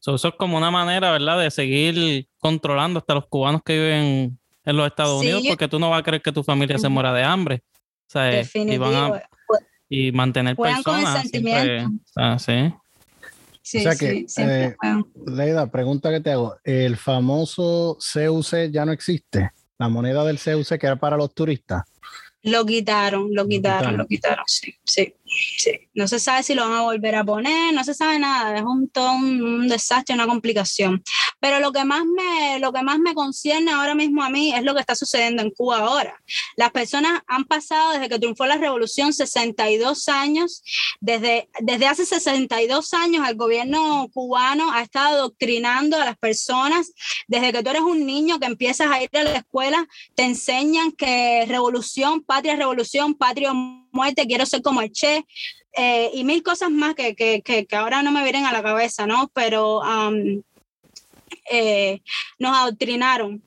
eso 0.00 0.16
es 0.16 0.34
como 0.36 0.56
una 0.56 0.70
manera, 0.70 1.12
¿verdad?, 1.12 1.40
de 1.40 1.50
seguir 1.50 2.28
controlando 2.38 2.98
hasta 2.98 3.14
los 3.14 3.26
cubanos 3.26 3.62
que 3.64 3.74
viven 3.74 4.38
en 4.64 4.76
los 4.76 4.86
Estados 4.86 5.20
Unidos, 5.20 5.42
porque 5.48 5.68
tú 5.68 5.78
no 5.78 5.90
vas 5.90 6.00
a 6.00 6.04
creer 6.04 6.22
que 6.22 6.32
tu 6.32 6.42
familia 6.42 6.78
se 6.78 6.88
muera 6.88 7.12
de 7.12 7.24
hambre. 7.24 7.62
O 8.06 8.10
sea, 8.12 8.40
y 8.40 8.78
mantener 10.12 10.56
Juegan 10.56 10.82
con 10.82 10.96
el 10.96 11.02
personas. 11.04 11.28
siempre- 11.30 11.52
sentimiento. 11.80 12.04
ah, 12.16 12.38
sí. 12.38 12.74
Sí, 13.64 13.78
O 13.78 13.82
sea 13.82 13.92
sí, 13.92 13.98
que, 13.98 14.28
siempre 14.28 14.64
eh. 14.64 14.76
Leida, 15.26 15.70
pregunta 15.70 16.10
que 16.10 16.20
te 16.20 16.32
hago. 16.32 16.56
¿El 16.64 16.96
famoso 16.96 17.96
CUC 18.00 18.70
ya 18.72 18.84
no 18.84 18.90
existe? 18.92 19.50
La 19.78 19.88
moneda 19.88 20.24
del 20.24 20.38
CUC 20.38 20.78
que 20.78 20.86
era 20.86 20.96
para 20.96 21.16
los 21.16 21.32
turistas. 21.34 21.82
Lo 22.42 22.66
quitaron, 22.66 23.34
lo 23.34 23.46
quitaron, 23.46 23.78
quitaron. 23.80 23.98
lo 23.98 24.06
quitaron, 24.06 24.44
sí, 24.46 24.74
sí, 24.84 25.14
sí. 25.58 25.88
No 25.94 26.08
se 26.08 26.18
sabe 26.18 26.42
si 26.42 26.54
lo 26.54 26.68
van 26.68 26.78
a 26.78 26.82
volver 26.82 27.14
a 27.14 27.24
poner, 27.24 27.72
no 27.72 27.84
se 27.84 27.94
sabe 27.94 28.18
nada, 28.18 28.56
es 28.56 28.62
un, 28.62 28.88
todo 28.88 29.12
un, 29.12 29.42
un 29.42 29.68
desastre, 29.68 30.14
una 30.14 30.26
complicación. 30.26 31.02
Pero 31.38 31.60
lo 31.60 31.72
que 31.72 31.84
más 31.84 32.04
me, 32.04 32.58
lo 32.58 32.72
que 32.72 32.82
más 32.82 32.98
me 32.98 33.14
concierne 33.14 33.72
ahora 33.72 33.94
mismo 33.94 34.22
a 34.22 34.30
mí 34.30 34.54
es 34.54 34.62
lo 34.62 34.74
que 34.74 34.80
está 34.80 34.94
sucediendo 34.94 35.42
en 35.42 35.50
Cuba 35.50 35.78
ahora. 35.78 36.14
Las 36.56 36.70
personas 36.70 37.22
han 37.26 37.44
pasado 37.44 37.92
desde 37.92 38.08
que 38.08 38.18
triunfó 38.18 38.46
la 38.46 38.56
revolución 38.56 39.12
62 39.12 40.08
años, 40.08 40.62
desde, 41.00 41.48
desde 41.60 41.86
hace 41.86 42.06
62 42.06 42.94
años 42.94 43.28
el 43.28 43.36
gobierno 43.36 44.08
cubano 44.12 44.72
ha 44.72 44.82
estado 44.82 45.16
adoctrinando 45.16 45.96
a 45.96 46.04
las 46.04 46.16
personas, 46.16 46.92
desde 47.26 47.52
que 47.52 47.62
tú 47.62 47.70
eres 47.70 47.82
un 47.82 48.06
niño 48.06 48.38
que 48.38 48.46
empiezas 48.46 48.90
a 48.90 49.02
ir 49.02 49.10
a 49.12 49.24
la 49.24 49.36
escuela, 49.36 49.86
te 50.14 50.24
enseñan 50.24 50.92
que 50.92 51.44
revolución, 51.48 52.22
patria, 52.32 52.56
revolución, 52.56 53.14
patria 53.14 53.52
muerte, 53.52 54.26
quiero 54.26 54.46
ser 54.46 54.62
como 54.62 54.80
el 54.80 54.90
Che, 54.90 55.26
eh, 55.76 56.10
y 56.14 56.24
mil 56.24 56.42
cosas 56.42 56.70
más 56.70 56.94
que, 56.94 57.14
que, 57.14 57.42
que, 57.42 57.66
que 57.66 57.76
ahora 57.76 58.02
no 58.02 58.10
me 58.10 58.22
vienen 58.22 58.46
a 58.46 58.52
la 58.52 58.62
cabeza, 58.62 59.06
¿no? 59.06 59.30
Pero 59.34 59.82
eh, 61.50 62.00
nos 62.38 62.56
adoctrinaron. 62.56 63.42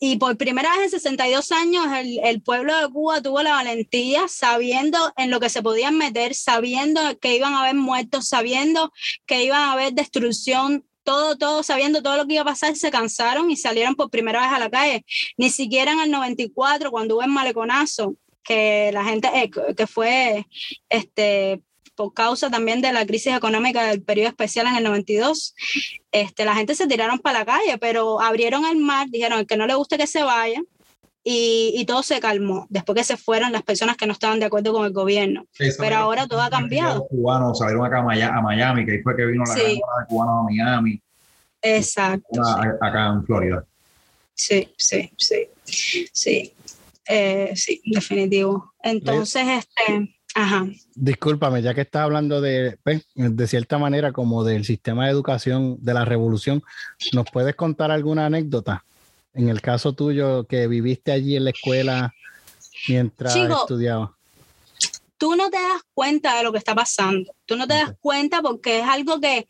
Y 0.00 0.16
por 0.16 0.36
primera 0.36 0.70
vez 0.72 0.86
en 0.86 0.90
62 0.90 1.52
años 1.52 1.86
el, 1.96 2.18
el, 2.24 2.42
pueblo 2.42 2.76
de 2.76 2.88
Cuba 2.88 3.22
tuvo 3.22 3.42
la 3.42 3.52
valentía, 3.52 4.26
sabiendo 4.26 4.98
en 5.16 5.30
lo 5.30 5.38
que 5.38 5.48
se 5.48 5.62
podían 5.62 5.96
meter, 5.96 6.34
sabiendo 6.34 7.00
que 7.20 7.36
iban 7.36 7.54
a 7.54 7.62
haber 7.62 7.76
muertos, 7.76 8.26
sabiendo 8.26 8.92
que 9.24 9.44
iban 9.44 9.62
a 9.62 9.72
haber 9.72 9.92
destrucción, 9.92 10.84
todo, 11.08 11.38
todo, 11.38 11.62
sabiendo 11.62 12.02
todo 12.02 12.18
lo 12.18 12.26
que 12.26 12.34
iba 12.34 12.42
a 12.42 12.44
pasar, 12.44 12.76
se 12.76 12.90
cansaron 12.90 13.50
y 13.50 13.56
salieron 13.56 13.94
por 13.94 14.10
primera 14.10 14.42
vez 14.42 14.52
a 14.52 14.58
la 14.58 14.68
calle. 14.68 15.06
Ni 15.38 15.48
siquiera 15.48 15.90
en 15.92 16.00
el 16.00 16.10
94, 16.10 16.90
cuando 16.90 17.14
hubo 17.14 17.22
el 17.22 17.30
maleconazo, 17.30 18.16
que 18.44 18.90
la 18.92 19.04
gente, 19.04 19.30
eh, 19.34 19.50
que 19.74 19.86
fue 19.86 20.46
este, 20.90 21.62
por 21.94 22.12
causa 22.12 22.50
también 22.50 22.82
de 22.82 22.92
la 22.92 23.06
crisis 23.06 23.34
económica 23.34 23.84
del 23.84 24.02
periodo 24.02 24.28
especial 24.28 24.66
en 24.66 24.76
el 24.76 24.84
92, 24.84 25.54
este, 26.12 26.44
la 26.44 26.54
gente 26.54 26.74
se 26.74 26.86
tiraron 26.86 27.20
para 27.20 27.38
la 27.38 27.46
calle, 27.46 27.78
pero 27.78 28.20
abrieron 28.20 28.66
el 28.66 28.76
mar, 28.76 29.08
dijeron, 29.08 29.38
el 29.38 29.46
que 29.46 29.56
no 29.56 29.66
le 29.66 29.76
guste 29.76 29.96
que 29.96 30.06
se 30.06 30.22
vaya, 30.22 30.60
y, 31.30 31.74
y, 31.78 31.84
todo 31.84 32.02
se 32.02 32.20
calmó 32.20 32.66
después 32.70 32.96
que 32.96 33.04
se 33.04 33.18
fueron 33.18 33.52
las 33.52 33.62
personas 33.62 33.98
que 33.98 34.06
no 34.06 34.14
estaban 34.14 34.40
de 34.40 34.46
acuerdo 34.46 34.72
con 34.72 34.86
el 34.86 34.94
gobierno. 34.94 35.44
Pero 35.78 35.96
ahora 35.96 36.26
todo 36.26 36.40
ha 36.40 36.48
cambiado. 36.48 37.00
Los 37.00 37.08
cubanos 37.08 37.58
salieron 37.58 37.84
acá 37.84 37.98
a 37.98 38.40
Miami, 38.40 38.86
que 38.86 38.92
ahí 38.92 39.02
fue 39.02 39.14
que 39.14 39.26
vino 39.26 39.44
la 39.44 39.52
sí. 39.52 39.60
gran 39.60 39.74
de 39.74 40.06
cubanos 40.08 40.40
a 40.40 40.42
Miami. 40.44 41.02
Exacto. 41.60 42.26
Una, 42.30 42.62
sí. 42.62 42.68
Acá 42.80 43.06
en 43.08 43.24
Florida. 43.26 43.64
Sí, 44.32 44.72
sí, 44.78 45.12
sí. 45.18 45.48
Sí, 45.66 46.54
eh, 47.06 47.52
sí 47.54 47.82
definitivo. 47.84 48.72
Entonces, 48.82 49.46
este. 49.46 50.16
Ajá. 50.34 50.66
Discúlpame, 50.94 51.60
ya 51.60 51.74
que 51.74 51.82
estás 51.82 52.04
hablando 52.04 52.40
de, 52.40 52.78
pues, 52.82 53.04
de 53.14 53.46
cierta 53.46 53.76
manera, 53.76 54.12
como 54.12 54.44
del 54.44 54.64
sistema 54.64 55.04
de 55.04 55.10
educación 55.10 55.76
de 55.80 55.92
la 55.92 56.06
revolución, 56.06 56.62
¿nos 57.12 57.26
puedes 57.30 57.54
contar 57.54 57.90
alguna 57.90 58.24
anécdota? 58.24 58.86
En 59.34 59.48
el 59.48 59.60
caso 59.60 59.92
tuyo, 59.92 60.44
que 60.44 60.66
viviste 60.66 61.12
allí 61.12 61.36
en 61.36 61.44
la 61.44 61.50
escuela 61.50 62.14
mientras 62.88 63.34
Chico, 63.34 63.60
estudiabas. 63.60 64.10
Tú 65.16 65.34
no 65.34 65.50
te 65.50 65.58
das 65.60 65.82
cuenta 65.94 66.36
de 66.36 66.44
lo 66.44 66.52
que 66.52 66.58
está 66.58 66.76
pasando. 66.76 67.34
Tú 67.44 67.56
no 67.56 67.66
te 67.66 67.74
das 67.74 67.92
cuenta 68.00 68.40
porque 68.40 68.78
es 68.78 68.84
algo 68.84 69.20
que, 69.20 69.48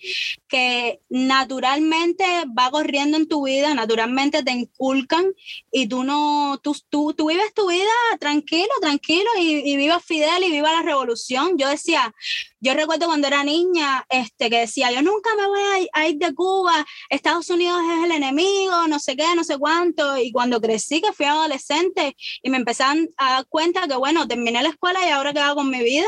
que 0.49 1.01
naturalmente 1.11 2.25
va 2.59 2.71
corriendo 2.71 3.19
en 3.19 3.29
tu 3.29 3.45
vida, 3.45 3.75
naturalmente 3.75 4.43
te 4.43 4.53
inculcan 4.53 5.27
y 5.71 5.87
tú 5.87 6.05
no, 6.05 6.59
tú, 6.63 6.75
tú, 6.89 7.13
tú 7.13 7.29
vives 7.29 7.53
tu 7.53 7.69
vida 7.69 7.91
tranquilo, 8.19 8.71
tranquilo 8.81 9.29
y, 9.39 9.71
y 9.71 9.77
vivas 9.77 10.03
Fidel 10.03 10.43
y 10.43 10.51
viva 10.51 10.73
la 10.73 10.83
revolución. 10.83 11.59
Yo 11.59 11.69
decía, 11.69 12.15
yo 12.61 12.75
recuerdo 12.75 13.07
cuando 13.07 13.29
era 13.29 13.45
niña, 13.45 14.05
este, 14.09 14.51
que 14.51 14.61
decía, 14.61 14.91
yo 14.93 15.03
nunca 15.03 15.31
me 15.37 15.47
voy 15.47 15.89
a, 15.93 16.01
a 16.01 16.09
ir 16.09 16.19
de 16.19 16.35
Cuba, 16.35 16.87
Estados 17.09 17.51
Unidos 17.51 17.81
es 17.97 18.05
el 18.05 18.13
enemigo, 18.13 18.89
no 18.89 18.99
sé 18.99 19.17
qué, 19.17 19.35
no 19.35 19.45
sé 19.45 19.59
cuánto. 19.59 20.19
Y 20.19 20.33
cuando 20.33 20.61
crecí, 20.61 21.01
que 21.01 21.13
fui 21.13 21.27
adolescente 21.27 22.17
y 22.43 22.51
me 22.51 22.57
empezaron 22.57 23.09
a 23.17 23.31
dar 23.31 23.47
cuenta 23.47 23.87
que, 23.87 23.97
bueno, 23.97 24.27
terminé 24.27 24.63
la 24.63 24.71
escuela 24.71 25.07
y 25.07 25.11
ahora 25.11 25.33
qué 25.33 25.41
hago 25.41 25.57
con 25.57 25.71
mi 25.71 25.83
vida 25.83 26.07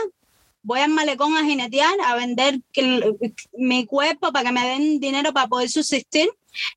voy 0.62 0.80
al 0.80 0.90
malecón 0.90 1.36
a 1.36 1.44
jinetear, 1.44 1.94
a 2.04 2.16
vender 2.16 2.60
mi 3.52 3.86
cuerpo 3.86 4.32
para 4.32 4.46
que 4.46 4.52
me 4.52 4.66
den 4.66 5.00
dinero 5.00 5.32
para 5.32 5.48
poder 5.48 5.70
subsistir. 5.70 6.28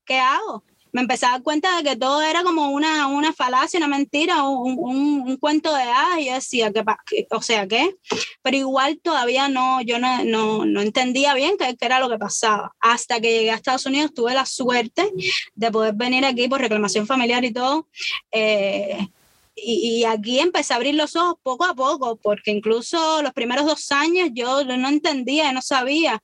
¿Qué 0.04 0.18
hago? 0.18 0.64
Me 0.94 1.00
empecé 1.00 1.26
a 1.26 1.30
dar 1.30 1.42
cuenta 1.42 1.76
de 1.76 1.82
que 1.82 1.96
todo 1.96 2.22
era 2.22 2.44
como 2.44 2.70
una, 2.70 3.08
una 3.08 3.32
falacia, 3.32 3.78
una 3.78 3.88
mentira, 3.88 4.44
un, 4.44 4.78
un, 4.78 5.36
cuento 5.38 5.74
de 5.74 5.82
hadas. 5.82 6.20
Y 6.20 6.26
yo 6.26 6.34
decía, 6.34 6.72
que, 6.72 7.26
o 7.30 7.42
sea, 7.42 7.66
¿qué? 7.66 7.96
Pero 8.42 8.56
igual 8.56 9.00
todavía 9.02 9.48
no, 9.48 9.82
yo 9.82 9.98
no, 9.98 10.22
no, 10.24 10.64
no 10.64 10.80
entendía 10.80 11.34
bien 11.34 11.56
qué, 11.58 11.76
qué, 11.76 11.86
era 11.86 11.98
lo 11.98 12.08
que 12.08 12.16
pasaba. 12.16 12.76
Hasta 12.78 13.20
que 13.20 13.32
llegué 13.32 13.50
a 13.50 13.56
Estados 13.56 13.86
Unidos 13.86 14.14
tuve 14.14 14.34
la 14.34 14.46
suerte 14.46 15.10
de 15.56 15.70
poder 15.72 15.94
venir 15.94 16.24
aquí 16.24 16.46
por 16.46 16.60
reclamación 16.60 17.08
familiar 17.08 17.44
y 17.44 17.52
todo. 17.52 17.88
Eh, 18.30 19.08
y, 19.56 20.04
aquí 20.04 20.40
empecé 20.40 20.72
a 20.72 20.76
abrir 20.76 20.94
los 20.94 21.14
ojos 21.16 21.36
poco 21.42 21.64
a 21.64 21.74
poco, 21.74 22.16
porque 22.16 22.50
incluso 22.50 23.22
los 23.22 23.32
primeros 23.32 23.66
dos 23.66 23.90
años 23.92 24.30
yo 24.32 24.64
no 24.64 24.88
entendía, 24.88 25.52
no 25.52 25.62
sabía, 25.62 26.22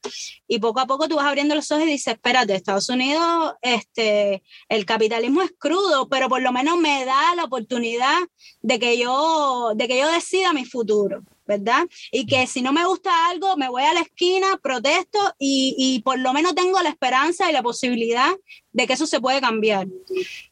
y 0.48 0.58
poco 0.58 0.80
a 0.80 0.86
poco 0.86 1.08
tú 1.08 1.16
vas 1.16 1.26
abriendo 1.26 1.54
los 1.54 1.70
ojos 1.70 1.84
y 1.84 1.92
dices, 1.92 2.14
espérate, 2.14 2.54
Estados 2.54 2.88
Unidos, 2.88 3.54
este, 3.62 4.42
el 4.68 4.84
capitalismo 4.84 5.42
es 5.42 5.52
crudo, 5.56 6.08
pero 6.08 6.28
por 6.28 6.42
lo 6.42 6.52
menos 6.52 6.78
me 6.78 7.04
da 7.04 7.34
la 7.36 7.44
oportunidad 7.44 8.18
de 8.62 8.78
que 8.78 8.98
yo, 8.98 9.72
de 9.74 9.88
que 9.88 9.98
yo 9.98 10.10
decida 10.10 10.52
mi 10.52 10.64
futuro. 10.64 11.22
¿verdad? 11.46 11.88
Y 12.12 12.26
que 12.26 12.46
si 12.46 12.62
no 12.62 12.72
me 12.72 12.86
gusta 12.86 13.10
algo, 13.28 13.56
me 13.56 13.68
voy 13.68 13.82
a 13.82 13.92
la 13.92 14.02
esquina, 14.02 14.56
protesto 14.62 15.18
y, 15.36 15.74
y, 15.76 16.00
por 16.02 16.16
lo 16.20 16.32
menos 16.32 16.54
tengo 16.54 16.80
la 16.80 16.90
esperanza 16.90 17.50
y 17.50 17.52
la 17.52 17.60
posibilidad 17.60 18.30
de 18.70 18.86
que 18.86 18.92
eso 18.92 19.04
se 19.04 19.20
puede 19.20 19.40
cambiar. 19.40 19.88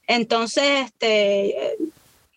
Entonces, 0.08 0.86
este, 0.86 1.76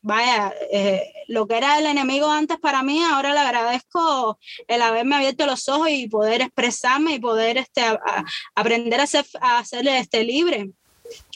vaya, 0.01 0.53
eh, 0.71 1.13
lo 1.27 1.47
que 1.47 1.57
era 1.57 1.79
el 1.79 1.85
enemigo 1.85 2.29
antes 2.29 2.57
para 2.59 2.83
mí, 2.83 3.01
ahora 3.03 3.33
le 3.33 3.39
agradezco 3.39 4.39
el 4.67 4.81
haberme 4.81 5.15
abierto 5.15 5.45
los 5.45 5.67
ojos 5.69 5.89
y 5.89 6.07
poder 6.07 6.41
expresarme 6.41 7.15
y 7.15 7.19
poder 7.19 7.57
este, 7.57 7.81
a, 7.81 7.93
a 7.93 8.25
aprender 8.55 8.99
a 8.99 9.07
ser, 9.07 9.25
a 9.41 9.63
ser 9.63 9.87
este, 9.87 10.23
libre, 10.23 10.71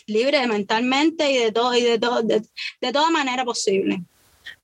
libre 0.07 0.45
mentalmente 0.47 1.31
y 1.31 1.37
de 1.37 1.51
todo, 1.51 1.75
y 1.75 1.81
de 1.81 1.99
todo, 1.99 2.21
de, 2.21 2.41
de 2.81 2.91
toda 2.91 3.09
manera 3.11 3.45
posible. 3.45 4.03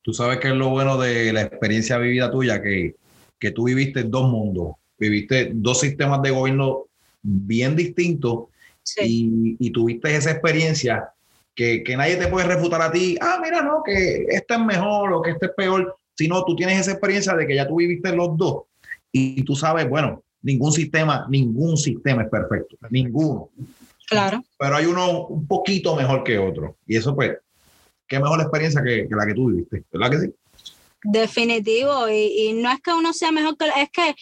Tú 0.02 0.14
sabes 0.14 0.40
que 0.40 0.48
es 0.48 0.56
lo 0.56 0.70
bueno 0.70 0.98
de 0.98 1.32
la 1.32 1.44
experiencia 1.44 1.98
vivida 1.98 2.32
tuya, 2.32 2.62
que, 2.62 2.96
que 3.40 3.52
tú 3.52 3.66
viviste 3.66 4.04
dos 4.04 4.30
mundos, 4.30 4.76
viviste 4.98 5.52
dos 5.54 5.80
sistemas 5.80 6.22
de 6.22 6.32
gobierno 6.32 6.86
bien 7.22 7.76
distintos 7.76 8.46
sí. 8.82 9.58
y, 9.60 9.68
y 9.68 9.70
tuviste 9.72 10.16
esa 10.16 10.32
experiencia 10.32 11.12
que, 11.56 11.84
que, 11.84 11.98
nadie 11.98 12.16
te 12.16 12.28
puede 12.28 12.48
refutar 12.48 12.82
a 12.82 12.92
ti, 12.92 13.18
ah, 13.22 13.40
mira, 13.42 13.62
no, 13.62 13.84
que 13.84 14.26
este 14.30 14.54
es 14.54 14.60
mejor 14.60 15.14
o 15.14 15.22
que 15.22 15.32
este 15.32 15.48
es 15.48 15.52
peor, 15.56 15.96
sino 16.16 16.44
tú 16.46 16.56
tienes 16.56 16.80
esa 16.80 16.92
experiencia 16.92 17.36
de 17.36 17.48
que 17.48 17.56
ya 17.56 17.68
tú 17.68 17.78
viviste 17.78 18.16
los 18.16 18.38
dos 18.38 18.64
y 19.12 19.44
tú 19.44 19.56
sabes, 19.56 19.90
bueno, 19.90 20.24
ningún 20.42 20.72
sistema, 20.72 21.28
ningún 21.30 21.78
sistema 21.78 22.24
es 22.24 22.30
perfecto, 22.30 22.78
ninguno. 22.90 23.50
Claro. 24.08 24.44
Pero 24.58 24.76
hay 24.76 24.86
uno 24.86 25.28
un 25.28 25.48
poquito 25.48 25.96
mejor 25.96 26.24
que 26.24 26.38
otro 26.38 26.78
y 26.86 26.98
eso 26.98 27.16
pues, 27.16 27.38
qué 28.08 28.20
mejor 28.20 28.42
experiencia 28.42 28.82
que, 28.84 29.08
que 29.08 29.16
la 29.16 29.26
que 29.26 29.34
tú 29.34 29.50
viviste, 29.50 29.84
¿verdad 29.92 30.12
que 30.12 30.20
sí? 30.20 30.34
Definitivo, 31.04 32.10
y, 32.10 32.50
y, 32.50 32.54
no 32.54 32.72
es 32.72 32.80
que 32.80 32.94
uno 32.94 33.12
sea 33.12 33.32
mejor 33.32 33.58
que 33.58 33.66
es 33.76 33.90
que 33.90 34.16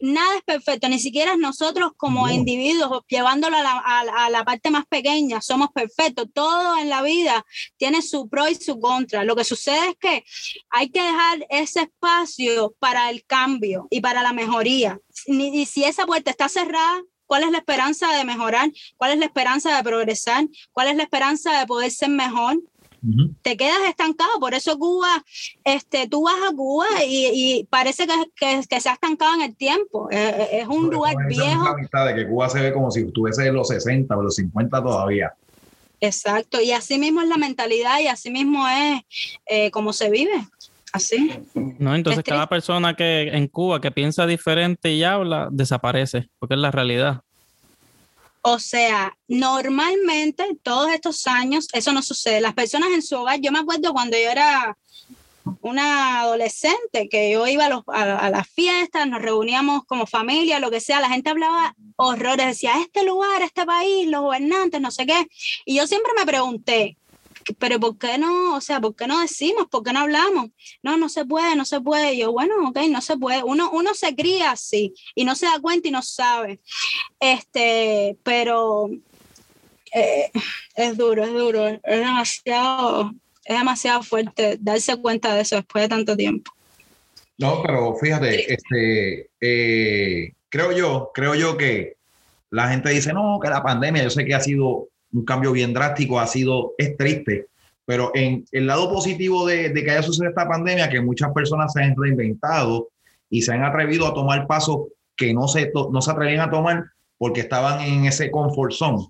nada 0.00 0.36
es 0.36 0.42
perfecto, 0.42 0.88
ni 0.88 0.98
siquiera 0.98 1.36
nosotros 1.36 1.92
como 1.96 2.26
no. 2.26 2.32
individuos, 2.32 3.04
llevándolo 3.06 3.56
a 3.56 3.62
la, 3.62 3.70
a, 3.70 4.00
a 4.26 4.30
la, 4.30 4.44
parte 4.44 4.70
más 4.70 4.84
pequeña, 4.86 5.40
somos 5.40 5.68
perfectos. 5.70 6.26
Todo 6.34 6.76
en 6.78 6.88
la 6.88 7.02
vida 7.02 7.46
tiene 7.76 8.02
su 8.02 8.28
pro 8.28 8.48
y 8.48 8.56
su 8.56 8.80
contra. 8.80 9.22
Lo 9.22 9.36
que 9.36 9.44
sucede 9.44 9.90
es 9.90 9.96
que 10.00 10.24
hay 10.70 10.90
que 10.90 11.02
dejar 11.02 11.46
ese 11.50 11.82
espacio 11.82 12.74
para 12.80 13.08
el 13.08 13.24
cambio 13.24 13.86
y 13.88 14.00
para 14.00 14.22
la 14.22 14.32
mejoría. 14.32 14.98
Y, 15.26 15.60
y 15.60 15.66
si 15.66 15.84
esa 15.84 16.04
puerta 16.04 16.32
está 16.32 16.48
cerrada, 16.48 17.02
¿Cuál 17.32 17.44
es 17.44 17.50
la 17.50 17.58
esperanza 17.58 18.12
de 18.14 18.26
mejorar? 18.26 18.70
¿Cuál 18.98 19.12
es 19.12 19.18
la 19.18 19.24
esperanza 19.24 19.74
de 19.74 19.82
progresar? 19.82 20.44
¿Cuál 20.70 20.88
es 20.88 20.96
la 20.96 21.04
esperanza 21.04 21.58
de 21.58 21.66
poder 21.66 21.90
ser 21.90 22.10
mejor? 22.10 22.60
Uh 23.04 23.08
-huh. 23.08 23.34
te 23.42 23.56
quedas 23.56 23.80
estancado. 23.88 24.38
Por 24.38 24.54
eso 24.54 24.78
Cuba, 24.78 25.24
este, 25.64 26.08
tú 26.08 26.22
vas 26.22 26.36
a 26.48 26.54
Cuba 26.54 26.86
y, 27.06 27.30
y 27.32 27.64
parece 27.64 28.06
que, 28.06 28.14
que, 28.36 28.60
que, 28.68 28.80
se 28.80 28.88
ha 28.88 28.92
estancado 28.92 29.34
en 29.34 29.42
el 29.42 29.56
tiempo. 29.56 30.08
Es, 30.10 30.34
es 30.52 30.68
un 30.68 30.88
lugar 30.88 31.16
viejo. 31.26 31.74
De 31.74 32.14
que 32.14 32.28
Cuba 32.28 32.48
se 32.48 32.60
ve 32.60 32.72
como 32.72 32.90
si 32.90 33.00
estuviese 33.00 33.46
en 33.46 33.54
los 33.54 33.68
60 33.68 34.16
o 34.16 34.22
los 34.22 34.36
50 34.36 34.82
todavía. 34.82 35.32
Exacto, 36.02 36.60
y 36.60 36.72
así 36.72 36.98
mismo 36.98 37.22
es 37.22 37.28
la 37.28 37.36
mentalidad 37.36 38.00
y 38.00 38.08
así 38.08 38.28
mismo 38.28 38.66
es 38.68 39.02
eh, 39.46 39.70
como 39.70 39.92
se 39.92 40.10
vive. 40.10 40.32
Así. 40.92 41.32
No, 41.78 41.94
entonces 41.94 42.24
cada 42.24 42.48
persona 42.48 42.94
que 42.94 43.28
en 43.28 43.46
Cuba 43.46 43.80
que 43.80 43.92
piensa 43.92 44.26
diferente 44.26 44.92
y 44.92 45.04
habla 45.04 45.48
desaparece, 45.50 46.28
porque 46.40 46.54
es 46.54 46.60
la 46.60 46.72
realidad. 46.72 47.22
O 48.42 48.58
sea, 48.58 49.16
normalmente 49.28 50.44
todos 50.62 50.90
estos 50.92 51.26
años 51.26 51.68
eso 51.72 51.92
no 51.92 52.02
sucede. 52.02 52.40
Las 52.40 52.54
personas 52.54 52.90
en 52.90 53.02
su 53.02 53.16
hogar, 53.16 53.40
yo 53.40 53.52
me 53.52 53.60
acuerdo 53.60 53.92
cuando 53.92 54.16
yo 54.16 54.28
era 54.28 54.76
una 55.60 56.20
adolescente, 56.22 57.08
que 57.08 57.32
yo 57.32 57.46
iba 57.46 57.66
a, 57.66 58.30
las 58.30 58.48
fiestas, 58.48 59.08
nos 59.08 59.22
reuníamos 59.22 59.84
como 59.84 60.06
familia, 60.06 60.60
lo 60.60 60.70
que 60.70 60.80
sea, 60.80 61.00
la 61.00 61.08
gente 61.08 61.30
hablaba 61.30 61.74
horrores, 61.96 62.46
decía, 62.46 62.74
este 62.80 63.04
lugar, 63.04 63.42
este 63.42 63.64
país, 63.64 64.08
los 64.08 64.22
gobernantes, 64.22 64.80
no 64.80 64.90
sé 64.90 65.06
qué. 65.06 65.28
Y 65.64 65.76
yo 65.76 65.86
siempre 65.86 66.12
me 66.16 66.26
pregunté, 66.26 66.96
pero 67.58 67.80
¿por 67.80 67.98
qué 67.98 68.18
no? 68.18 68.56
O 68.56 68.60
sea, 68.60 68.80
¿por 68.80 68.94
qué 68.94 69.06
no 69.06 69.20
decimos? 69.20 69.66
¿Por 69.70 69.82
qué 69.82 69.92
no 69.92 70.00
hablamos? 70.00 70.50
No, 70.82 70.96
no 70.96 71.08
se 71.08 71.24
puede, 71.24 71.56
no 71.56 71.64
se 71.64 71.80
puede. 71.80 72.14
Y 72.14 72.20
yo, 72.20 72.32
bueno, 72.32 72.54
ok, 72.68 72.78
no 72.90 73.00
se 73.00 73.16
puede. 73.16 73.42
Uno, 73.42 73.70
uno 73.72 73.94
se 73.94 74.14
cría 74.14 74.52
así 74.52 74.94
y 75.14 75.24
no 75.24 75.34
se 75.34 75.46
da 75.46 75.60
cuenta 75.60 75.88
y 75.88 75.90
no 75.90 76.02
sabe. 76.02 76.60
Este, 77.20 78.16
pero 78.22 78.90
eh, 79.94 80.30
es 80.74 80.96
duro, 80.96 81.24
es 81.24 81.32
duro, 81.32 81.68
es 81.68 81.80
demasiado, 81.84 83.12
es 83.44 83.58
demasiado 83.58 84.02
fuerte 84.02 84.56
darse 84.60 84.96
cuenta 84.96 85.34
de 85.34 85.42
eso 85.42 85.56
después 85.56 85.82
de 85.82 85.88
tanto 85.88 86.16
tiempo. 86.16 86.52
No, 87.38 87.62
pero 87.62 87.94
fíjate, 87.96 88.52
este, 88.52 89.30
eh, 89.40 90.32
creo 90.48 90.72
yo, 90.72 91.10
creo 91.12 91.34
yo 91.34 91.56
que 91.56 91.96
la 92.50 92.68
gente 92.68 92.90
dice, 92.90 93.12
no, 93.12 93.38
que 93.42 93.48
la 93.48 93.62
pandemia, 93.62 94.02
yo 94.02 94.10
sé 94.10 94.24
que 94.24 94.34
ha 94.34 94.40
sido 94.40 94.88
un 95.12 95.24
cambio 95.24 95.52
bien 95.52 95.72
drástico, 95.72 96.18
ha 96.18 96.26
sido, 96.26 96.72
es 96.78 96.96
triste, 96.96 97.46
pero 97.84 98.10
en 98.14 98.44
el 98.52 98.66
lado 98.66 98.90
positivo 98.90 99.46
de, 99.46 99.72
que 99.72 99.90
haya 99.90 100.02
sucedido 100.02 100.30
esta 100.30 100.48
pandemia, 100.48 100.88
que 100.88 101.00
muchas 101.00 101.32
personas 101.32 101.72
se 101.72 101.82
han 101.82 101.94
reinventado 101.96 102.88
y 103.28 103.42
se 103.42 103.52
han 103.52 103.64
atrevido 103.64 104.06
a 104.06 104.14
tomar 104.14 104.46
pasos 104.46 104.88
que 105.16 105.34
no 105.34 105.48
se, 105.48 105.72
no 105.74 106.00
se 106.00 106.10
atrevían 106.10 106.40
a 106.40 106.50
tomar 106.50 106.84
porque 107.18 107.40
estaban 107.40 107.80
en 107.80 108.06
ese 108.06 108.30
comfort 108.30 108.72
zone. 108.72 109.06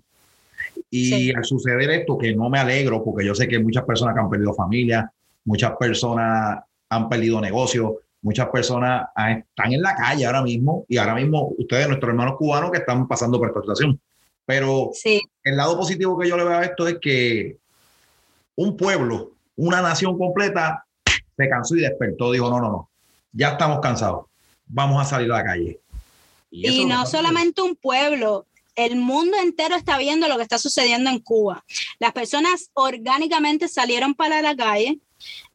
Y 0.89 1.33
al 1.35 1.43
suceder 1.43 1.89
esto, 1.89 2.17
que 2.17 2.35
no 2.35 2.49
me 2.49 2.59
alegro, 2.59 3.03
porque 3.03 3.25
yo 3.25 3.33
sé 3.35 3.47
que 3.47 3.59
muchas 3.59 3.83
personas 3.83 4.13
que 4.13 4.21
han 4.21 4.29
perdido 4.29 4.53
familia, 4.53 5.11
muchas 5.45 5.73
personas 5.79 6.59
han 6.89 7.09
perdido 7.09 7.41
negocios, 7.41 7.93
muchas 8.21 8.49
personas 8.49 9.07
están 9.15 9.73
en 9.73 9.81
la 9.81 9.95
calle 9.95 10.25
ahora 10.25 10.41
mismo 10.41 10.85
y 10.87 10.97
ahora 10.97 11.15
mismo 11.15 11.53
ustedes, 11.57 11.87
nuestros 11.87 12.09
hermanos 12.09 12.35
cubanos 12.37 12.71
que 12.71 12.79
están 12.79 13.07
pasando 13.07 13.37
por 13.39 13.49
esta 13.49 13.61
situación. 13.61 13.99
Pero 14.45 14.91
el 15.43 15.57
lado 15.57 15.77
positivo 15.77 16.17
que 16.17 16.27
yo 16.27 16.37
le 16.37 16.43
veo 16.43 16.57
a 16.57 16.65
esto 16.65 16.87
es 16.87 16.97
que 17.01 17.57
un 18.55 18.75
pueblo, 18.75 19.31
una 19.55 19.81
nación 19.81 20.17
completa, 20.17 20.85
se 21.37 21.49
cansó 21.49 21.75
y 21.75 21.81
despertó. 21.81 22.31
Dijo, 22.31 22.49
no, 22.49 22.59
no, 22.59 22.69
no, 22.69 22.89
ya 23.31 23.49
estamos 23.49 23.79
cansados, 23.79 24.25
vamos 24.65 25.01
a 25.01 25.09
salir 25.09 25.31
a 25.31 25.37
la 25.37 25.43
calle. 25.43 25.79
Y, 26.51 26.85
no 26.85 27.05
solamente 27.07 27.61
un 27.61 27.75
pueblo, 27.75 28.45
el 28.75 28.95
mundo 28.95 29.37
entero 29.41 29.75
está 29.75 29.97
viendo 29.97 30.27
lo 30.27 30.37
que 30.37 30.43
está 30.43 30.59
sucediendo 30.59 31.09
en 31.09 31.19
Cuba. 31.19 31.63
Las 31.97 32.11
personas 32.11 32.69
orgánicamente 32.73 33.67
salieron 33.67 34.13
para 34.13 34.41
la 34.41 34.55
calle. 34.55 34.99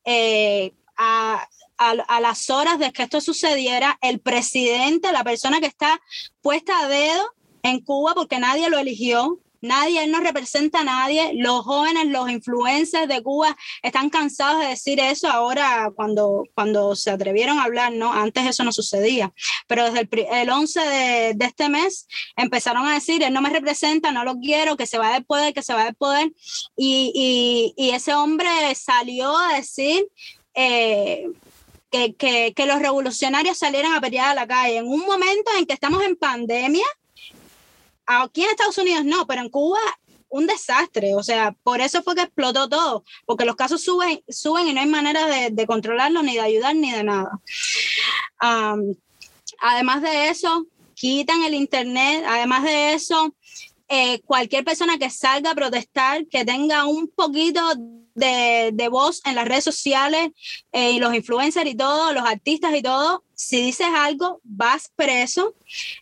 Eh, 0.04 0.72
a, 0.96 1.46
a, 1.76 2.20
las 2.20 2.50
horas 2.50 2.78
de 2.80 2.92
que 2.92 3.04
esto 3.04 3.20
sucediera, 3.20 3.98
el 4.02 4.18
presidente, 4.18 5.12
la 5.12 5.22
persona 5.22 5.60
que 5.60 5.66
está 5.66 6.00
puesta 6.42 6.80
a 6.80 6.88
dedo 6.88 7.32
en 7.62 7.80
Cuba 7.80 8.14
porque 8.14 8.38
nadie 8.38 8.70
lo 8.70 8.78
eligió, 8.78 9.40
Nadie, 9.60 10.04
él 10.04 10.12
no 10.12 10.20
representa 10.20 10.80
a 10.80 10.84
nadie. 10.84 11.32
Los 11.34 11.64
jóvenes, 11.64 12.06
los 12.06 12.30
influencers 12.30 13.08
de 13.08 13.22
Cuba 13.22 13.56
están 13.82 14.08
cansados 14.08 14.60
de 14.60 14.68
decir 14.68 15.00
eso 15.00 15.28
ahora 15.28 15.90
cuando, 15.96 16.44
cuando 16.54 16.94
se 16.94 17.10
atrevieron 17.10 17.58
a 17.58 17.64
hablar, 17.64 17.92
¿no? 17.92 18.12
Antes 18.12 18.46
eso 18.46 18.62
no 18.62 18.72
sucedía. 18.72 19.32
Pero 19.66 19.90
desde 19.90 20.08
el, 20.42 20.50
11 20.50 20.80
de, 20.80 21.36
este 21.44 21.68
mes 21.68 22.06
empezaron 22.36 22.86
a 22.86 22.94
decir, 22.94 23.22
él 23.22 23.32
no 23.32 23.42
me 23.42 23.50
representa, 23.50 24.12
no 24.12 24.24
lo 24.24 24.36
quiero, 24.36 24.76
que 24.76 24.86
se 24.86 24.98
va 24.98 25.12
del 25.12 25.24
poder, 25.24 25.52
que 25.52 25.62
se 25.62 25.74
va 25.74 25.84
del 25.84 25.96
poder. 25.96 26.32
Y, 26.76 27.74
ese 27.76 28.14
hombre 28.14 28.48
salió 28.74 29.36
a 29.36 29.54
decir... 29.54 30.06
Eh, 30.54 31.28
que, 31.90 32.14
que, 32.16 32.52
que, 32.54 32.66
los 32.66 32.80
revolucionarios 32.80 33.56
salieran 33.56 33.94
a 33.94 34.00
pelear 34.02 34.28
a 34.28 34.34
la 34.34 34.46
calle 34.46 34.76
en 34.76 34.86
un 34.86 35.00
momento 35.00 35.50
en 35.56 35.64
que 35.64 35.72
estamos 35.72 36.02
en 36.02 36.16
pandemia, 36.16 36.84
Aquí 38.10 38.42
en 38.42 38.50
Estados 38.50 38.78
Unidos 38.78 39.04
no, 39.04 39.26
pero 39.26 39.42
en 39.42 39.50
Cuba 39.50 39.80
un 40.30 40.46
desastre, 40.46 41.14
o 41.14 41.22
sea, 41.22 41.52
por 41.62 41.80
eso 41.80 42.02
fue 42.02 42.14
que 42.14 42.22
explotó 42.22 42.68
todo, 42.68 43.04
porque 43.26 43.44
los 43.44 43.56
casos 43.56 43.82
suben, 43.82 44.22
suben 44.28 44.68
y 44.68 44.72
no 44.72 44.80
hay 44.80 44.86
manera 44.86 45.26
de, 45.26 45.50
de 45.50 45.66
controlarlos, 45.66 46.22
ni 46.22 46.34
de 46.34 46.40
ayudar, 46.40 46.74
ni 46.74 46.90
de 46.92 47.04
nada. 47.04 47.30
además 49.60 50.02
de 50.02 50.28
eso, 50.28 50.66
quitan 50.94 51.42
el 51.44 51.54
Internet, 51.54 52.24
además 52.26 52.64
de 52.64 52.94
eso, 52.94 53.34
eh, 53.88 54.20
cualquier 54.22 54.64
persona 54.64 54.98
que 54.98 55.10
salga 55.10 55.52
a 55.52 55.54
protestar, 55.54 56.26
que 56.26 56.44
tenga 56.44 56.86
un 56.86 57.08
poquito 57.08 57.60
de, 58.18 58.70
de 58.72 58.88
voz 58.88 59.20
en 59.24 59.34
las 59.34 59.46
redes 59.46 59.64
sociales 59.64 60.30
eh, 60.72 60.92
y 60.92 60.98
los 60.98 61.14
influencers 61.14 61.70
y 61.70 61.76
todo, 61.76 62.12
los 62.12 62.24
artistas 62.24 62.74
y 62.74 62.82
todo, 62.82 63.24
si 63.34 63.62
dices 63.62 63.86
algo, 63.96 64.40
vas 64.42 64.92
preso. 64.96 65.54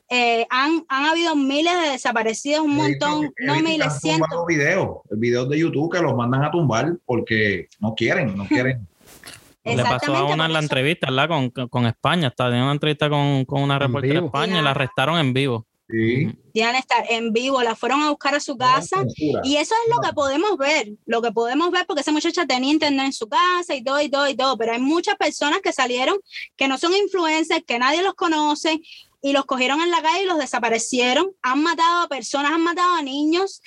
Eh, 0.09 0.47
han, 0.49 0.85
han, 0.89 1.05
habido 1.05 1.37
miles 1.37 1.75
de 1.83 1.91
desaparecidos, 1.91 2.65
un 2.65 2.77
montón, 2.77 3.33
no 3.39 3.61
miles, 3.61 4.01
cientos. 4.01 4.47
Videos, 4.47 4.99
videos 5.11 5.49
de 5.51 5.59
YouTube 5.59 5.93
que 5.93 6.01
los 6.01 6.15
mandan 6.17 6.45
a 6.45 6.51
tumbar 6.51 6.97
porque 7.05 7.69
no 7.79 7.95
quieren, 7.95 8.37
no 8.37 8.47
quieren. 8.49 8.89
Le 9.65 9.83
pasó 9.83 10.17
a 10.17 10.25
una 10.25 10.47
en 10.47 10.53
la 10.53 10.61
entrevista, 10.61 11.09
¿verdad? 11.11 11.29
Con, 11.29 11.51
con 11.69 11.87
España, 11.87 12.29
está 12.29 12.47
en 12.49 12.63
una 12.63 12.73
entrevista 12.73 13.11
con, 13.11 13.45
con 13.45 13.63
una 13.63 13.79
reportera 13.79 14.21
de 14.21 14.27
España 14.27 14.61
y 14.61 14.63
la 14.63 14.71
arrestaron 14.71 15.19
en 15.19 15.33
vivo. 15.35 15.67
Sí. 15.89 16.37
estar 16.53 17.05
en 17.09 17.33
vivo, 17.33 17.63
la 17.63 17.77
fueron 17.77 18.03
a 18.03 18.11
buscar 18.11 18.35
a 18.35 18.41
su 18.41 18.57
casa 18.57 19.05
y 19.45 19.57
eso 19.57 19.75
es 19.85 19.95
lo 19.95 20.01
que 20.01 20.13
podemos 20.15 20.57
ver, 20.59 20.89
lo 21.07 21.23
que 21.23 21.31
podemos 21.31 21.71
ver 21.71 21.87
porque 21.87 22.01
esa 22.01 22.11
muchacha 22.11 22.45
tenía 22.45 22.73
internet 22.73 23.07
en 23.07 23.13
su 23.13 23.29
casa 23.29 23.75
y 23.75 23.85
todo 23.85 24.01
y 24.01 24.09
todo 24.09 24.29
y 24.29 24.35
todo, 24.35 24.59
pero 24.59 24.73
hay 24.73 24.81
muchas 24.81 25.15
personas 25.17 25.61
que 25.61 25.73
salieron 25.73 26.17
que 26.57 26.67
no 26.67 26.77
son 26.77 26.93
influencers, 26.93 27.63
que 27.65 27.79
nadie 27.79 28.03
los 28.03 28.15
conoce 28.15 28.81
y 29.23 29.33
los 29.33 29.45
cogieron 29.45 29.81
en 29.81 29.93
la 29.93 30.03
calle 30.03 30.25
y 30.25 30.27
los 30.27 30.39
desaparecieron, 30.39 31.29
han 31.43 31.63
matado 31.63 32.05
a 32.05 32.09
personas, 32.09 32.51
han 32.51 32.65
matado 32.65 32.95
a 32.97 33.03
niños, 33.03 33.63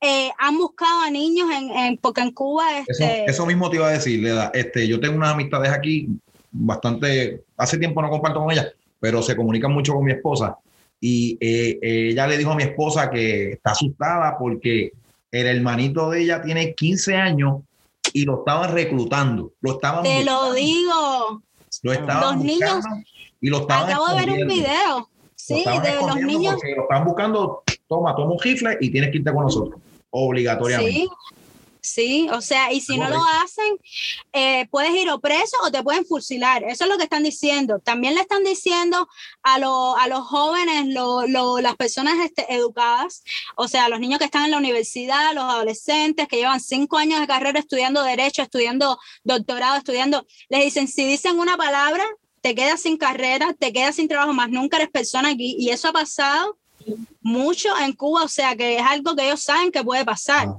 eh, 0.00 0.30
han 0.38 0.56
buscado 0.56 1.02
a 1.02 1.10
niños 1.10 1.48
en, 1.50 1.98
porque 1.98 2.22
en 2.22 2.32
Cuba... 2.32 2.78
Este... 2.80 3.26
Eso, 3.26 3.44
mismo 3.44 3.68
te 3.68 3.76
iba 3.76 3.88
a 3.88 3.92
decir, 3.92 4.20
Leda. 4.20 4.50
Este, 4.54 4.88
yo 4.88 5.00
tengo 5.00 5.16
unas 5.16 5.32
amistades 5.32 5.70
aquí, 5.70 6.08
bastante, 6.50 7.42
hace 7.56 7.76
tiempo 7.78 8.00
no 8.00 8.10
comparto 8.10 8.40
con 8.40 8.52
ella, 8.52 8.72
pero 9.00 9.22
se 9.22 9.36
comunican 9.36 9.72
mucho 9.72 9.94
con 9.94 10.04
mi 10.04 10.12
esposa 10.12 10.58
y 11.00 11.38
eh, 11.40 11.78
ella 11.82 12.26
le 12.26 12.38
dijo 12.38 12.52
a 12.52 12.56
mi 12.56 12.64
esposa 12.64 13.10
que 13.10 13.52
está 13.52 13.70
asustada 13.70 14.36
porque 14.38 14.92
el 15.30 15.46
hermanito 15.46 16.10
de 16.10 16.22
ella 16.22 16.42
tiene 16.42 16.74
15 16.74 17.16
años 17.16 17.62
y 18.12 18.24
lo 18.24 18.38
estaban 18.38 18.72
reclutando. 18.72 19.52
Lo 19.60 19.72
estaban 19.72 20.02
Te 20.02 20.24
lo 20.24 20.52
digo. 20.52 21.42
Lo 21.82 21.92
estaban 21.92 22.36
los 22.36 22.44
niños. 22.44 22.84
Y 23.40 23.48
lo 23.48 23.60
estaban 23.60 23.90
Acabo 23.90 24.08
de 24.08 24.14
ver 24.14 24.30
un 24.30 24.48
video. 24.48 25.08
Sí, 25.36 25.64
de 25.64 25.94
los 25.94 26.16
niños. 26.16 26.56
lo 26.76 26.82
estaban 26.82 27.04
buscando. 27.04 27.62
Toma, 27.86 28.14
toma 28.14 28.32
un 28.32 28.40
rifle 28.40 28.76
y 28.80 28.90
tienes 28.90 29.10
que 29.10 29.18
irte 29.18 29.32
con 29.32 29.44
nosotros. 29.44 29.80
Obligatoriamente. 30.10 30.92
Sí. 30.92 31.08
Sí, 31.88 32.28
o 32.30 32.40
sea, 32.42 32.72
y 32.72 32.80
si 32.80 32.98
no 32.98 33.08
lo 33.08 33.20
hacen, 33.42 33.78
eh, 34.32 34.68
puedes 34.70 34.94
ir 34.94 35.08
o 35.10 35.20
preso 35.20 35.56
o 35.64 35.70
te 35.70 35.82
pueden 35.82 36.04
fusilar. 36.04 36.62
Eso 36.64 36.84
es 36.84 36.90
lo 36.90 36.98
que 36.98 37.04
están 37.04 37.22
diciendo. 37.22 37.80
También 37.80 38.14
le 38.14 38.20
están 38.20 38.44
diciendo 38.44 39.08
a, 39.42 39.54
a 39.54 40.08
los 40.08 40.26
jóvenes, 40.26 40.86
las 41.62 41.76
personas 41.76 42.18
este, 42.18 42.52
educadas, 42.52 43.24
o 43.56 43.68
sea, 43.68 43.88
los 43.88 44.00
niños 44.00 44.18
que 44.18 44.26
están 44.26 44.44
en 44.44 44.50
la 44.50 44.58
universidad, 44.58 45.34
los 45.34 45.44
adolescentes 45.44 46.28
que 46.28 46.36
llevan 46.36 46.60
cinco 46.60 46.98
años 46.98 47.20
de 47.20 47.26
carrera 47.26 47.58
estudiando 47.58 48.02
derecho, 48.02 48.42
estudiando 48.42 48.98
doctorado, 49.24 49.78
estudiando, 49.78 50.26
les 50.50 50.64
dicen, 50.64 50.88
si 50.88 51.06
dicen 51.06 51.38
una 51.38 51.56
palabra, 51.56 52.04
te 52.42 52.54
quedas 52.54 52.82
sin 52.82 52.98
carrera, 52.98 53.54
te 53.58 53.72
quedas 53.72 53.96
sin 53.96 54.08
trabajo, 54.08 54.34
más 54.34 54.50
nunca 54.50 54.76
eres 54.76 54.90
persona 54.90 55.30
aquí. 55.30 55.56
Y 55.58 55.70
eso 55.70 55.88
ha 55.88 55.92
pasado 55.92 56.57
mucho 57.20 57.68
en 57.78 57.92
Cuba, 57.92 58.22
o 58.24 58.28
sea 58.28 58.56
que 58.56 58.76
es 58.76 58.82
algo 58.82 59.14
que 59.14 59.26
ellos 59.26 59.42
saben 59.42 59.70
que 59.70 59.84
puede 59.84 60.04
pasar. 60.04 60.48
Ah. 60.48 60.58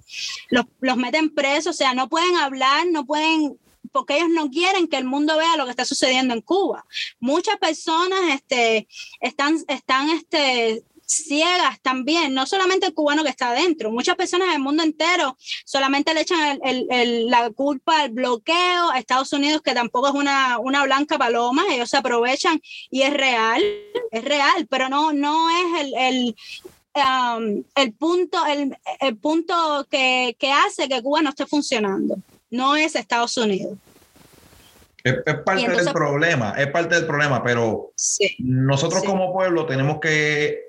Los, 0.49 0.65
los 0.79 0.97
meten 0.97 1.33
presos, 1.33 1.75
o 1.75 1.77
sea, 1.77 1.93
no 1.93 2.09
pueden 2.09 2.35
hablar, 2.35 2.85
no 2.91 3.05
pueden 3.05 3.57
porque 3.91 4.17
ellos 4.17 4.29
no 4.29 4.49
quieren 4.49 4.87
que 4.87 4.97
el 4.97 5.05
mundo 5.05 5.37
vea 5.37 5.57
lo 5.57 5.65
que 5.65 5.71
está 5.71 5.85
sucediendo 5.85 6.33
en 6.33 6.41
Cuba. 6.41 6.85
Muchas 7.19 7.57
personas 7.57 8.19
este, 8.29 8.87
están, 9.19 9.57
están 9.67 10.09
este, 10.09 10.83
ciegas 11.09 11.79
también, 11.81 12.33
no 12.33 12.45
solamente 12.45 12.85
el 12.85 12.93
cubano 12.93 13.23
que 13.23 13.29
está 13.29 13.49
adentro, 13.49 13.91
muchas 13.91 14.15
personas 14.15 14.51
del 14.51 14.61
mundo 14.61 14.83
entero 14.83 15.37
solamente 15.65 16.13
le 16.13 16.21
echan 16.21 16.59
la 17.29 17.49
culpa 17.49 18.01
al 18.01 18.11
bloqueo 18.11 18.91
a 18.91 18.99
Estados 18.99 19.33
Unidos, 19.33 19.61
que 19.61 19.73
tampoco 19.73 20.09
es 20.09 20.13
una, 20.13 20.59
una 20.59 20.83
blanca 20.83 21.17
paloma, 21.17 21.63
ellos 21.71 21.89
se 21.89 21.97
aprovechan 21.97 22.61
y 22.91 23.01
es 23.01 23.13
real, 23.13 23.61
es 24.11 24.23
real, 24.23 24.67
pero 24.69 24.87
no, 24.89 25.11
no 25.11 25.49
es 25.49 25.81
el, 25.81 25.93
el 25.95 26.35
um, 26.95 27.63
el 27.75 27.93
punto, 27.93 28.45
el, 28.45 28.77
el 28.99 29.17
punto 29.17 29.87
que, 29.89 30.35
que, 30.39 30.51
hace 30.51 30.87
que 30.87 31.01
Cuba 31.01 31.21
no 31.21 31.29
esté 31.29 31.45
funcionando. 31.45 32.17
No 32.51 32.75
es 32.75 32.95
Estados 32.95 33.37
Unidos. 33.37 33.77
Es, 35.03 35.15
parte 35.45 35.69
del 35.69 35.93
problema, 35.93 36.55
es 36.57 36.67
parte 36.67 36.95
del 36.95 37.05
problema, 37.05 37.41
pero 37.43 37.93
nosotros 38.39 39.03
como 39.03 39.31
pueblo 39.31 39.65
tenemos 39.65 39.99
que 39.99 40.68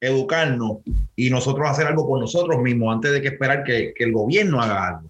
educarnos 0.00 0.78
y 1.16 1.30
nosotros 1.30 1.68
hacer 1.68 1.86
algo 1.86 2.06
por 2.06 2.20
nosotros 2.20 2.60
mismos 2.60 2.94
antes 2.94 3.12
de 3.12 3.20
que 3.20 3.28
esperar 3.28 3.64
que, 3.64 3.92
el 3.96 4.12
gobierno 4.12 4.60
haga 4.60 4.88
algo. 4.88 5.08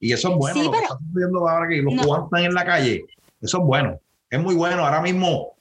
Y 0.00 0.12
eso 0.12 0.30
es 0.30 0.36
bueno, 0.36 0.62
lo 0.62 0.70
que 0.70 0.78
estamos 0.78 1.02
viendo 1.12 1.48
ahora 1.48 1.68
que 1.68 1.76
los 1.82 1.94
cubanos 1.94 2.26
están 2.26 2.44
en 2.44 2.54
la 2.54 2.64
calle, 2.64 3.04
eso 3.40 3.58
es 3.58 3.64
bueno, 3.64 4.00
es 4.30 4.40
muy 4.40 4.54
bueno. 4.54 4.84
Ahora 4.84 5.00
mismo 5.00 5.52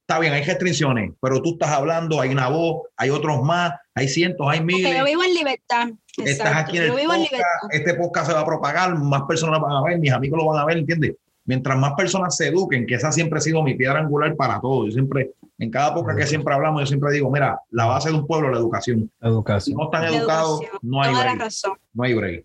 está 0.00 0.18
bien, 0.18 0.32
hay 0.32 0.42
restricciones, 0.42 1.12
pero 1.20 1.42
tú 1.42 1.52
estás 1.52 1.70
hablando, 1.70 2.20
hay 2.20 2.30
una 2.30 2.48
voz, 2.48 2.88
hay 2.96 3.10
otros 3.10 3.42
más, 3.42 3.72
hay 3.94 4.08
cientos, 4.08 4.46
hay 4.48 4.62
miles. 4.62 4.96
yo 4.96 5.04
vivo 5.04 5.22
en 5.24 5.34
libertad. 5.34 5.88
Estás 6.16 6.56
aquí 6.56 6.78
en 6.78 6.84
el 6.84 6.92
podcast, 6.92 7.42
este 7.70 7.94
podcast 7.94 8.26
se 8.28 8.32
va 8.32 8.40
a 8.40 8.46
propagar, 8.46 8.98
más 8.98 9.22
personas 9.22 9.60
van 9.60 9.72
a 9.72 9.82
ver, 9.82 9.98
mis 9.98 10.12
amigos 10.12 10.38
lo 10.38 10.46
van 10.46 10.60
a 10.60 10.64
ver, 10.64 10.78
¿entiendes? 10.78 11.14
Mientras 11.44 11.76
más 11.78 11.94
personas 11.94 12.36
se 12.36 12.48
eduquen, 12.48 12.86
que 12.86 12.94
esa 12.94 13.10
siempre 13.10 13.38
ha 13.38 13.42
sido 13.42 13.62
mi 13.62 13.74
piedra 13.74 14.00
angular 14.00 14.34
para 14.36 14.60
todo. 14.60 14.86
Yo 14.86 14.92
siempre, 14.92 15.32
en 15.58 15.70
cada 15.70 15.92
podcast 15.92 16.18
que 16.18 16.26
siempre 16.26 16.54
hablamos, 16.54 16.82
yo 16.82 16.86
siempre 16.86 17.12
digo, 17.12 17.30
mira, 17.30 17.58
la 17.70 17.86
base 17.86 18.10
de 18.10 18.16
un 18.16 18.26
pueblo 18.26 18.48
es 18.48 18.54
la 18.54 18.60
educación. 18.60 19.10
educación. 19.20 19.60
Si 19.60 19.74
no 19.74 19.84
están 19.84 20.04
educados, 20.04 20.60
no 20.82 21.02
hay 21.02 21.12
break. 21.12 21.52
No 21.94 22.04
hay 22.04 22.14
break 22.14 22.44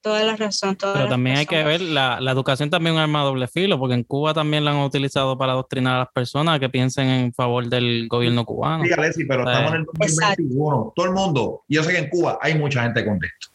toda 0.00 0.22
la 0.22 0.36
razón. 0.36 0.76
Pero 0.80 1.08
también 1.08 1.36
hay 1.36 1.46
que 1.46 1.62
ver, 1.62 1.80
la, 1.80 2.20
la, 2.20 2.30
educación 2.32 2.70
también 2.70 2.94
es 2.94 2.98
un 2.98 3.02
arma 3.02 3.20
de 3.20 3.24
doble 3.26 3.48
filo, 3.48 3.78
porque 3.78 3.94
en 3.94 4.04
Cuba 4.04 4.34
también 4.34 4.64
la 4.64 4.70
han 4.72 4.78
utilizado 4.78 5.36
para 5.36 5.52
adoctrinar 5.52 5.96
a 5.96 5.98
las 6.00 6.12
personas 6.12 6.58
que 6.58 6.68
piensen 6.68 7.08
en 7.08 7.32
favor 7.32 7.68
del 7.68 8.08
gobierno 8.08 8.44
cubano. 8.44 8.84
Sí, 8.84 8.92
Alessi, 8.92 9.24
pero 9.24 9.48
estamos 9.48 9.72
en 9.72 9.80
el 9.80 9.84
2021. 9.86 10.92
Todo 10.96 11.06
el 11.06 11.12
mundo, 11.12 11.62
yo 11.68 11.82
sé 11.82 11.92
que 11.92 11.98
en 11.98 12.08
Cuba 12.08 12.38
hay 12.40 12.58
mucha 12.58 12.82
gente 12.82 13.04
con 13.04 13.16
esto. 13.16 13.48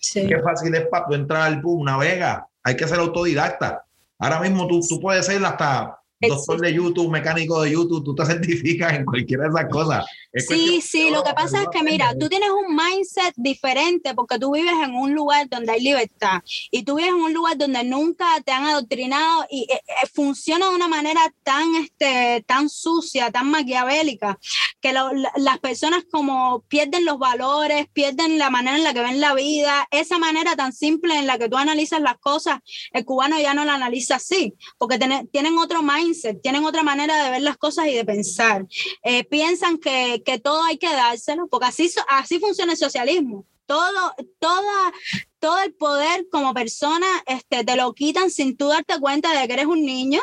Sí. 0.00 0.26
Qué 0.26 0.40
fácil 0.40 0.74
es 0.74 0.86
para 0.86 1.06
tú 1.06 1.14
entrar 1.14 1.42
al 1.42 1.60
PUB, 1.60 1.80
una 1.80 1.96
vega. 1.96 2.46
Hay 2.68 2.76
que 2.76 2.86
ser 2.86 2.98
autodidacta. 2.98 3.82
Ahora 4.18 4.40
mismo 4.40 4.66
tú, 4.68 4.80
tú 4.86 5.00
puedes 5.00 5.24
ser 5.24 5.42
hasta 5.42 5.97
doctor 6.20 6.60
de 6.60 6.74
YouTube, 6.74 7.10
mecánico 7.10 7.62
de 7.62 7.72
YouTube, 7.72 8.04
tú 8.04 8.14
te 8.14 8.24
certificas 8.24 8.94
en 8.94 9.04
cualquiera 9.04 9.44
de 9.44 9.50
esas 9.50 9.70
cosas. 9.70 10.04
sí, 10.34 10.80
sí, 10.80 11.10
lo 11.10 11.22
que 11.22 11.32
pasa 11.32 11.62
es 11.62 11.68
que 11.72 11.82
mira, 11.82 12.14
tú 12.18 12.28
tienes 12.28 12.50
un 12.50 12.74
mindset 12.74 13.32
diferente 13.36 14.14
porque 14.14 14.38
tú 14.38 14.52
vives 14.52 14.74
en 14.82 14.94
un 14.94 15.14
lugar 15.14 15.48
donde 15.48 15.72
hay 15.72 15.80
libertad 15.80 16.42
y 16.70 16.82
tú 16.82 16.96
vives 16.96 17.10
en 17.10 17.20
un 17.20 17.32
lugar 17.32 17.56
donde 17.56 17.84
nunca 17.84 18.26
te 18.44 18.52
han 18.52 18.64
adoctrinado 18.64 19.46
y 19.50 19.66
eh, 19.70 19.80
eh, 19.86 20.06
funciona 20.12 20.68
de 20.68 20.74
una 20.74 20.88
manera 20.88 21.20
tan, 21.44 21.74
este, 21.76 22.42
tan 22.46 22.68
sucia, 22.68 23.30
tan 23.30 23.50
maquiavélica, 23.50 24.38
que 24.80 24.92
las 24.92 25.58
personas 25.58 26.04
como 26.10 26.64
pierden 26.68 27.04
los 27.04 27.18
valores, 27.18 27.86
pierden 27.92 28.38
la 28.38 28.50
manera 28.50 28.76
en 28.76 28.84
la 28.84 28.94
que 28.94 29.00
ven 29.00 29.20
la 29.20 29.34
vida, 29.34 29.86
esa 29.90 30.18
manera 30.18 30.56
tan 30.56 30.72
simple 30.72 31.16
en 31.18 31.26
la 31.26 31.38
que 31.38 31.48
tú 31.48 31.56
analizas 31.56 32.00
las 32.00 32.18
cosas, 32.18 32.58
el 32.92 33.04
cubano 33.04 33.38
ya 33.40 33.54
no 33.54 33.64
la 33.64 33.74
analiza 33.74 34.16
así, 34.16 34.54
porque 34.78 34.98
tienen 34.98 35.58
otro 35.58 35.82
mindset 35.82 36.07
tienen 36.42 36.64
otra 36.64 36.82
manera 36.82 37.24
de 37.24 37.30
ver 37.30 37.42
las 37.42 37.56
cosas 37.56 37.86
y 37.86 37.94
de 37.94 38.04
pensar. 38.04 38.66
Eh, 39.02 39.24
piensan 39.24 39.78
que, 39.78 40.22
que, 40.24 40.38
todo 40.38 40.62
hay 40.62 40.78
que 40.78 40.92
dárselo, 40.92 41.48
porque 41.48 41.66
así, 41.66 41.90
así 42.08 42.38
funciona 42.38 42.72
el 42.72 42.78
socialismo. 42.78 43.46
Todo, 43.66 44.14
toda, 44.38 44.92
todo 45.38 45.60
el 45.62 45.74
poder 45.74 46.26
como 46.30 46.54
persona 46.54 47.06
este, 47.26 47.64
te 47.64 47.76
lo 47.76 47.92
quitan 47.94 48.30
sin 48.30 48.56
tú 48.56 48.68
darte 48.68 48.98
cuenta 48.98 49.38
de 49.38 49.46
que 49.46 49.54
eres 49.54 49.66
un 49.66 49.84
niño 49.84 50.20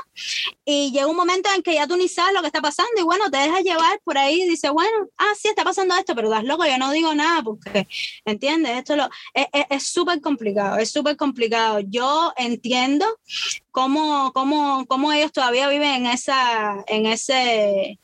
y 0.65 0.91
llega 0.91 1.07
un 1.07 1.15
momento 1.15 1.49
en 1.55 1.61
que 1.61 1.75
ya 1.75 1.87
tú 1.87 1.95
ni 1.97 2.07
sabes 2.07 2.33
lo 2.33 2.41
que 2.41 2.47
está 2.47 2.61
pasando 2.61 2.91
y 2.97 3.03
bueno, 3.03 3.29
te 3.29 3.37
dejas 3.37 3.63
llevar 3.63 3.99
por 4.03 4.17
ahí 4.17 4.41
y 4.41 4.49
dices, 4.49 4.71
bueno, 4.71 5.07
ah, 5.17 5.33
sí, 5.39 5.47
está 5.47 5.63
pasando 5.63 5.95
esto, 5.95 6.15
pero 6.15 6.29
das 6.29 6.43
loco, 6.43 6.65
yo 6.65 6.77
no 6.77 6.91
digo 6.91 7.13
nada 7.13 7.41
porque, 7.43 7.87
¿entiendes? 8.25 8.77
Esto 8.77 8.95
lo, 8.95 9.09
es 9.33 9.87
súper 9.87 10.21
complicado, 10.21 10.77
es 10.77 10.91
súper 10.91 11.15
complicado. 11.15 11.79
Yo 11.79 12.33
entiendo 12.37 13.05
cómo, 13.71 14.31
cómo, 14.33 14.85
cómo 14.87 15.11
ellos 15.11 15.31
todavía 15.31 15.69
viven 15.69 15.91
en, 15.91 16.05
esa, 16.07 16.83
en 16.87 17.05
ese 17.05 17.99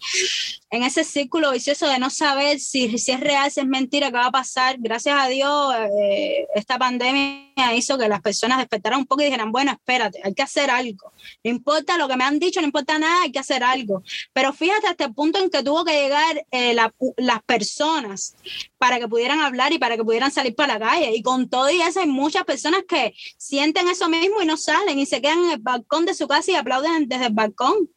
en 0.72 0.84
ese 0.84 1.04
círculo 1.04 1.52
vicioso 1.52 1.86
de 1.86 2.00
no 2.00 2.10
saber 2.10 2.62
si, 2.62 2.86
es 2.86 3.20
real, 3.20 3.52
si 3.52 3.60
es 3.60 3.68
mentira, 3.68 4.08
qué 4.08 4.16
va 4.16 4.28
a 4.28 4.32
pasar. 4.32 4.78
Gracias 4.80 5.16
a 5.20 5.28
Dios, 5.28 5.76
eh, 6.02 6.48
esta 6.56 6.80
pandemia 6.80 7.76
hizo 7.76 7.98
que 7.98 8.08
las 8.08 8.22
personas 8.22 8.58
despertaran 8.58 9.00
un 9.00 9.06
poco 9.06 9.22
y 9.22 9.26
dijeran, 9.26 9.52
bueno, 9.52 9.74
espérate, 9.74 10.22
hay 10.24 10.34
que 10.34 10.42
hacer 10.42 10.72
algo. 10.72 11.12
No 11.44 11.52
importa 11.52 11.98
lo 11.98 12.08
que 12.08 12.16
me 12.16 12.24
han 12.24 12.40
dicho, 12.40 12.62
no 12.62 12.68
importa 12.68 12.98
nada, 12.98 13.24
hay 13.24 13.34
que 13.34 13.40
hacer 13.40 13.66
algo. 13.66 14.02
Pero 14.32 14.54
fíjate 14.54 14.88
hasta 14.88 15.06
el 15.06 15.14
punto 15.14 15.40
en 15.40 15.50
que 15.50 15.62
tuvo 15.62 15.84
que 15.84 15.92
llegar 15.92 16.46
eh, 16.52 16.74
las 16.74 17.44
personas 17.44 18.36
para 18.78 18.98
que 18.98 19.10
pudieran 19.10 19.42
hablar 19.42 19.74
y 19.74 19.78
para 19.78 19.98
que 19.98 20.06
pudieran 20.06 20.32
salir 20.32 20.56
para 20.56 20.80
la 20.80 20.80
calle. 20.80 21.14
Y 21.14 21.22
con 21.22 21.50
todo 21.50 21.70
y 21.70 21.82
eso 21.82 22.00
hay 22.00 22.08
muchas 22.08 22.46
personas 22.46 22.84
que 22.88 23.14
sienten 23.38 23.90
eso 23.90 24.08
mismo 24.08 24.42
y 24.42 24.46
no 24.46 24.56
salen 24.56 24.98
y 24.98 25.06
se 25.06 25.22
quedan 25.22 25.44
en 25.44 25.52
el 25.52 25.60
balcón 25.60 26.06
de 26.06 26.14
su 26.14 26.30
casa 26.30 26.50
y 26.52 26.56
aplauden 26.56 27.10
desde 27.10 27.26
el 27.26 27.34
balcón 27.34 27.90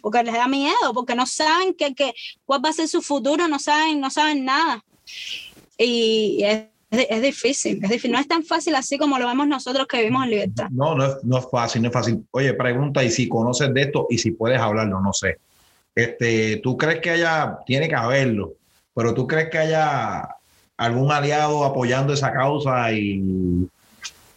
porque 0.00 0.22
les 0.22 0.34
da 0.34 0.48
miedo, 0.48 0.92
porque 0.94 1.14
no 1.14 1.26
saben 1.26 1.74
qué, 1.74 1.94
qué, 1.94 2.14
cuál 2.44 2.64
va 2.64 2.70
a 2.70 2.72
ser 2.72 2.88
su 2.88 3.02
futuro, 3.02 3.48
no 3.48 3.58
saben, 3.58 4.00
no 4.00 4.10
saben 4.10 4.44
nada. 4.44 4.84
Y 5.76 6.42
es, 6.44 6.64
es, 6.90 7.22
difícil, 7.22 7.80
es 7.82 7.90
difícil, 7.90 8.12
no 8.12 8.18
es 8.18 8.28
tan 8.28 8.44
fácil 8.44 8.74
así 8.74 8.98
como 8.98 9.18
lo 9.18 9.26
vemos 9.26 9.46
nosotros 9.46 9.86
que 9.86 9.98
vivimos 9.98 10.24
en 10.24 10.30
libertad. 10.30 10.68
No, 10.70 10.94
no 10.94 11.06
es, 11.06 11.24
no 11.24 11.38
es 11.38 11.46
fácil, 11.50 11.82
no 11.82 11.88
es 11.88 11.94
fácil. 11.94 12.24
Oye, 12.30 12.54
pregunta, 12.54 13.04
y 13.04 13.10
si 13.10 13.28
conoces 13.28 13.72
de 13.74 13.82
esto 13.82 14.06
y 14.10 14.18
si 14.18 14.32
puedes 14.32 14.58
hablarlo, 14.58 15.00
no 15.00 15.12
sé. 15.12 15.38
Este, 15.94 16.58
¿Tú 16.58 16.76
crees 16.76 17.00
que 17.00 17.10
haya, 17.10 17.58
tiene 17.66 17.88
que 17.88 17.94
haberlo, 17.94 18.54
pero 18.94 19.14
tú 19.14 19.26
crees 19.26 19.50
que 19.50 19.58
haya 19.58 20.28
algún 20.76 21.10
aliado 21.10 21.64
apoyando 21.64 22.12
esa 22.12 22.32
causa 22.32 22.92
y, 22.92 23.68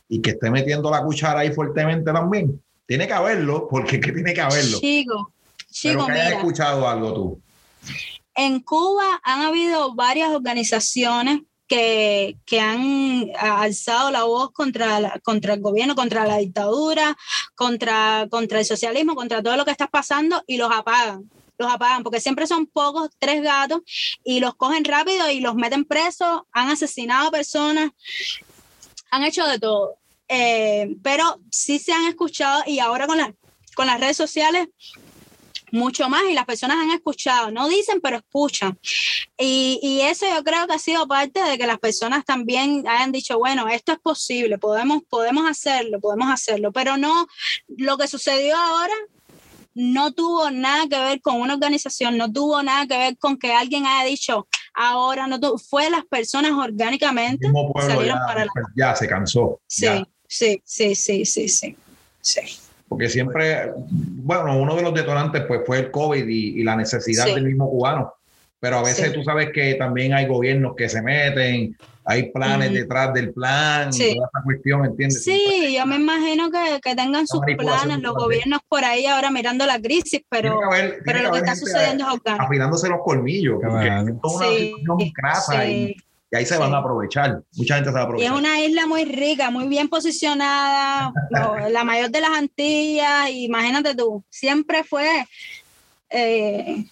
y 0.10 0.21
que 0.21 0.32
esté 0.32 0.50
metiendo 0.50 0.89
la 0.89 1.04
cuchara 1.04 1.41
ahí 1.41 1.52
fuertemente 1.52 2.12
también? 2.12 2.60
Tiene 2.86 3.08
que 3.08 3.13
haberlo, 3.13 3.67
porque 3.69 4.00
¿qué 4.00 4.12
tiene 4.12 4.34
que 4.34 4.41
haberlo? 4.41 4.80
Chico, 4.80 5.32
Chico, 5.71 6.05
Pero 6.05 6.29
que 6.29 6.36
escuchado 6.36 6.88
algo 6.88 7.13
tú. 7.13 7.41
En 8.36 8.60
Cuba 8.60 9.19
han 9.23 9.41
habido 9.41 9.93
varias 9.95 10.29
organizaciones 10.29 11.41
que, 11.67 12.38
que, 12.45 12.60
han 12.60 13.31
alzado 13.39 14.12
la 14.12 14.23
voz 14.23 14.51
contra, 14.51 15.19
contra 15.23 15.53
el 15.53 15.62
gobierno, 15.62 15.95
contra 15.95 16.25
la 16.25 16.38
dictadura, 16.38 17.17
contra, 17.55 18.27
contra 18.29 18.60
el 18.60 18.65
socialismo, 18.65 19.15
contra 19.15 19.41
todo 19.41 19.55
lo 19.55 19.63
que 19.63 19.71
está 19.71 19.88
pasando 19.88 20.43
y 20.47 20.57
los 20.57 20.69
apagan. 20.71 21.29
Los 21.57 21.71
apagan 21.71 22.03
porque 22.03 22.19
siempre 22.19 22.45
son 22.45 22.65
pocos, 22.65 23.10
tres 23.19 23.41
gatos, 23.41 23.81
y 24.23 24.41
los 24.41 24.55
cogen 24.55 24.84
rápido 24.84 25.29
y 25.29 25.39
los 25.39 25.55
meten 25.55 25.86
presos, 25.86 26.41
han 26.51 26.69
asesinado 26.69 27.29
a 27.29 27.31
personas, 27.31 27.91
han 29.10 29.23
hecho 29.23 29.47
de 29.47 29.60
todo. 29.60 29.95
Eh, 30.27 30.95
pero 31.03 31.39
sí 31.51 31.79
se 31.79 31.93
han 31.93 32.05
escuchado 32.07 32.63
y 32.65 32.79
ahora 32.79 33.07
con, 33.07 33.17
la, 33.17 33.34
con 33.75 33.88
las 33.88 33.99
redes 33.99 34.17
sociales 34.17 34.67
mucho 35.71 36.10
más 36.10 36.23
y 36.29 36.34
las 36.34 36.45
personas 36.45 36.77
han 36.77 36.91
escuchado, 36.91 37.51
no 37.51 37.67
dicen, 37.67 37.99
pero 38.01 38.17
escuchan. 38.17 38.77
Y, 39.38 39.79
y, 39.81 40.01
eso 40.01 40.25
yo 40.27 40.43
creo 40.43 40.67
que 40.67 40.73
ha 40.73 40.79
sido 40.79 41.07
parte 41.07 41.41
de 41.41 41.57
que 41.57 41.67
las 41.67 41.79
personas 41.79 42.25
también 42.25 42.88
hayan 42.88 43.12
dicho, 43.12 43.38
bueno, 43.38 43.67
esto 43.67 43.91
es 43.91 43.99
posible, 43.99 44.57
podemos, 44.57 45.01
podemos 45.10 45.49
hacerlo, 45.49 45.99
podemos 45.99 46.29
hacerlo, 46.29 46.71
pero 46.71 46.97
no, 46.97 47.27
lo 47.67 47.97
que 47.97 48.07
sucedió 48.07 48.55
ahora 48.55 48.93
no 49.73 50.12
tuvo 50.12 50.51
nada 50.51 50.88
que 50.89 50.99
ver 50.99 51.21
con 51.21 51.39
una 51.39 51.53
organización, 51.53 52.17
no 52.17 52.31
tuvo 52.31 52.62
nada 52.62 52.86
que 52.88 52.97
ver 52.97 53.17
con 53.17 53.38
que 53.38 53.53
alguien 53.53 53.86
haya 53.86 54.10
dicho, 54.10 54.47
ahora 54.73 55.27
no 55.27 55.39
fue 55.57 55.89
las 55.89 56.05
personas 56.05 56.51
orgánicamente 56.51 57.47
salieron 57.79 58.19
ya, 58.19 58.25
para 58.25 58.45
la... 58.45 58.51
ya 58.75 58.95
se 58.95 59.07
cansó. 59.07 59.62
Sí, 59.67 59.88
sí, 60.27 60.62
sí, 60.65 60.95
sí, 60.95 61.25
sí, 61.25 61.47
sí, 61.47 61.77
sí 62.21 62.61
porque 62.91 63.08
siempre, 63.08 63.71
bueno, 63.89 64.60
uno 64.60 64.75
de 64.75 64.82
los 64.82 64.93
detonantes 64.93 65.45
pues 65.47 65.62
fue 65.65 65.80
el 65.80 65.91
COVID 65.91 66.27
y, 66.27 66.62
la 66.62 66.75
necesidad 66.75 67.23
del 67.23 67.45
mismo 67.45 67.69
cubano, 67.69 68.15
pero 68.60 68.80
a 68.80 68.84
veces 68.84 69.13
tú 69.13 69.23
sabes 69.23 69.51
que 69.54 69.75
también 69.75 70.13
hay 70.13 70.27
gobiernos 70.27 70.75
que 70.75 70.89
se 70.89 71.01
meten, 71.01 71.77
hay 72.04 72.34
planes 72.34 72.73
detrás 72.73 73.13
del 73.13 73.32
plan, 73.32 73.91
y 73.93 74.15
toda 74.15 74.27
esa 74.27 74.43
cuestión, 74.43 74.84
¿entiendes? 74.84 75.23
Sí, 75.23 75.73
yo 75.73 75.86
me 75.86 75.95
imagino 75.95 76.51
que, 76.51 76.82
que 76.84 76.93
tengan 76.93 77.27
sus 77.27 77.39
planes, 77.58 77.99
los 77.99 78.13
gobiernos 78.13 78.60
por 78.67 78.84
ahí 78.84 79.06
ahora 79.06 79.32
mirando 79.32 79.65
la 79.65 79.80
crisis, 79.80 80.23
pero, 80.27 80.60
pero 81.06 81.21
lo 81.21 81.32
que, 81.32 81.38
está 81.38 81.56
sucediendo 81.56 82.06
es 82.13 82.34
Afilándose 82.39 82.89
los 82.89 82.99
colmillos, 83.06 83.58
porque 83.65 83.88
es 83.88 83.93
una 84.21 84.51
situación 84.51 85.12
crasa 85.15 85.65
y 85.65 85.95
y 86.32 86.36
ahí 86.38 86.46
se 86.46 86.58
van 86.58 86.74
a 86.74 86.78
aprovechar. 86.78 87.44
Mucha 87.58 87.76
gente 87.76 87.89
se 87.89 87.94
va 87.94 88.02
a 88.02 88.04
aprovechar. 88.04 88.32
Y 88.32 88.34
es 88.34 88.39
una 88.39 88.62
isla 88.62 88.88
muy 88.88 89.04
rica, 89.04 89.52
muy 89.52 89.67
bien 89.67 89.89
posicionada, 89.89 91.12
la 91.70 91.84
mayor 91.84 92.10
de 92.10 92.22
las 92.22 92.32
Antillas. 92.32 93.30
Imagínate 93.30 93.96
tú, 93.96 94.24
siempre 94.30 94.86
fue, 94.86 95.26
eh, 96.10 96.86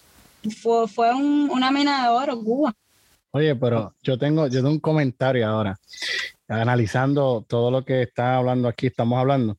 fue, 0.62 0.88
fue 0.90 1.14
un, 1.16 1.50
una 1.52 1.72
mina 1.72 2.04
de 2.04 2.10
oro, 2.10 2.44
Cuba. 2.44 2.76
Oye, 3.32 3.56
pero 3.56 3.94
yo 4.04 4.18
tengo, 4.18 4.48
yo 4.48 4.60
tengo 4.60 4.72
un 4.72 4.80
comentario 4.80 5.48
ahora, 5.48 5.80
analizando 6.48 7.46
todo 7.48 7.72
lo 7.72 7.86
que 7.86 8.02
está 8.02 8.36
hablando 8.36 8.68
aquí, 8.68 8.88
estamos 8.88 9.20
hablando. 9.20 9.58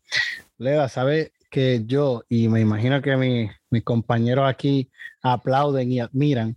Leda, 0.59 0.91
¿sabe 0.91 1.33
que 1.51 1.85
yo, 1.87 2.23
y 2.29 2.49
me 2.49 2.61
imagino 2.61 3.01
que 3.01 3.17
mis 3.71 3.83
compañeros 3.83 4.47
aquí 4.47 4.91
aplauden 5.23 5.91
y 5.91 6.01
admiran, 6.01 6.57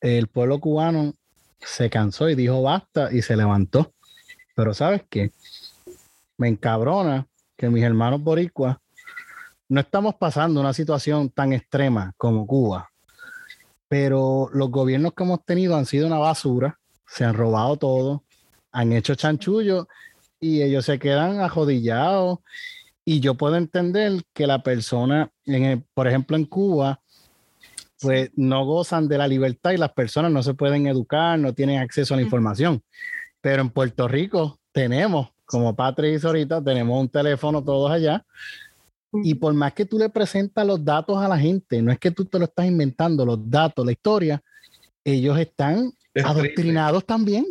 el 0.00 0.28
pueblo 0.28 0.60
cubano 0.60 1.12
se 1.58 1.90
cansó 1.90 2.28
y 2.28 2.34
dijo 2.34 2.62
basta 2.62 3.12
y 3.12 3.22
se 3.22 3.36
levantó. 3.36 3.92
Pero 4.54 4.74
¿sabes 4.74 5.02
qué? 5.08 5.32
Me 6.38 6.48
encabrona 6.48 7.26
que 7.56 7.68
mis 7.68 7.84
hermanos 7.84 8.22
boricuas 8.22 8.76
no 9.68 9.80
estamos 9.80 10.14
pasando 10.14 10.60
una 10.60 10.72
situación 10.72 11.30
tan 11.30 11.52
extrema 11.52 12.12
como 12.16 12.46
Cuba, 12.46 12.90
pero 13.88 14.48
los 14.52 14.70
gobiernos 14.70 15.14
que 15.14 15.24
hemos 15.24 15.44
tenido 15.44 15.76
han 15.76 15.86
sido 15.86 16.06
una 16.06 16.18
basura, 16.18 16.78
se 17.06 17.24
han 17.24 17.34
robado 17.34 17.76
todo, 17.76 18.24
han 18.70 18.92
hecho 18.92 19.14
chanchullo 19.14 19.88
y 20.38 20.62
ellos 20.62 20.84
se 20.84 20.98
quedan 20.98 21.40
ajodillados. 21.40 22.40
Y 23.04 23.20
yo 23.20 23.34
puedo 23.34 23.56
entender 23.56 24.22
que 24.32 24.46
la 24.46 24.62
persona, 24.62 25.30
en 25.44 25.86
por 25.94 26.08
ejemplo, 26.08 26.36
en 26.36 26.44
Cuba, 26.44 27.00
pues 28.00 28.30
no 28.36 28.64
gozan 28.64 29.08
de 29.08 29.18
la 29.18 29.28
libertad 29.28 29.72
y 29.72 29.76
las 29.76 29.92
personas 29.92 30.30
no 30.30 30.42
se 30.42 30.54
pueden 30.54 30.86
educar, 30.86 31.38
no 31.38 31.54
tienen 31.54 31.78
acceso 31.78 32.14
a 32.14 32.16
la 32.16 32.22
información. 32.22 32.82
Pero 33.40 33.62
en 33.62 33.70
Puerto 33.70 34.08
Rico 34.08 34.58
tenemos, 34.72 35.28
como 35.44 35.74
Patrick 35.74 36.16
hizo 36.16 36.28
ahorita, 36.28 36.62
tenemos 36.62 37.00
un 37.00 37.08
teléfono 37.08 37.62
todos 37.62 37.90
allá. 37.90 38.24
Y 39.22 39.34
por 39.34 39.54
más 39.54 39.72
que 39.72 39.86
tú 39.86 39.98
le 39.98 40.10
presentas 40.10 40.66
los 40.66 40.84
datos 40.84 41.16
a 41.18 41.28
la 41.28 41.38
gente, 41.38 41.80
no 41.80 41.90
es 41.90 41.98
que 41.98 42.10
tú 42.10 42.24
te 42.24 42.38
lo 42.38 42.44
estás 42.44 42.66
inventando, 42.66 43.24
los 43.24 43.48
datos, 43.48 43.86
la 43.86 43.92
historia, 43.92 44.42
ellos 45.04 45.38
están 45.38 45.92
adoctrinados 46.24 47.04
también. 47.06 47.46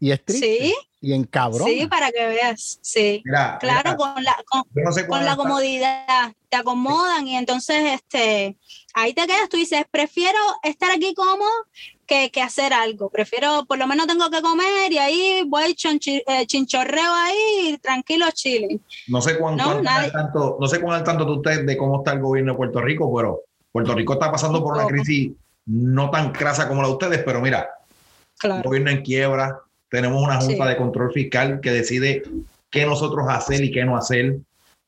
Y 0.00 0.10
es 0.10 0.24
triste. 0.24 0.58
Sí. 0.58 0.74
Y 1.00 1.12
en 1.12 1.24
cabrón. 1.24 1.68
Sí, 1.68 1.86
para 1.86 2.10
que 2.10 2.26
veas. 2.26 2.78
Sí. 2.82 3.22
claro, 3.60 3.96
con 3.96 4.22
la, 4.22 4.36
con, 4.48 5.24
la 5.24 5.36
comodidad. 5.36 6.32
Te 6.48 6.56
acomodan 6.56 7.26
y 7.28 7.36
entonces 7.36 7.94
este, 7.94 8.56
ahí 8.94 9.12
te 9.12 9.26
quedas. 9.26 9.48
Tú 9.48 9.58
dices, 9.58 9.84
prefiero 9.90 10.38
estar 10.62 10.90
aquí 10.90 11.14
cómodo 11.14 11.48
que, 12.06 12.30
que, 12.30 12.42
hacer 12.42 12.72
algo. 12.72 13.10
Prefiero, 13.10 13.64
por 13.66 13.78
lo 13.78 13.86
menos 13.86 14.06
tengo 14.06 14.30
que 14.30 14.40
comer 14.40 14.90
y 14.90 14.98
ahí 14.98 15.44
voy 15.46 15.76
eh, 16.06 16.46
chinchorreo 16.46 17.12
ahí 17.12 17.78
tranquilo, 17.82 18.26
chile. 18.32 18.80
No 19.06 19.20
sé 19.20 19.38
cuán, 19.38 19.56
no, 19.56 19.82
tanto, 19.82 20.56
no 20.58 20.66
sé 20.66 20.80
cuán 20.80 20.96
al 20.96 21.04
tanto 21.04 21.26
de 21.26 21.32
usted 21.32 21.64
de 21.66 21.76
cómo 21.76 21.98
está 21.98 22.12
el 22.14 22.20
gobierno 22.20 22.52
de 22.52 22.56
Puerto 22.56 22.80
Rico, 22.80 23.14
pero 23.14 23.42
Puerto 23.70 23.94
Rico 23.94 24.14
está 24.14 24.32
pasando 24.32 24.64
por 24.64 24.74
una 24.74 24.86
crisis 24.86 25.32
no 25.66 26.10
tan 26.10 26.32
crasa 26.32 26.66
como 26.66 26.80
la 26.80 26.88
de 26.88 26.94
ustedes, 26.94 27.22
pero 27.24 27.40
mira, 27.42 27.68
el 28.42 28.62
gobierno 28.62 28.90
en 28.90 29.02
quiebra, 29.02 29.60
tenemos 29.90 30.22
una 30.22 30.40
junta 30.40 30.66
de 30.66 30.76
control 30.76 31.12
fiscal 31.12 31.60
que 31.60 31.70
decide 31.70 32.22
qué 32.70 32.84
nosotros 32.84 33.26
hacer 33.28 33.64
y 33.64 33.70
qué 33.70 33.84
no 33.84 33.96
hacer. 33.96 34.38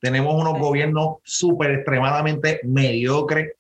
Tenemos 0.01 0.35
unos 0.35 0.59
gobiernos 0.59 1.17
súper 1.25 1.73
extremadamente 1.73 2.61
mediocres. 2.65 3.53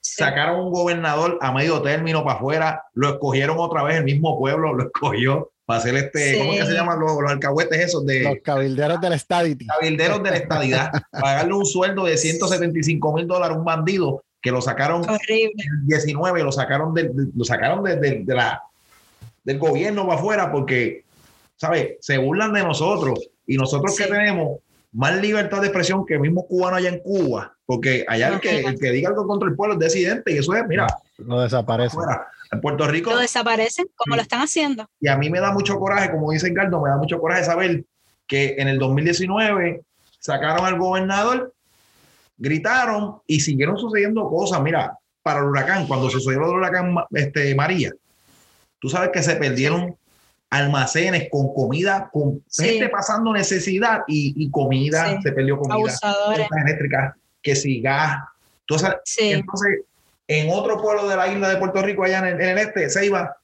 Sacaron 0.00 0.60
un 0.60 0.72
gobernador 0.72 1.38
a 1.40 1.52
medio 1.52 1.80
término 1.80 2.24
para 2.24 2.36
afuera, 2.36 2.82
lo 2.92 3.10
escogieron 3.10 3.56
otra 3.58 3.82
vez, 3.82 3.96
el 3.96 4.04
mismo 4.04 4.38
pueblo 4.38 4.74
lo 4.74 4.82
escogió 4.86 5.50
para 5.64 5.80
hacer 5.80 5.94
este, 5.96 6.38
¿cómo 6.38 6.52
que 6.52 6.66
se 6.66 6.74
llaman 6.74 7.00
los, 7.00 7.18
los, 7.18 7.30
alcahuetes 7.30 7.80
esos? 7.80 8.04
De, 8.04 8.22
los 8.22 8.36
cabilderos 8.42 9.00
de 9.00 9.08
la 9.08 9.16
estadidad. 9.16 9.66
Cabilderos 9.66 10.22
de 10.22 10.30
la 10.30 10.36
estadidad. 10.36 10.92
pagarle 11.10 11.54
un 11.54 11.64
sueldo 11.64 12.04
de 12.04 12.18
175 12.18 13.14
mil 13.14 13.26
dólares 13.26 13.56
a 13.56 13.58
un 13.58 13.64
bandido 13.64 14.22
que 14.42 14.50
lo 14.50 14.60
sacaron 14.60 15.02
en 15.26 15.86
19, 15.86 16.42
lo 16.42 16.52
sacaron, 16.52 16.92
de, 16.92 17.10
lo 17.34 17.44
sacaron 17.46 17.82
de, 17.82 17.96
de 17.96 18.34
la 18.34 18.62
del 19.44 19.58
gobierno 19.58 20.06
va 20.06 20.14
afuera 20.14 20.50
porque, 20.50 21.04
¿sabes? 21.56 21.96
Se 22.00 22.18
burlan 22.18 22.52
de 22.52 22.62
nosotros 22.62 23.30
y 23.46 23.56
nosotros 23.56 23.96
que 23.96 24.06
tenemos 24.06 24.58
más 24.92 25.20
libertad 25.20 25.60
de 25.60 25.66
expresión 25.66 26.06
que 26.06 26.14
el 26.14 26.20
mismo 26.20 26.46
cubano 26.46 26.76
allá 26.76 26.88
en 26.88 27.00
Cuba, 27.00 27.56
porque 27.66 28.04
allá 28.08 28.28
el, 28.28 28.40
que, 28.40 28.60
el 28.60 28.78
que 28.78 28.90
diga 28.90 29.08
algo 29.08 29.26
contra 29.26 29.48
el 29.48 29.56
pueblo 29.56 29.74
es 29.74 29.80
decidente 29.80 30.32
y 30.32 30.38
eso 30.38 30.54
es, 30.54 30.66
mira, 30.66 30.86
lo 31.18 31.40
desaparece. 31.40 31.96
En 32.52 32.60
Puerto 32.60 32.86
Rico. 32.86 33.10
Lo 33.10 33.18
desaparecen, 33.18 33.86
como 33.96 34.14
lo 34.14 34.22
están 34.22 34.40
haciendo. 34.40 34.88
Y 35.00 35.08
a 35.08 35.16
mí 35.16 35.28
me 35.30 35.40
da 35.40 35.52
mucho 35.52 35.78
coraje, 35.78 36.10
como 36.10 36.30
dice 36.30 36.48
Ricardo, 36.48 36.80
me 36.80 36.90
da 36.90 36.96
mucho 36.96 37.18
coraje 37.18 37.44
saber 37.44 37.84
que 38.26 38.54
en 38.58 38.68
el 38.68 38.78
2019 38.78 39.82
sacaron 40.20 40.64
al 40.64 40.78
gobernador, 40.78 41.52
gritaron 42.36 43.20
y 43.26 43.40
siguieron 43.40 43.76
sucediendo 43.76 44.28
cosas. 44.28 44.62
Mira, 44.62 44.96
para 45.22 45.40
el 45.40 45.46
huracán, 45.46 45.88
cuando 45.88 46.08
sucedió 46.08 46.44
el 46.44 46.56
huracán 46.56 46.94
este, 47.10 47.54
María, 47.56 47.92
Tú 48.84 48.90
sabes 48.90 49.08
que 49.14 49.22
se 49.22 49.36
perdieron 49.36 49.96
almacenes 50.50 51.28
con 51.30 51.54
comida, 51.54 52.10
con 52.12 52.44
gente 52.54 52.90
pasando 52.90 53.32
necesidad 53.32 54.02
y, 54.06 54.50
comida, 54.50 55.22
se 55.22 55.32
perdió 55.32 55.56
comida. 55.56 55.90
eléctricas, 56.66 57.14
que 57.40 57.56
si 57.56 57.80
gas. 57.80 58.18
Entonces, 58.60 58.90
entonces, 59.16 59.80
en 60.28 60.50
otro 60.50 60.82
pueblo 60.82 61.08
de 61.08 61.16
la 61.16 61.28
isla 61.28 61.48
de 61.48 61.56
Puerto 61.56 61.80
Rico, 61.80 62.04
allá 62.04 62.28
en 62.28 62.38
el, 62.38 62.58
este, 62.58 62.90
se 62.90 63.06
iba. 63.06 63.38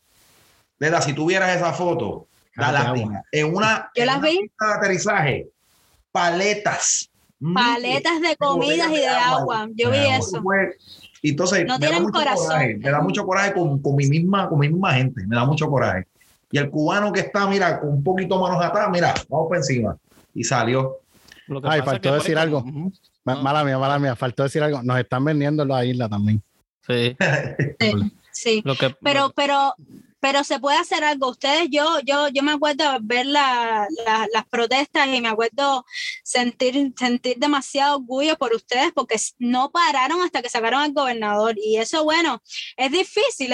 si 1.00 1.14
tuvieras 1.14 1.56
esa 1.56 1.72
foto, 1.72 2.26
da 2.54 2.70
lástima. 2.70 3.22
En 3.32 3.54
una, 3.54 3.90
Yo 3.96 4.04
las 4.04 4.20
vi. 4.20 4.40
de 4.40 4.74
aterrizaje, 4.76 5.48
paletas. 6.12 7.08
Paletas 7.54 8.20
de 8.20 8.36
comidas 8.36 8.90
y 8.90 8.96
de 8.96 9.08
agua. 9.08 9.70
Yo 9.74 9.90
vi 9.90 10.00
eso. 10.06 10.42
Y 11.22 11.30
entonces 11.30 11.64
me, 11.64 11.86
da 11.86 12.00
mucho 12.00 12.12
Coraje, 12.12 12.76
me 12.76 12.90
da 12.90 13.00
mucho 13.00 13.26
coraje 13.26 13.52
con, 13.52 13.80
con, 13.80 13.94
mi 13.94 14.06
misma, 14.06 14.48
con 14.48 14.58
mi 14.58 14.68
misma 14.68 14.94
gente, 14.94 15.26
me 15.26 15.36
da 15.36 15.44
mucho 15.44 15.68
coraje. 15.68 16.06
Y 16.50 16.58
el 16.58 16.70
cubano 16.70 17.12
que 17.12 17.20
está, 17.20 17.46
mira, 17.46 17.78
con 17.78 17.90
un 17.90 18.02
poquito 18.02 18.40
manos 18.40 18.64
atrás, 18.64 18.88
mira, 18.90 19.14
vamos 19.28 19.48
por 19.48 19.56
encima. 19.56 19.96
Y 20.34 20.44
salió. 20.44 20.98
Ay, 21.64 21.82
faltó 21.82 22.14
decir 22.14 22.38
algo. 22.38 22.64
Mala 23.24 23.64
mía, 23.64 23.78
mala 23.78 23.98
mía, 23.98 24.16
faltó 24.16 24.44
decir 24.44 24.62
algo. 24.62 24.82
Nos 24.82 24.98
están 24.98 25.24
vendiendo 25.24 25.62
en 25.62 25.68
la 25.68 25.84
isla 25.84 26.08
también. 26.08 26.42
Sí. 26.86 27.16
sí. 28.32 28.62
Lo 28.64 28.74
que, 28.74 28.94
pero, 29.00 29.32
pero 29.34 29.74
pero 30.20 30.44
se 30.44 30.60
puede 30.60 30.78
hacer 30.78 31.02
algo. 31.02 31.30
Ustedes, 31.30 31.68
yo, 31.70 32.00
yo, 32.00 32.28
yo 32.28 32.42
me 32.42 32.52
acuerdo 32.52 32.84
ver 33.00 33.26
las 33.26 33.88
protestas 34.50 35.08
y 35.08 35.20
me 35.20 35.28
acuerdo 35.28 35.84
sentir, 36.22 36.92
sentir 36.96 37.38
demasiado 37.38 37.96
orgullo 37.96 38.36
por 38.36 38.54
ustedes 38.54 38.92
porque 38.92 39.16
no 39.38 39.70
pararon 39.70 40.22
hasta 40.22 40.42
que 40.42 40.50
sacaron 40.50 40.82
al 40.82 40.92
gobernador. 40.92 41.56
Y 41.58 41.78
eso, 41.78 42.04
bueno, 42.04 42.42
es 42.76 42.92
difícil. 42.92 43.52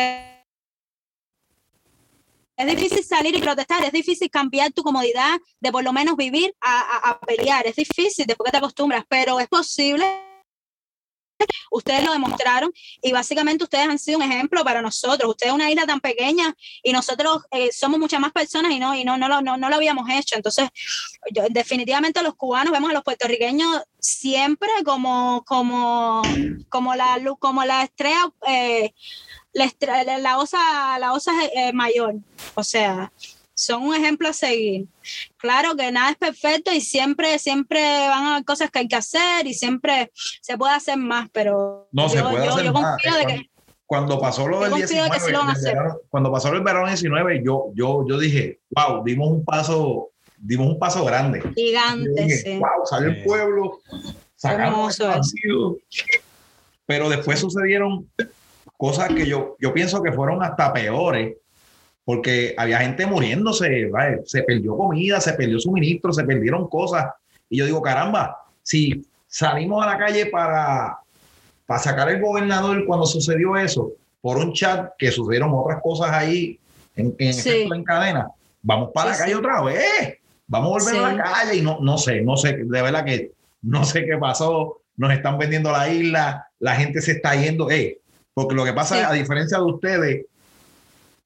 Es 2.58 2.66
difícil 2.66 3.04
salir 3.04 3.36
y 3.36 3.40
protestar, 3.40 3.84
es 3.84 3.92
difícil 3.92 4.30
cambiar 4.30 4.72
tu 4.72 4.82
comodidad 4.82 5.38
de 5.60 5.70
por 5.70 5.84
lo 5.84 5.92
menos 5.92 6.16
vivir 6.16 6.54
a, 6.60 7.10
a 7.10 7.20
pelear. 7.20 7.66
Es 7.66 7.76
difícil 7.76 8.26
después 8.26 8.46
que 8.46 8.52
te 8.52 8.58
acostumbras, 8.58 9.04
pero 9.08 9.38
es 9.40 9.48
posible 9.48 10.35
Ustedes 11.70 12.04
lo 12.04 12.12
demostraron 12.12 12.72
y 13.02 13.12
básicamente 13.12 13.64
ustedes 13.64 13.88
han 13.88 13.98
sido 13.98 14.18
un 14.18 14.24
ejemplo 14.24 14.64
para 14.64 14.82
nosotros. 14.82 15.30
Ustedes 15.30 15.52
una 15.52 15.70
isla 15.70 15.86
tan 15.86 16.00
pequeña 16.00 16.54
y 16.82 16.92
nosotros 16.92 17.42
eh, 17.50 17.70
somos 17.72 17.98
muchas 17.98 18.20
más 18.20 18.32
personas 18.32 18.72
y 18.72 18.78
no, 18.78 18.94
y 18.94 19.04
no, 19.04 19.16
no, 19.16 19.28
lo, 19.28 19.42
no, 19.42 19.56
lo 19.56 19.76
habíamos 19.76 20.08
hecho. 20.10 20.36
Entonces, 20.36 20.68
definitivamente 21.50 22.22
los 22.22 22.34
cubanos 22.34 22.72
vemos 22.72 22.90
a 22.90 22.94
los 22.94 23.04
puertorriqueños 23.04 23.82
siempre 23.98 24.68
como, 24.84 25.44
como, 25.46 26.22
como, 26.68 26.94
la, 26.94 27.18
como 27.38 27.64
la 27.64 27.82
estrella, 27.82 28.32
eh, 28.46 28.94
la, 29.52 30.18
la, 30.18 30.38
osa, 30.38 30.98
la 30.98 31.12
osa 31.12 31.32
eh, 31.54 31.72
mayor. 31.72 32.14
O 32.54 32.62
sea, 32.62 33.12
son 33.56 33.84
un 33.84 33.94
ejemplo 33.94 34.28
a 34.28 34.32
seguir. 34.32 34.86
Claro 35.38 35.74
que 35.74 35.90
nada 35.90 36.10
es 36.10 36.16
perfecto 36.16 36.72
y 36.72 36.80
siempre, 36.80 37.38
siempre 37.38 37.80
van 37.80 38.24
a 38.24 38.32
haber 38.34 38.44
cosas 38.44 38.70
que 38.70 38.80
hay 38.80 38.88
que 38.88 38.96
hacer 38.96 39.46
y 39.46 39.54
siempre 39.54 40.12
se 40.14 40.58
puede 40.58 40.74
hacer 40.74 40.98
más, 40.98 41.28
pero 41.32 41.88
no 41.90 42.08
se 42.08 42.22
puede 42.22 42.46
hacer 42.46 42.70
más. 42.70 42.98
cuando, 43.86 44.20
pasó 44.20 44.46
lo 44.46 44.60
del 44.60 44.74
19, 44.74 45.10
cuando 46.10 46.30
pasó 46.30 46.52
el 46.52 46.62
verano 46.62 46.86
19, 46.86 47.42
yo, 47.44 47.70
yo, 47.74 48.04
yo 48.06 48.18
dije, 48.18 48.60
wow, 48.70 49.02
dimos 49.02 49.28
un 49.28 49.44
paso, 49.44 50.10
dimos 50.36 50.66
un 50.66 50.78
paso 50.78 51.04
grande. 51.06 51.42
Gigante, 51.54 52.28
sí. 52.28 52.58
Wow, 52.58 52.84
salió 52.84 53.08
el 53.08 53.24
pueblo, 53.24 53.80
sacamos 54.36 55.00
el 55.00 55.78
Pero 56.84 57.08
después 57.08 57.40
sucedieron 57.40 58.06
cosas 58.76 59.08
que 59.14 59.26
yo, 59.26 59.56
yo 59.58 59.72
pienso 59.72 60.02
que 60.02 60.12
fueron 60.12 60.42
hasta 60.42 60.74
peores 60.74 61.36
porque 62.06 62.54
había 62.56 62.78
gente 62.78 63.04
muriéndose, 63.04 63.90
se 64.26 64.42
perdió 64.44 64.76
comida, 64.76 65.20
se 65.20 65.32
perdió 65.32 65.58
suministro, 65.58 66.12
se 66.12 66.22
perdieron 66.22 66.68
cosas. 66.68 67.06
Y 67.50 67.58
yo 67.58 67.66
digo, 67.66 67.82
caramba, 67.82 68.44
si 68.62 69.04
salimos 69.26 69.84
a 69.84 69.88
la 69.90 69.98
calle 69.98 70.26
para, 70.26 70.98
para 71.66 71.80
sacar 71.80 72.08
el 72.10 72.20
gobernador 72.20 72.86
cuando 72.86 73.06
sucedió 73.06 73.56
eso, 73.56 73.90
por 74.20 74.36
un 74.36 74.52
chat 74.52 74.92
que 74.96 75.10
sucedieron 75.10 75.50
otras 75.52 75.82
cosas 75.82 76.12
ahí 76.12 76.56
en, 76.94 77.12
en, 77.18 77.72
en 77.72 77.84
cadena, 77.84 78.28
vamos 78.62 78.90
para 78.94 79.10
la 79.10 79.18
calle 79.18 79.34
otra 79.34 79.62
vez, 79.62 80.18
vamos 80.46 80.68
a 80.68 80.92
volver 80.92 81.04
a 81.04 81.12
la 81.12 81.22
calle 81.24 81.56
y 81.56 81.62
no, 81.62 81.80
no 81.80 81.98
sé, 81.98 82.20
no 82.20 82.36
sé, 82.36 82.56
de 82.56 82.82
verdad 82.82 83.04
que 83.04 83.32
no 83.62 83.84
sé 83.84 84.04
qué 84.04 84.16
pasó, 84.16 84.80
nos 84.96 85.12
están 85.12 85.38
vendiendo 85.38 85.72
la 85.72 85.88
isla, 85.88 86.46
la 86.60 86.76
gente 86.76 87.00
se 87.00 87.12
está 87.12 87.34
yendo, 87.34 87.68
eh, 87.68 87.98
porque 88.32 88.54
lo 88.54 88.64
que 88.64 88.72
pasa, 88.72 89.08
a 89.08 89.12
diferencia 89.12 89.58
de 89.58 89.64
ustedes, 89.64 90.26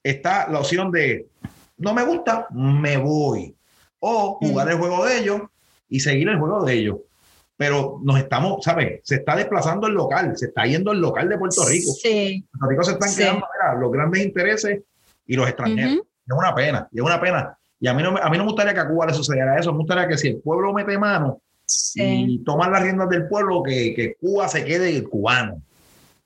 está 0.02 0.48
la 0.48 0.60
opción 0.60 0.90
de 0.90 1.26
no 1.80 1.94
me 1.94 2.04
gusta, 2.04 2.46
me 2.50 2.96
voy. 2.98 3.54
O 3.98 4.34
jugar 4.34 4.70
el 4.70 4.78
juego 4.78 5.04
de 5.04 5.18
ellos 5.18 5.42
y 5.88 6.00
seguir 6.00 6.28
el 6.28 6.38
juego 6.38 6.64
de 6.64 6.74
ellos. 6.74 6.96
Pero 7.56 8.00
nos 8.02 8.18
estamos, 8.18 8.64
¿sabes? 8.64 9.00
Se 9.02 9.16
está 9.16 9.36
desplazando 9.36 9.86
el 9.86 9.94
local, 9.94 10.36
se 10.36 10.46
está 10.46 10.64
yendo 10.64 10.92
el 10.92 11.00
local 11.00 11.28
de 11.28 11.36
Puerto 11.36 11.66
Rico. 11.66 11.92
Sí. 11.92 12.46
Puerto 12.50 12.70
Rico 12.70 12.84
se 12.84 12.92
están 12.92 13.14
quedando 13.14 13.46
los 13.78 13.92
grandes 13.92 14.24
intereses 14.24 14.80
y 15.26 15.36
los 15.36 15.48
extranjeros. 15.48 15.94
Es 16.26 16.36
una 16.36 16.54
pena, 16.54 16.88
es 16.92 17.02
una 17.02 17.20
pena. 17.20 17.58
Y 17.78 17.88
a 17.88 17.94
mí, 17.94 18.02
no, 18.02 18.10
a 18.10 18.30
mí 18.30 18.36
no 18.36 18.44
me 18.44 18.50
gustaría 18.50 18.74
que 18.74 18.80
a 18.80 18.88
Cuba 18.88 19.06
le 19.06 19.14
sucediera 19.14 19.58
eso. 19.58 19.72
Me 19.72 19.78
gustaría 19.78 20.06
que 20.06 20.18
si 20.18 20.28
el 20.28 20.40
pueblo 20.40 20.72
mete 20.72 20.96
mano, 20.98 21.40
y 21.94 22.38
tomar 22.44 22.70
las 22.70 22.82
riendas 22.82 23.08
del 23.08 23.28
pueblo, 23.28 23.62
que, 23.62 23.94
que 23.94 24.14
Cuba 24.14 24.48
se 24.48 24.64
quede 24.64 25.02
cubano, 25.04 25.62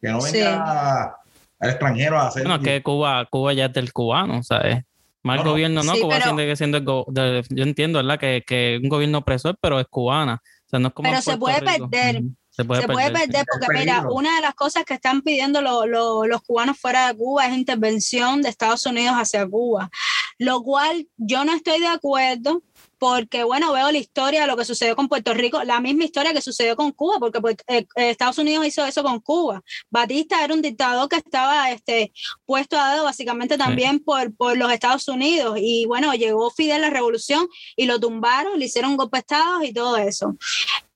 que 0.01 0.09
no 0.09 0.23
venga 0.23 1.17
al 1.65 1.71
extranjero 1.71 2.19
a 2.19 2.29
hacer... 2.29 2.45
Bueno, 2.45 2.63
que 2.63 2.83
Cuba, 2.83 3.27
Cuba 3.31 3.53
ya 3.53 3.67
es 3.67 3.73
del 3.73 3.93
cubano, 3.93 4.43
¿sabes? 4.43 4.85
Mal 5.23 5.43
gobierno, 5.43 5.83
¿no? 5.83 5.95
Cuba 5.95 6.21
sigue 6.21 6.57
siendo 6.57 6.79
yo 7.09 7.63
entiendo, 7.63 7.99
¿verdad? 7.99 8.19
Que, 8.19 8.45
que 8.47 8.79
un 8.83 8.91
gobierno 8.91 9.19
opresor, 9.19 9.57
pero 9.61 9.81
es 9.81 9.87
cubana. 9.89 10.43
O 10.67 10.69
sea, 10.69 10.79
no 10.79 10.89
es 10.89 10.95
como 10.95 11.09
pero 11.09 11.23
se 11.23 11.37
puede 11.39 11.63
perder. 11.63 12.23
Se 12.51 12.65
puede, 12.65 12.87
perder. 12.87 13.45
porque, 13.51 13.81
mira, 13.81 14.05
una 14.09 14.37
de 14.37 14.43
las 14.43 14.55
cosas 14.55 14.85
que 14.85 14.95
están 14.95 15.23
pidiendo 15.23 15.61
los 15.61 16.43
cubanos 16.43 16.79
fuera 16.79 17.09
de 17.09 17.19
Cuba 17.19 17.47
es 17.47 17.57
intervención 17.57 18.43
de 18.43 18.49
Estados 18.49 18.87
Unidos 18.87 19.17
hacia 19.17 19.45
Cuba, 19.45 19.91
lo 20.39 20.63
cual 20.63 21.09
yo 21.17 21.45
no 21.45 21.53
estoy 21.53 21.81
de 21.81 21.89
acuerdo 21.89 22.63
porque 23.05 23.45
bueno, 23.45 23.71
veo 23.71 23.93
la 23.93 23.99
historia 23.99 24.41
de 24.41 24.47
lo 24.47 24.57
que 24.57 24.65
sucedió 24.65 24.97
con 24.97 25.09
Puerto 25.09 25.35
Rico, 25.35 25.63
la 25.63 25.79
misma 25.79 26.05
historia 26.05 26.33
que 26.33 26.41
sucedió 26.41 26.75
con 26.75 26.91
Cuba, 26.91 27.19
porque 27.21 27.39
pues, 27.39 27.57
eh, 27.67 27.87
eh, 27.97 28.09
Estados 28.09 28.39
Unidos 28.39 28.67
hizo 28.67 28.83
eso 28.87 29.03
con 29.03 29.21
Cuba. 29.21 29.63
Batista 29.91 30.43
era 30.43 30.55
un 30.55 30.63
dictador 30.63 31.07
que 31.11 31.17
estaba 31.17 31.71
este, 31.71 32.15
puesto 32.47 32.79
a 32.79 32.95
dedo 32.95 33.05
básicamente 33.05 33.59
también 33.59 33.99
por, 33.99 34.35
por 34.35 34.57
los 34.57 34.73
Estados 34.73 35.07
Unidos 35.09 35.59
y 35.61 35.85
bueno, 35.85 36.15
llegó 36.15 36.51
Fidel 36.51 36.81
la 36.81 36.89
revolución 36.89 37.47
y 37.77 37.85
lo 37.85 38.01
tumbaron, 38.01 38.59
le 38.59 38.65
hicieron 38.65 38.97
golpe 38.97 39.23
y 39.65 39.75
todo 39.75 39.99
eso. 39.99 40.35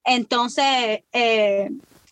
Entonces, 0.03 1.01
eh, 1.13 1.69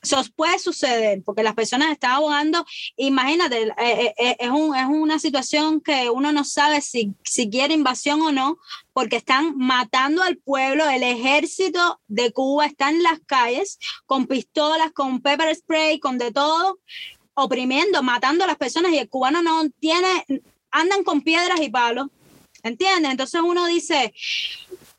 eso 0.06 0.22
puede 0.34 0.58
suceder 0.58 1.22
porque 1.24 1.42
las 1.42 1.54
personas 1.54 1.90
están 1.90 2.12
abogando. 2.12 2.64
Imagínate, 2.96 3.62
eh, 3.62 3.74
eh, 3.78 4.14
eh, 4.16 4.36
es, 4.38 4.50
un, 4.50 4.76
es, 4.76 4.86
una 4.86 5.18
situación 5.18 5.80
que 5.80 6.08
uno 6.10 6.32
no 6.32 6.44
sabe 6.44 6.80
si, 6.80 7.12
si 7.24 7.50
quiere 7.50 7.74
invasión 7.74 8.20
o 8.22 8.32
no, 8.32 8.58
porque 8.92 9.16
están 9.16 9.56
matando 9.56 10.22
al 10.22 10.36
pueblo. 10.36 10.88
El 10.88 11.02
ejército 11.02 12.00
de 12.06 12.32
Cuba 12.32 12.66
está 12.66 12.90
en 12.90 13.02
las 13.02 13.18
calles 13.26 13.78
con 14.06 14.26
pistolas, 14.26 14.92
con 14.92 15.20
pepper 15.20 15.54
spray, 15.54 15.98
con 15.98 16.18
de 16.18 16.30
todo, 16.30 16.78
oprimiendo, 17.34 18.02
matando 18.02 18.44
a 18.44 18.46
las 18.46 18.56
personas 18.56 18.92
y 18.92 18.98
el 18.98 19.08
cubano 19.08 19.42
no 19.42 19.68
tiene, 19.80 20.24
andan 20.70 21.02
con 21.02 21.20
piedras 21.22 21.60
y 21.60 21.68
palos. 21.68 22.08
¿Entiendes? 22.62 23.12
Entonces 23.12 23.40
uno 23.44 23.66
dice, 23.66 24.12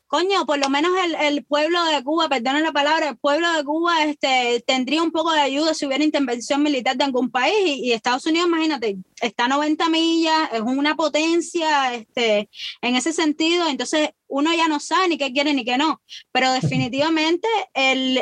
coño, 0.08 0.46
por 0.46 0.58
lo 0.58 0.68
menos 0.70 0.90
el, 1.20 1.44
pueblo 1.44 1.84
de 1.84 2.02
Cuba, 2.02 2.28
perdonen 2.28 2.62
la 2.64 2.72
palabra, 2.72 3.10
el 3.10 3.16
pueblo 3.18 3.52
de 3.52 3.62
Cuba 3.62 4.04
este, 4.04 4.64
tendría 4.66 5.02
un 5.02 5.12
poco 5.12 5.32
de 5.32 5.40
ayuda 5.40 5.74
si 5.74 5.86
hubiera 5.86 6.02
intervención 6.02 6.62
militar 6.62 6.96
de 6.96 7.04
algún 7.04 7.30
país. 7.30 7.54
Y, 7.78 7.92
Estados 7.92 8.26
Unidos, 8.26 8.48
imagínate, 8.48 8.96
está 9.20 9.44
a 9.44 9.48
90 9.48 9.88
millas, 9.90 10.48
es 10.52 10.62
una 10.62 10.96
potencia 10.96 11.94
este, 11.94 12.48
en 12.80 12.96
ese 12.96 13.12
sentido, 13.12 13.68
entonces 13.68 14.10
uno 14.26 14.52
ya 14.54 14.66
no 14.66 14.80
sabe 14.80 15.08
ni 15.08 15.18
qué 15.18 15.32
quiere 15.32 15.52
ni 15.54 15.64
qué 15.64 15.76
no, 15.76 16.00
pero 16.32 16.52
definitivamente 16.60 17.46
el, 17.74 18.14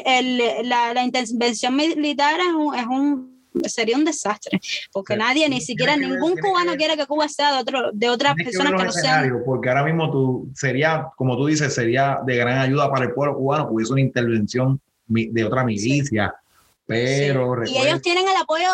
la, 0.68 0.92
la, 0.92 1.04
intervención 1.04 1.76
militar 1.76 2.40
es 2.40 2.52
un, 2.52 2.74
es 2.74 2.86
un 2.86 3.35
sería 3.66 3.96
un 3.96 4.04
desastre, 4.04 4.60
porque 4.92 5.16
nadie, 5.16 5.48
ni 5.48 5.60
siquiera 5.60 5.96
ningún 5.96 6.36
cubano 6.36 6.74
quiere 6.76 6.96
que 6.96 7.06
Cuba 7.06 7.28
sea 7.28 7.52
de, 7.52 7.58
otro, 7.60 7.90
de 7.92 8.08
otras 8.08 8.34
personas 8.34 8.72
que, 8.72 8.84
no 8.84 8.92
sean. 8.92 9.42
Porque 9.44 9.68
ahora 9.68 9.84
mismo 9.84 10.10
tú 10.10 10.50
sería, 10.54 11.08
como 11.16 11.36
tú 11.36 11.46
dices, 11.46 11.74
sería 11.74 12.20
de 12.24 12.36
gran 12.36 12.58
ayuda 12.58 12.90
para 12.90 13.06
el 13.06 13.12
pueblo 13.12 13.36
cubano 13.36 13.68
que 13.68 13.74
hubiese 13.74 13.92
una 13.92 14.02
intervención 14.02 14.80
de 15.06 15.44
otra 15.44 15.64
milicia. 15.64 16.34
Pero 16.86 17.64
y 17.64 17.78
ellos 17.78 18.00
tienen 18.00 18.28
el 18.28 18.36
apoyo 18.36 18.68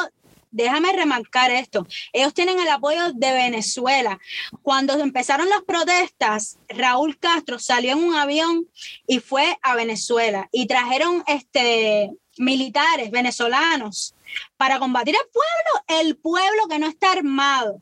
déjame 0.53 0.93
remarcar 0.93 1.51
esto, 1.51 1.87
ellos 2.13 2.33
tienen 2.35 2.61
el 2.61 2.69
apoyo 2.69 3.13
de 3.15 3.33
Venezuela. 3.33 4.21
Cuando 4.63 4.99
empezaron 4.99 5.49
las 5.49 5.63
protestas, 5.63 6.59
Raúl 6.69 7.19
Castro 7.19 7.59
salió 7.59 7.93
en 7.93 8.05
un 8.05 8.15
avión 8.15 8.67
y 9.07 9.19
fue 9.19 9.59
a 9.63 9.75
Venezuela 9.75 10.49
y 10.53 10.67
trajeron 10.67 11.25
este, 11.27 12.13
militares 12.37 13.11
venezolanos 13.11 14.15
para 14.57 14.79
combatir 14.79 15.17
al 15.17 15.27
pueblo, 15.33 16.03
el 16.07 16.17
pueblo 16.17 16.69
que 16.69 16.79
no 16.79 16.87
está 16.87 17.13
armado. 17.13 17.81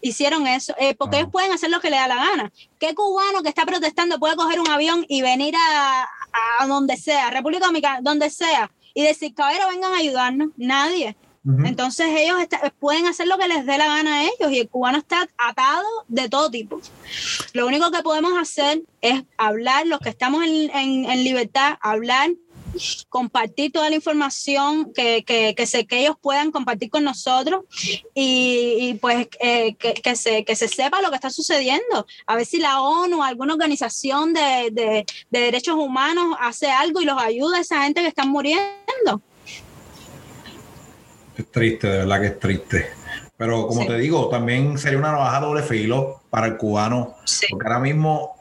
Hicieron 0.00 0.46
eso, 0.46 0.74
eh, 0.78 0.94
porque 0.94 1.16
ellos 1.16 1.30
pueden 1.30 1.52
hacer 1.52 1.70
lo 1.70 1.80
que 1.80 1.88
les 1.88 1.98
da 1.98 2.08
la 2.08 2.16
gana. 2.16 2.52
¿Qué 2.78 2.94
cubano 2.94 3.42
que 3.42 3.48
está 3.48 3.64
protestando 3.64 4.18
puede 4.18 4.36
coger 4.36 4.60
un 4.60 4.68
avión 4.68 5.06
y 5.08 5.22
venir 5.22 5.54
a, 5.56 6.06
donde 6.66 6.96
sea, 6.96 7.30
República 7.30 7.66
Dominicana, 7.66 8.00
donde 8.02 8.28
sea, 8.28 8.70
y 8.92 9.02
decir, 9.02 9.34
caballero, 9.34 9.68
vengan 9.68 9.94
a 9.94 9.98
ayudarnos? 9.98 10.50
Nadie. 10.56 11.16
Entonces 11.64 12.06
ellos 12.16 12.38
pueden 12.78 13.06
hacer 13.06 13.26
lo 13.26 13.36
que 13.36 13.48
les 13.48 13.66
dé 13.66 13.76
la 13.76 13.86
gana 13.86 14.20
a 14.20 14.22
ellos 14.24 14.50
y 14.50 14.60
el 14.60 14.68
cubano 14.68 14.96
está 14.96 15.28
atado 15.36 15.84
de 16.08 16.30
todo 16.30 16.50
tipo. 16.50 16.80
Lo 17.52 17.66
único 17.66 17.90
que 17.90 18.02
podemos 18.02 18.32
hacer 18.38 18.82
es 19.02 19.24
hablar, 19.36 19.86
los 19.86 20.00
que 20.00 20.08
estamos 20.08 20.42
en, 20.44 20.70
en 20.72 21.24
libertad, 21.24 21.76
hablar 21.82 22.30
compartir 23.08 23.72
toda 23.72 23.90
la 23.90 23.96
información 23.96 24.92
que, 24.92 25.24
que, 25.24 25.54
que, 25.54 25.66
se, 25.66 25.86
que 25.86 26.00
ellos 26.00 26.16
puedan 26.20 26.50
compartir 26.50 26.90
con 26.90 27.04
nosotros 27.04 27.64
y, 28.14 28.94
pues 29.00 29.28
eh, 29.40 29.74
que, 29.76 29.94
que, 29.94 30.16
se, 30.16 30.44
que 30.44 30.56
se 30.56 30.68
sepa 30.68 31.02
lo 31.02 31.10
que 31.10 31.16
está 31.16 31.30
sucediendo. 31.30 32.06
A 32.26 32.36
ver 32.36 32.46
si 32.46 32.58
la 32.58 32.80
ONU 32.80 33.22
alguna 33.22 33.54
organización 33.54 34.32
de, 34.32 34.70
de, 34.72 35.06
de 35.30 35.40
derechos 35.40 35.76
humanos 35.76 36.36
hace 36.40 36.70
algo 36.70 37.00
y 37.00 37.04
los 37.04 37.20
ayuda 37.20 37.58
a 37.58 37.60
esa 37.60 37.82
gente 37.82 38.02
que 38.02 38.08
están 38.08 38.28
muriendo. 38.28 39.22
Es 41.36 41.50
triste, 41.50 41.88
de 41.88 41.98
verdad 41.98 42.20
que 42.20 42.26
es 42.26 42.38
triste. 42.38 42.86
Pero 43.36 43.66
como 43.66 43.84
te 43.84 43.98
digo, 43.98 44.28
también 44.28 44.78
sería 44.78 44.98
una 44.98 45.10
navaja 45.10 45.40
doble 45.40 45.62
filo 45.62 46.22
para 46.30 46.46
el 46.46 46.56
cubano, 46.56 47.16
porque 47.50 47.66
ahora 47.66 47.80
mismo 47.80 48.33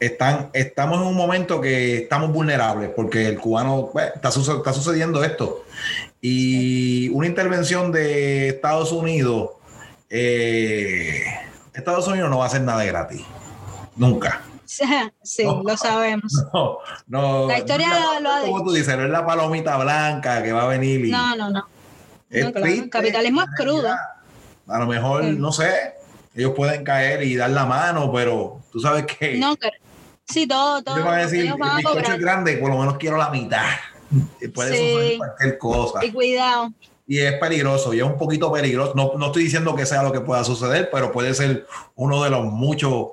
están, 0.00 0.50
estamos 0.52 1.00
en 1.00 1.06
un 1.06 1.16
momento 1.16 1.60
que 1.60 1.98
estamos 1.98 2.32
vulnerables 2.32 2.90
porque 2.94 3.26
el 3.26 3.38
cubano 3.38 3.90
pues, 3.92 4.12
está, 4.14 4.28
está 4.28 4.72
sucediendo 4.72 5.24
esto. 5.24 5.64
Y 6.20 7.08
una 7.10 7.26
intervención 7.26 7.92
de 7.92 8.48
Estados 8.48 8.92
Unidos, 8.92 9.50
eh, 10.10 11.24
Estados 11.74 12.06
Unidos 12.08 12.30
no 12.30 12.38
va 12.38 12.44
a 12.44 12.48
hacer 12.48 12.62
nada 12.62 12.80
de 12.80 12.86
gratis. 12.88 13.22
Nunca. 13.96 14.42
Sí, 15.22 15.44
lo 15.44 15.76
sabemos. 15.76 16.32
No, 17.06 17.46
La 17.48 17.58
historia 17.58 18.20
lo, 18.20 18.30
ha 18.30 18.40
Como 18.42 18.64
tú 18.64 18.72
dices, 18.72 18.96
no 18.96 19.04
es 19.04 19.10
la 19.10 19.26
palomita 19.26 19.76
blanca 19.78 20.42
que 20.42 20.52
va 20.52 20.64
a 20.64 20.66
venir. 20.66 21.08
no, 21.10 21.34
no, 21.36 21.50
no. 21.50 21.66
el 22.30 22.90
capitalismo 22.90 23.42
es 23.42 23.48
crudo. 23.56 23.94
A 24.66 24.78
lo 24.78 24.86
mejor, 24.86 25.24
no 25.24 25.50
sé, 25.52 25.94
ellos 26.34 26.52
pueden 26.54 26.84
caer 26.84 27.22
y 27.22 27.34
dar 27.34 27.50
la 27.50 27.64
mano, 27.64 28.12
pero 28.12 28.60
tú 28.70 28.80
sabes 28.80 29.06
que. 29.06 29.38
No, 29.38 29.56
Sí, 30.28 30.46
todo, 30.46 30.82
todo. 30.82 30.96
Te 30.96 31.08
a 31.08 31.16
decir, 31.26 31.54
mi 31.54 31.82
coche 31.82 32.12
es 32.12 32.20
grande, 32.20 32.56
por 32.58 32.70
lo 32.70 32.78
menos 32.78 32.98
quiero 32.98 33.16
la 33.16 33.30
mitad. 33.30 33.64
Puede 34.54 34.70
suceder 34.70 35.18
cualquier 35.18 35.58
cosa. 35.58 36.04
Y 36.04 36.12
cuidado. 36.12 36.72
Y 37.06 37.18
es 37.18 37.34
peligroso, 37.34 37.94
y 37.94 37.98
es 37.98 38.04
un 38.04 38.18
poquito 38.18 38.52
peligroso. 38.52 38.92
No, 38.94 39.12
no 39.16 39.26
estoy 39.26 39.44
diciendo 39.44 39.74
que 39.74 39.86
sea 39.86 40.02
lo 40.02 40.12
que 40.12 40.20
pueda 40.20 40.44
suceder, 40.44 40.90
pero 40.92 41.10
puede 41.10 41.32
ser 41.32 41.66
uno 41.94 42.22
de 42.22 42.30
los 42.30 42.44
muchos. 42.44 43.08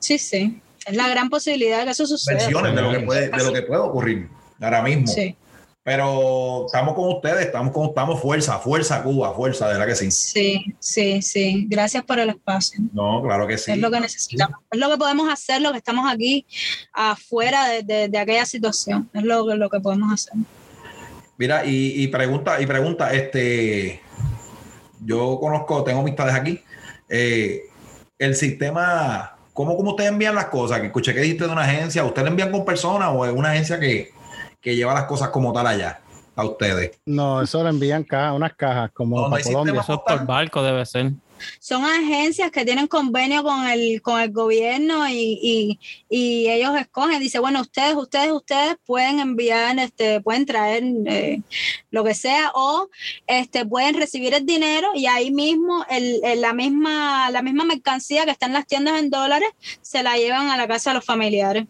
Sí, 0.00 0.18
sí. 0.18 0.60
Es 0.84 0.96
la 0.96 1.08
gran 1.08 1.30
posibilidad 1.30 1.84
que 1.84 1.90
eso 1.90 2.06
suceda. 2.06 2.38
Versiones 2.38 2.74
de 2.74 2.82
lo 2.82 2.90
que 2.90 3.00
puede, 3.00 3.28
de 3.28 3.44
lo 3.44 3.52
que 3.52 3.62
puede 3.62 3.80
ocurrir 3.80 4.28
ahora 4.60 4.82
mismo. 4.82 5.06
Sí. 5.06 5.36
Pero 5.82 6.66
estamos 6.66 6.94
con 6.94 7.08
ustedes, 7.08 7.46
estamos 7.46 7.72
con 7.72 7.88
estamos 7.88 8.20
fuerza, 8.20 8.58
fuerza 8.58 9.02
Cuba, 9.02 9.32
fuerza, 9.34 9.66
de 9.66 9.72
verdad 9.72 9.86
que 9.86 9.94
sí. 9.94 10.10
Sí, 10.10 10.74
sí, 10.78 11.22
sí. 11.22 11.66
Gracias 11.70 12.04
por 12.04 12.18
el 12.18 12.28
espacio. 12.28 12.80
No, 12.92 13.22
claro 13.22 13.46
que 13.46 13.56
sí. 13.56 13.72
Es 13.72 13.78
lo 13.78 13.90
que 13.90 13.98
necesitamos. 13.98 14.58
Es 14.70 14.78
lo 14.78 14.90
que 14.90 14.98
podemos 14.98 15.32
hacer, 15.32 15.62
lo 15.62 15.72
que 15.72 15.78
estamos 15.78 16.10
aquí 16.12 16.46
afuera 16.92 17.66
de, 17.82 18.08
de, 18.08 18.18
aquella 18.18 18.44
situación. 18.44 19.08
Es 19.14 19.22
lo, 19.22 19.56
lo 19.56 19.70
que 19.70 19.80
podemos 19.80 20.12
hacer. 20.12 20.34
Mira, 21.38 21.62
y, 21.64 22.06
pregunta, 22.08 22.60
y 22.60 22.66
pregunta, 22.66 23.14
este, 23.14 24.02
yo 25.02 25.38
conozco, 25.40 25.82
tengo 25.82 26.00
amistades 26.00 26.34
aquí. 26.34 26.60
Eh, 27.08 27.62
el 28.18 28.36
sistema, 28.36 29.38
¿cómo, 29.54 29.74
¿cómo 29.78 29.92
ustedes 29.92 30.10
envían 30.10 30.34
las 30.34 30.46
cosas? 30.46 30.80
Que 30.80 30.88
escuché 30.88 31.14
que 31.14 31.20
dijiste 31.20 31.46
de 31.46 31.52
una 31.52 31.62
agencia, 31.62 32.04
¿ustedes 32.04 32.28
envían 32.28 32.50
con 32.50 32.66
personas 32.66 33.08
o 33.14 33.24
es 33.24 33.32
una 33.32 33.52
agencia 33.52 33.80
que, 33.80 34.12
que 34.60 34.76
lleva 34.76 34.94
las 34.94 35.04
cosas 35.04 35.30
como 35.30 35.52
tal 35.52 35.66
allá 35.66 36.00
a 36.36 36.44
ustedes. 36.44 36.98
No, 37.06 37.42
eso 37.42 37.62
lo 37.62 37.68
envían 37.68 38.04
cajas, 38.04 38.34
unas 38.34 38.54
cajas 38.54 38.90
como 38.92 39.28
no, 39.28 39.36
Colombia. 39.42 39.80
Eso 39.80 40.02
por 40.04 40.26
barco 40.26 40.62
debe 40.62 40.84
ser. 40.86 41.12
Son 41.58 41.84
agencias 41.84 42.50
que 42.50 42.64
tienen 42.64 42.86
convenio 42.86 43.42
con 43.42 43.66
el, 43.66 44.02
con 44.02 44.20
el 44.20 44.30
gobierno 44.30 45.08
y, 45.08 45.78
ellos 46.10 46.76
escogen, 46.78 47.20
dice, 47.20 47.38
bueno, 47.38 47.62
ustedes, 47.62 47.94
ustedes, 47.94 48.30
ustedes 48.32 48.76
pueden 48.84 49.20
enviar, 49.20 49.78
este, 49.78 50.20
pueden 50.20 50.44
traer 50.44 50.82
eh, 51.06 51.40
lo 51.90 52.04
que 52.04 52.14
sea 52.14 52.50
o 52.54 52.88
este, 53.26 53.64
pueden 53.64 53.94
recibir 53.94 54.34
el 54.34 54.44
dinero 54.44 54.88
y 54.94 55.06
ahí 55.06 55.30
mismo 55.30 55.84
el, 55.88 56.20
la, 56.40 56.52
misma, 56.52 57.30
la 57.30 57.42
misma 57.42 57.64
mercancía 57.64 58.24
que 58.24 58.32
está 58.32 58.46
en 58.46 58.52
las 58.52 58.66
tiendas 58.66 58.98
en 58.98 59.10
dólares 59.10 59.48
se 59.80 60.02
la 60.02 60.16
llevan 60.16 60.50
a 60.50 60.56
la 60.56 60.68
casa 60.68 60.90
de 60.90 60.96
los 60.96 61.04
familiares. 61.04 61.66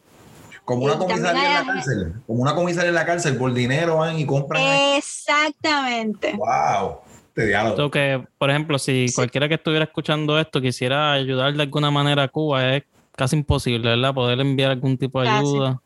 Como 0.65 0.85
una 0.85 0.99
comisaría 0.99 1.61
en 1.61 1.67
la 1.67 1.73
cárcel. 1.73 2.15
Como 2.27 2.43
una 2.43 2.55
comisaría 2.55 2.89
en 2.91 2.95
la 2.95 3.07
cárcel, 3.07 3.37
por 3.37 3.53
dinero 3.53 3.97
van 3.99 4.19
y 4.19 4.27
compran. 4.27 4.63
Exactamente. 4.97 6.35
Wow. 6.37 7.01
Este 7.41 7.91
que, 7.91 8.25
por 8.39 8.51
ejemplo, 8.51 8.79
si 8.79 9.07
cualquiera 9.15 9.49
que 9.49 9.55
estuviera 9.55 9.85
escuchando 9.85 10.39
esto 10.39 10.61
quisiera 10.61 11.13
ayudar 11.13 11.55
de 11.55 11.63
alguna 11.63 11.91
manera 11.91 12.25
a 12.25 12.29
Cuba, 12.29 12.77
es 12.77 12.85
casi 13.17 13.37
imposible, 13.37 13.89
¿verdad? 13.91 14.15
Poder 14.15 14.41
enviar 14.41 14.73
algún 14.73 14.99
tipo 14.99 15.21
de 15.23 15.29
ayuda. 15.29 15.81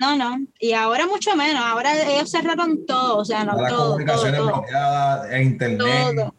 no, 0.00 0.16
no. 0.16 0.38
Y 0.58 0.72
ahora 0.72 1.06
mucho 1.06 1.34
menos. 1.36 1.62
Ahora 1.64 1.92
ellos 2.02 2.30
cerraron 2.30 2.86
todo, 2.86 3.18
o 3.18 3.24
sea, 3.24 3.44
no 3.44 3.56
Las 3.60 3.70
todo. 3.72 3.86
comunicaciones 3.92 4.40
todo, 4.40 4.46
bloqueadas, 4.48 5.32
en 5.32 5.42
internet. 5.42 5.78
Todo. 6.16 6.34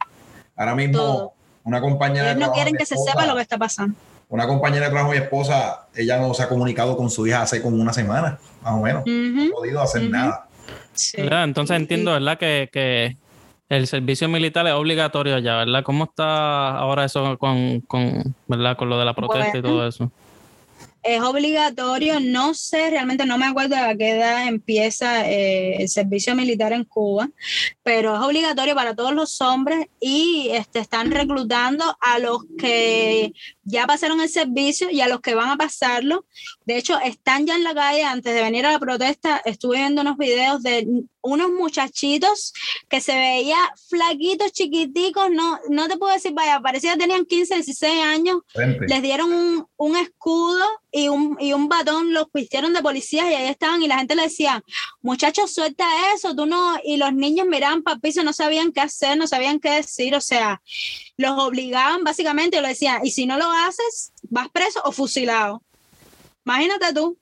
Ahora 0.56 0.76
mismo, 0.76 0.98
Todo. 0.98 1.34
una 1.64 1.82
compañera 1.82 2.32
Ellos 2.32 2.40
de 2.40 2.46
no 2.46 2.52
quieren 2.54 2.76
que 2.76 2.86
se 2.86 2.96
sepa 2.98 3.26
lo 3.26 3.36
que 3.36 3.42
está 3.42 3.58
pasando. 3.58 3.96
Una 4.30 4.48
compañera 4.48 4.86
de 4.86 4.92
trabajo 4.92 5.12
mi 5.12 5.18
esposa, 5.18 5.88
ella 5.96 6.18
no 6.18 6.34
se 6.34 6.44
ha 6.44 6.50
comunicado 6.50 6.98
con 6.98 7.10
su 7.10 7.28
hija 7.28 7.44
hace 7.44 7.62
como 7.62 7.78
una 7.78 7.94
semana, 7.94 8.40
más 8.64 8.74
o 8.74 8.82
menos. 8.82 9.04
No 9.06 9.44
ha 9.44 9.52
podido 9.52 9.82
hacer 9.82 10.10
nada. 10.10 10.48
Entonces 11.14 11.78
entiendo, 11.78 12.12
¿verdad? 12.12 12.38
Que, 12.38 12.70
que 12.72 13.18
el 13.70 13.88
servicio 13.88 14.28
militar 14.30 14.66
es 14.68 14.74
obligatorio 14.74 15.40
ya, 15.40 15.58
¿verdad? 15.58 15.84
¿Cómo 15.84 16.06
está 16.06 16.78
ahora 16.78 17.06
eso 17.06 17.38
con, 17.38 17.82
con, 17.82 18.36
¿verdad? 18.48 18.78
con 18.78 18.90
lo 18.90 19.00
de 19.00 19.06
la 19.06 19.14
protesta 19.14 19.58
y 19.58 19.62
todo 19.62 19.88
eso? 19.88 20.12
Es 21.06 21.22
obligatorio, 21.22 22.20
no 22.20 22.56
sé, 22.56 22.90
realmente 22.90 23.28
no 23.28 23.38
me 23.38 23.46
acuerdo 23.46 23.76
a 23.76 23.96
qué 23.96 24.10
edad 24.10 24.48
empieza 24.48 25.30
eh, 25.30 25.76
el 25.84 25.88
servicio 25.88 26.36
militar 26.36 26.74
en 26.74 26.84
Cuba, 26.84 27.30
pero 27.84 28.16
es 28.16 28.22
obligatorio 28.22 28.74
para 28.74 28.96
todos 28.96 29.14
los 29.14 29.40
hombres 29.40 29.86
y 30.00 30.50
este, 30.52 30.80
están 30.80 31.12
reclutando 31.12 31.96
a 32.02 32.18
los 32.18 32.46
que 32.58 33.34
ya 33.64 33.86
pasaron 33.86 34.20
el 34.20 34.30
servicio 34.30 34.90
y 34.90 35.02
a 35.02 35.08
los 35.08 35.22
que 35.22 35.36
van 35.36 35.50
a 35.50 35.58
pasarlo. 35.58 36.26
De 36.66 36.78
hecho, 36.78 37.00
están 37.00 37.46
ya 37.46 37.56
en 37.56 37.64
la 37.64 37.76
calle 37.76 38.04
antes 38.04 38.34
de 38.34 38.42
venir 38.42 38.66
a 38.66 38.72
la 38.72 38.80
protesta. 38.80 39.42
Estuve 39.46 39.78
viendo 39.78 40.02
unos 40.02 40.18
videos 40.18 40.64
de 40.64 40.88
unos 41.26 41.52
muchachitos 41.52 42.54
que 42.88 43.02
se 43.02 43.16
veía 43.16 43.58
flaquitos, 43.90 44.52
chiquiticos, 44.52 45.30
no, 45.32 45.60
no 45.70 45.88
te 45.88 45.98
puedo 45.98 46.14
decir, 46.14 46.34
vaya, 46.34 46.60
parecía 46.60 46.94
que 46.94 47.00
tenían 47.00 47.26
15, 47.26 47.56
16 47.56 48.04
años, 48.04 48.38
Frente. 48.54 48.86
les 48.88 49.02
dieron 49.02 49.34
un, 49.34 49.68
un 49.76 49.98
escudo 49.98 50.64
y 50.92 51.08
un, 51.08 51.36
y 51.40 51.54
un 51.54 51.68
batón, 51.68 52.14
los 52.14 52.28
vistieron 52.32 52.74
de 52.74 52.82
policías 52.82 53.26
y 53.30 53.34
ahí 53.34 53.48
estaban 53.48 53.82
y 53.82 53.88
la 53.88 53.98
gente 53.98 54.16
le 54.16 54.24
decía, 54.24 54.64
muchachos, 55.02 55.54
suelta 55.54 55.86
eso, 56.14 56.36
tú 56.36 56.46
no, 56.46 56.78
y 56.84 56.98
los 56.98 57.12
niños 57.14 57.48
miraban 57.48 57.82
para 57.82 57.96
el 57.96 58.02
piso, 58.02 58.24
no 58.24 58.32
sabían 58.32 58.72
qué 58.72 58.82
hacer, 58.82 59.18
no 59.18 59.28
sabían 59.28 59.60
qué 59.60 59.72
decir, 59.72 60.16
o 60.16 60.22
sea, 60.22 60.62
los 61.18 61.38
obligaban 61.40 62.04
básicamente 62.04 62.58
y 62.58 62.62
le 62.62 62.70
decían, 62.70 63.06
y 63.06 63.12
si 63.12 63.26
no 63.26 63.38
lo 63.38 63.50
haces, 63.50 64.14
vas 64.30 64.50
preso 64.50 64.82
o 64.86 64.92
fusilado. 64.92 65.64
Imagínate 66.46 66.94
tú, 66.94 67.18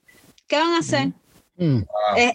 ¿qué 0.46 0.56
van 0.56 0.74
a 0.74 0.78
hacer? 0.78 1.08
Mm. 1.56 1.82
Eh, 2.16 2.34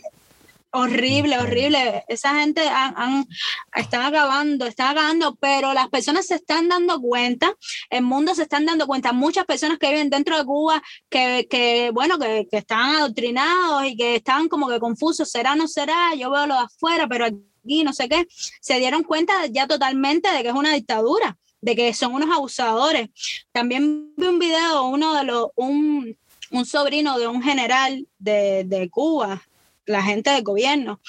horrible, 0.72 1.38
horrible. 1.40 2.04
Esa 2.08 2.36
gente 2.40 2.62
han, 2.68 2.94
han- 2.98 3.28
están 3.76 4.02
acabando, 4.06 4.66
están 4.66 4.92
acabando, 4.92 5.36
pero 5.36 5.74
las 5.74 5.90
personas 5.90 6.28
se 6.28 6.36
están 6.36 6.68
dando 6.70 7.00
cuenta, 7.02 7.54
el 7.90 8.04
mundo 8.04 8.36
se 8.36 8.44
están 8.44 8.66
dando 8.66 8.86
cuenta, 8.88 9.12
muchas 9.14 9.46
personas 9.46 9.78
que 9.80 9.90
viven 9.90 10.10
dentro 10.10 10.38
de 10.38 10.46
Cuba, 10.46 10.82
que, 11.10 11.48
que 11.50 11.92
bueno, 11.94 12.18
que, 12.20 12.48
que 12.50 12.58
están 12.58 12.96
adoctrinados 12.96 13.86
y 13.86 13.96
que 13.98 14.16
están 14.18 14.48
como 14.48 14.68
que 14.70 14.80
confusos, 14.80 15.30
será, 15.30 15.56
no 15.56 15.68
será, 15.68 16.14
yo 16.16 16.30
veo 16.32 16.46
lo 16.46 16.56
de 16.56 16.62
afuera, 16.62 17.08
pero 17.08 17.26
aquí 17.26 17.84
no 17.84 17.94
sé 17.94 18.08
qué, 18.08 18.28
se 18.62 18.80
dieron 18.80 19.04
cuenta 19.04 19.46
ya 19.48 19.68
totalmente 19.68 20.30
de 20.32 20.42
que 20.44 20.50
es 20.50 20.56
una 20.56 20.74
dictadura, 20.74 21.38
de 21.62 21.76
que 21.76 21.94
son 21.94 22.14
unos 22.14 22.30
abusadores. 22.36 23.10
También 23.52 24.14
vi 24.16 24.28
un 24.28 24.40
video, 24.40 24.84
uno 24.88 25.14
de 25.16 25.24
los, 25.26 25.48
un, 25.56 26.16
un 26.52 26.66
sobrino 26.66 27.20
de 27.20 27.28
un 27.28 27.42
general 27.44 28.08
de, 28.18 28.64
de 28.66 28.90
Cuba, 28.90 29.42
la 29.90 30.04
gente 30.04 30.30
del 30.30 30.44
gobierno, 30.44 31.02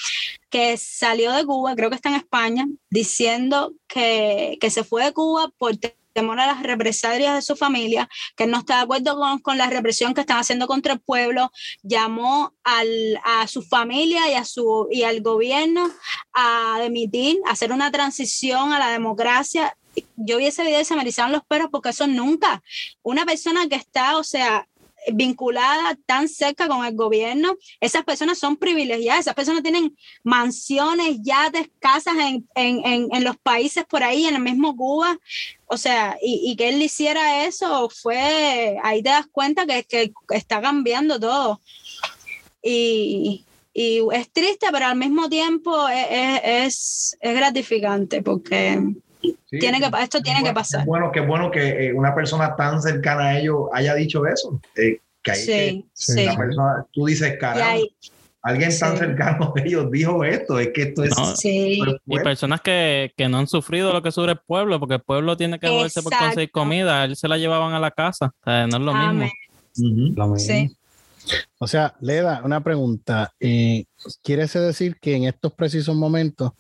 que 0.49 0.77
salió 0.77 1.33
de 1.33 1.45
Cuba, 1.45 1.77
creo 1.77 1.91
que 1.91 1.97
está 1.97 2.09
en 2.09 2.17
España, 2.17 2.67
diciendo 2.89 3.75
que, 3.87 4.57
que 4.61 4.71
se 4.71 4.85
fue 4.85 5.05
de 5.05 5.13
Cuba 5.13 5.53
por 5.59 5.77
te- 5.77 5.97
temor 6.13 6.41
a 6.41 6.47
las 6.47 6.63
represalias 6.63 7.35
de 7.35 7.43
su 7.43 7.55
familia, 7.57 8.09
que 8.37 8.47
no 8.47 8.59
está 8.59 8.77
de 8.77 8.83
acuerdo 8.83 9.17
con, 9.17 9.39
con 9.39 9.59
la 9.59 9.69
represión 9.71 10.13
que 10.13 10.23
están 10.23 10.39
haciendo 10.39 10.67
contra 10.67 10.95
el 10.95 11.01
pueblo, 11.01 11.53
llamó 11.83 12.53
al, 12.65 13.21
a 13.25 13.47
su 13.47 13.63
familia 13.63 14.29
y, 14.29 14.35
a 14.35 14.45
su, 14.45 14.89
y 14.91 15.05
al 15.05 15.21
gobierno 15.21 15.89
a 16.33 16.79
demitir, 16.81 17.39
hacer 17.47 17.71
una 17.71 17.91
transición 17.93 18.73
a 18.73 18.79
la 18.79 18.91
democracia. 18.91 19.77
Yo 20.17 20.39
vi 20.39 20.47
ese 20.47 20.65
video 20.65 20.81
y 20.81 20.85
se 20.85 20.97
me 20.97 21.05
los 21.05 21.45
perros 21.47 21.69
porque 21.71 21.91
eso 21.91 22.07
nunca, 22.07 22.63
una 23.03 23.25
persona 23.25 23.69
que 23.69 23.77
está, 23.77 24.17
o 24.17 24.25
sea, 24.25 24.67
vinculada 25.13 25.97
tan 26.07 26.29
cerca 26.29 26.69
con 26.69 26.85
el 26.85 26.95
gobierno, 26.95 27.57
esas 27.81 28.05
personas 28.05 28.39
son 28.39 28.57
privilegiadas, 28.57 29.21
esas 29.21 29.35
personas 29.35 29.63
tienen 29.63 29.97
mansiones, 30.23 31.19
yates, 31.23 31.71
casas 31.79 32.15
en, 32.19 32.49
en, 32.55 32.85
en, 32.85 33.09
en 33.13 33.25
los 33.25 33.37
países 33.39 33.85
por 33.85 34.03
ahí, 34.03 34.27
en 34.27 34.37
el 34.37 34.43
mismo 34.43 34.77
Cuba, 34.77 35.19
o 35.67 35.77
sea, 35.77 36.17
y, 36.23 36.51
y 36.51 36.57
que 36.57 36.69
él 36.69 36.83
hiciera 36.83 37.45
eso 37.47 37.89
fue, 37.89 38.77
ahí 38.83 39.03
te 39.03 39.11
das 39.11 39.27
cuenta 39.31 39.67
que, 39.67 39.85
que 39.85 40.13
está 40.31 40.61
cambiando 40.61 41.19
todo. 41.19 41.61
Y, 42.63 43.45
y 43.73 44.01
es 44.13 44.31
triste, 44.31 44.67
pero 44.73 44.87
al 44.87 44.97
mismo 44.97 45.29
tiempo 45.29 45.89
es, 45.89 46.41
es, 46.45 47.19
es, 47.21 47.35
gratificante 47.35 48.23
porque 48.23 48.81
Sí, 49.51 49.59
tiene 49.59 49.81
que, 49.81 49.91
esto 50.01 50.21
tiene 50.23 50.39
que 50.39 50.45
bueno- 50.45 50.55
pasar. 50.55 50.81
Qué 50.85 50.87
bueno, 50.89 51.11
qué 51.13 51.21
bueno 51.21 51.51
que 51.51 51.87
eh, 51.89 51.93
una 51.93 52.15
persona 52.15 52.55
tan 52.55 52.81
cercana 52.81 53.29
a 53.31 53.39
ellos 53.41 53.65
haya 53.73 53.95
dicho 53.95 54.25
eso. 54.27 54.61
eh, 54.77 55.01
que 55.23 55.31
hay 55.33 55.47
que- 55.47 55.85
Sí, 55.93 56.23
una 56.25 56.37
persona, 56.37 56.87
tú 56.93 57.05
dices, 57.07 57.37
caramba, 57.39 57.83
alguien 58.43 58.71
tan 58.79 58.93
sí. 58.93 58.99
cercano 58.99 59.53
a 59.57 59.61
ellos 59.61 59.91
dijo 59.91 60.25
esto. 60.25 60.59
Es 60.59 60.69
que 60.73 60.83
esto 60.83 61.05
es. 61.05 61.11
No, 61.19 61.35
Y 62.07 62.19
personas 62.21 62.61
que, 62.63 63.13
que 63.17 63.29
no 63.29 63.39
han 63.39 63.47
sufrido 63.49 63.93
lo 63.93 64.03
que 64.03 64.13
sufre 64.13 64.33
el 64.33 64.39
pueblo, 64.39 64.79
porque 64.79 64.95
el 64.95 65.03
pueblo 65.03 65.37
tiene 65.37 65.59
que 65.59 65.69
joderse 65.69 66.01
por 66.03 66.13
conseguir 66.17 66.51
comida, 66.51 67.05
él 67.05 67.17
se 67.17 67.29
la 67.29 67.37
llevaban 67.37 67.75
a 67.75 67.81
la 67.81 67.91
casa, 67.91 68.27
o 68.41 68.45
sea, 68.45 68.67
no 68.67 68.77
es 68.79 68.83
lo 68.83 68.95
mismo. 68.95 69.27
Ujú. 69.79 70.15
Lo 70.17 70.27
mismo. 70.29 70.71
O 71.59 71.67
sea, 71.67 71.95
Leda, 72.01 72.41
una 72.45 72.63
pregunta. 72.63 73.33
Eh, 73.39 73.85
¿Quiere 74.23 74.47
decir 74.47 74.97
que 75.01 75.17
en 75.17 75.25
estos 75.25 75.53
precisos 75.53 75.95
momentos 75.95 76.53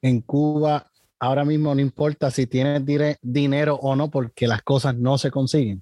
en 0.00 0.20
Cuba 0.22 0.86
ahora 1.22 1.44
mismo 1.44 1.72
no 1.72 1.80
importa 1.80 2.32
si 2.32 2.48
tienes 2.48 2.82
dinero 3.22 3.76
o 3.76 3.94
no 3.94 4.10
porque 4.10 4.48
las 4.48 4.60
cosas 4.62 4.96
no 4.96 5.18
se 5.18 5.30
consiguen? 5.30 5.80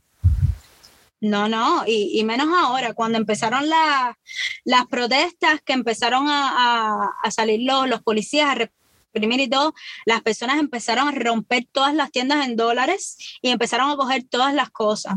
No, 1.22 1.48
no, 1.48 1.82
y, 1.86 2.22
menos 2.24 2.48
ahora, 2.54 2.92
cuando 2.92 3.16
empezaron 3.16 3.68
la- 3.68 4.18
las 4.64 4.86
protestas, 4.86 5.60
que 5.64 5.72
empezaron 5.72 6.26
a, 6.28 7.10
salir 7.30 7.60
los, 7.62 8.02
policías 8.02 8.50
a 8.50 8.54
reprimir 8.54 9.40
y 9.40 9.48
todo, 9.48 9.74
las 10.04 10.20
personas 10.20 10.58
empezaron 10.58 11.08
a 11.08 11.12
romper 11.12 11.66
todas 11.72 11.94
las 11.94 12.10
tiendas 12.10 12.46
en 12.46 12.56
dólares 12.56 13.16
y 13.40 13.48
empezaron 13.48 13.90
a 13.90 13.96
coger 13.96 14.24
todas 14.24 14.52
las 14.54 14.68
cosas. 14.68 15.14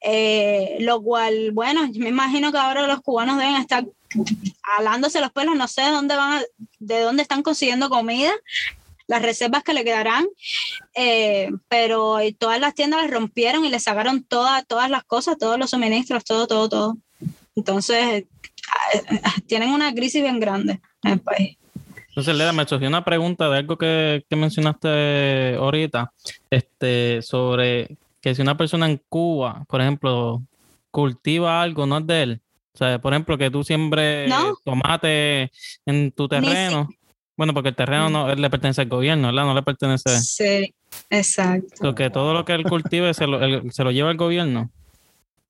Eh, 0.00 0.76
lo 0.80 1.02
cual, 1.02 1.50
bueno, 1.52 1.88
me 1.94 2.08
imagino 2.08 2.52
que 2.52 2.58
ahora 2.58 2.86
los 2.86 3.00
cubanos 3.00 3.36
deben 3.38 3.56
estar 3.56 3.84
alándose 4.78 5.20
los 5.20 5.32
pelos, 5.32 5.56
no 5.56 5.66
sé 5.66 5.82
de 5.82 5.90
dónde 5.90 6.14
van, 6.14 6.42
de 6.78 7.00
dónde 7.00 7.22
están 7.22 7.42
consiguiendo 7.42 7.88
comida, 7.88 8.32
las 9.08 9.22
reservas 9.22 9.62
que 9.62 9.72
le 9.74 9.84
quedarán, 9.84 10.26
eh, 10.94 11.50
pero 11.68 12.18
todas 12.38 12.60
las 12.60 12.74
tiendas 12.74 13.02
las 13.02 13.10
rompieron 13.10 13.64
y 13.64 13.68
le 13.70 13.78
sacaron 13.80 14.24
todas, 14.24 14.66
todas 14.66 14.90
las 14.90 15.04
cosas, 15.04 15.38
todos 15.38 15.58
los 15.58 15.70
suministros, 15.70 16.24
todo, 16.24 16.46
todo, 16.46 16.68
todo. 16.68 16.96
Entonces, 17.54 18.24
ah, 18.72 19.32
tienen 19.46 19.70
una 19.70 19.94
crisis 19.94 20.22
bien 20.22 20.40
grande 20.40 20.80
en 21.02 21.12
el 21.12 21.20
país. 21.20 21.56
Entonces, 22.08 22.34
Leda, 22.34 22.52
me 22.52 22.66
surgió 22.66 22.88
una 22.88 23.04
pregunta 23.04 23.48
de 23.50 23.58
algo 23.58 23.76
que, 23.76 24.24
que 24.28 24.36
mencionaste 24.36 25.54
ahorita, 25.56 26.12
este, 26.50 27.20
sobre 27.22 27.96
que 28.22 28.34
si 28.34 28.42
una 28.42 28.56
persona 28.56 28.86
en 28.86 29.00
Cuba, 29.08 29.64
por 29.68 29.80
ejemplo, 29.80 30.42
cultiva 30.90 31.60
algo, 31.62 31.86
no 31.86 31.98
es 31.98 32.06
de 32.06 32.22
él. 32.22 32.40
O 32.74 32.78
sea, 32.78 32.98
por 32.98 33.12
ejemplo, 33.12 33.38
que 33.38 33.50
tú 33.50 33.62
siembres 33.64 34.28
No. 34.28 34.56
tomate 34.64 35.50
en 35.84 36.10
tu 36.12 36.24
Ni 36.24 36.28
terreno. 36.28 36.88
Bueno, 37.36 37.52
porque 37.54 37.68
el 37.70 37.76
terreno 37.76 38.08
no 38.08 38.34
le 38.34 38.50
pertenece 38.50 38.80
al 38.82 38.88
gobierno, 38.88 39.28
¿verdad? 39.28 39.44
No 39.44 39.54
le 39.54 39.62
pertenece. 39.62 40.20
Sí, 40.20 40.74
exacto. 41.10 41.68
So, 41.80 41.94
que 41.94 42.08
todo 42.10 42.32
lo 42.32 42.44
que 42.44 42.52
él 42.54 42.64
cultive 42.64 43.12
se 43.14 43.26
lo, 43.26 43.38
se 43.70 43.84
lo 43.84 43.90
lleva 43.90 44.10
el 44.10 44.16
gobierno. 44.16 44.70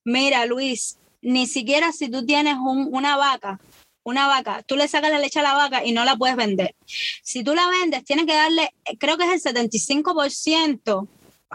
Mira, 0.03 0.45
Luis, 0.45 0.97
ni 1.21 1.47
siquiera 1.47 1.91
si 1.91 2.09
tú 2.09 2.25
tienes 2.25 2.55
un- 2.55 2.89
una 2.91 3.15
vaca, 3.17 3.59
una 4.03 4.27
vaca, 4.27 4.63
tú 4.63 4.75
le 4.75 4.87
sacas 4.87 5.11
la 5.11 5.19
leche 5.19 5.39
a 5.39 5.43
la 5.43 5.53
vaca 5.53 5.83
y 5.85 5.91
no 5.91 6.03
la 6.05 6.15
puedes 6.15 6.35
vender. 6.37 6.75
Si 7.23 7.43
tú 7.43 7.53
la 7.55 7.67
vendes, 7.67 8.03
tienes 8.05 8.25
que 8.25 8.33
darle, 8.33 8.69
creo 8.99 9.17
que 9.17 9.25
es 9.25 9.31
el 9.45 9.53
75% 9.53 11.07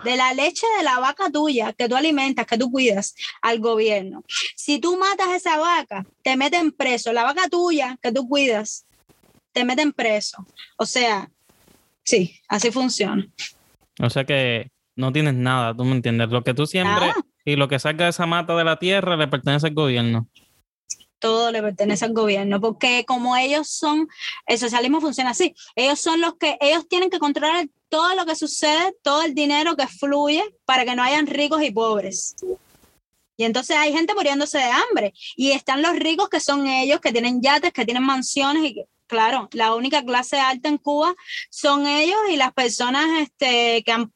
de 0.04 0.16
la 0.16 0.32
leche 0.34 0.66
de 0.78 0.84
la 0.84 0.98
vaca 0.98 1.30
tuya 1.30 1.72
que 1.74 1.88
tú 1.88 1.96
alimentas, 1.96 2.46
que 2.46 2.56
tú 2.58 2.70
cuidas 2.70 3.14
al 3.42 3.58
gobierno. 3.60 4.22
Si 4.56 4.78
tú 4.80 4.96
matas 4.96 5.28
esa 5.34 5.58
vaca, 5.58 6.06
te 6.22 6.36
meten 6.36 6.72
preso. 6.72 7.12
La 7.12 7.24
vaca 7.24 7.48
tuya 7.50 7.98
que 8.02 8.12
tú 8.12 8.26
cuidas, 8.28 8.86
te 9.52 9.64
meten 9.64 9.92
preso. 9.92 10.46
O 10.76 10.86
sea, 10.86 11.30
sí, 12.02 12.40
así 12.48 12.70
funciona. 12.70 13.26
O 14.00 14.10
sea 14.10 14.24
que 14.24 14.70
no 14.96 15.12
tienes 15.12 15.34
nada, 15.34 15.74
tú 15.74 15.84
me 15.84 15.92
entiendes. 15.92 16.28
Lo 16.30 16.42
que 16.42 16.54
tú 16.54 16.66
siembres 16.66 17.08
Nada. 17.08 17.26
y 17.44 17.56
lo 17.56 17.68
que 17.68 17.78
salga 17.78 18.04
de 18.04 18.10
esa 18.10 18.26
mata 18.26 18.56
de 18.56 18.64
la 18.64 18.78
tierra 18.78 19.16
le 19.16 19.28
pertenece 19.28 19.68
al 19.68 19.74
gobierno. 19.74 20.28
todo 21.18 21.52
le 21.52 21.62
pertenece 21.62 22.04
al 22.04 22.14
gobierno, 22.14 22.60
porque 22.60 23.04
como 23.06 23.36
ellos 23.36 23.68
son, 23.68 24.08
el 24.46 24.58
socialismo 24.58 25.00
funciona 25.00 25.30
así, 25.30 25.54
ellos 25.76 26.00
son 26.00 26.20
los 26.20 26.34
que, 26.34 26.58
ellos 26.60 26.88
tienen 26.88 27.10
que 27.10 27.20
controlar 27.20 27.68
todo 27.88 28.16
lo 28.16 28.26
que 28.26 28.34
sucede, 28.34 28.92
todo 29.02 29.22
el 29.22 29.32
dinero 29.32 29.76
que 29.76 29.86
fluye 29.86 30.42
para 30.64 30.84
que 30.84 30.96
no 30.96 31.02
hayan 31.04 31.28
ricos 31.28 31.62
y 31.62 31.70
pobres. 31.70 32.34
Y 33.36 33.44
entonces 33.44 33.76
hay 33.76 33.92
gente 33.92 34.14
muriéndose 34.14 34.58
de 34.58 34.64
hambre. 34.64 35.14
Y 35.36 35.52
están 35.52 35.82
los 35.82 35.98
ricos 35.98 36.28
que 36.28 36.40
son 36.40 36.66
ellos, 36.66 37.00
que 37.00 37.12
tienen 37.12 37.40
yates, 37.40 37.72
que 37.72 37.84
tienen 37.84 38.02
mansiones 38.02 38.64
y 38.64 38.84
claro, 39.12 39.48
la 39.52 39.74
única 39.74 40.02
clase 40.02 40.40
alta 40.40 40.70
en 40.70 40.78
Cuba 40.78 41.14
son 41.50 41.86
ellos 41.86 42.18
y 42.30 42.36
las 42.36 42.52
personas 42.54 43.06
este, 43.20 43.82
que 43.84 43.92
han 43.92 44.10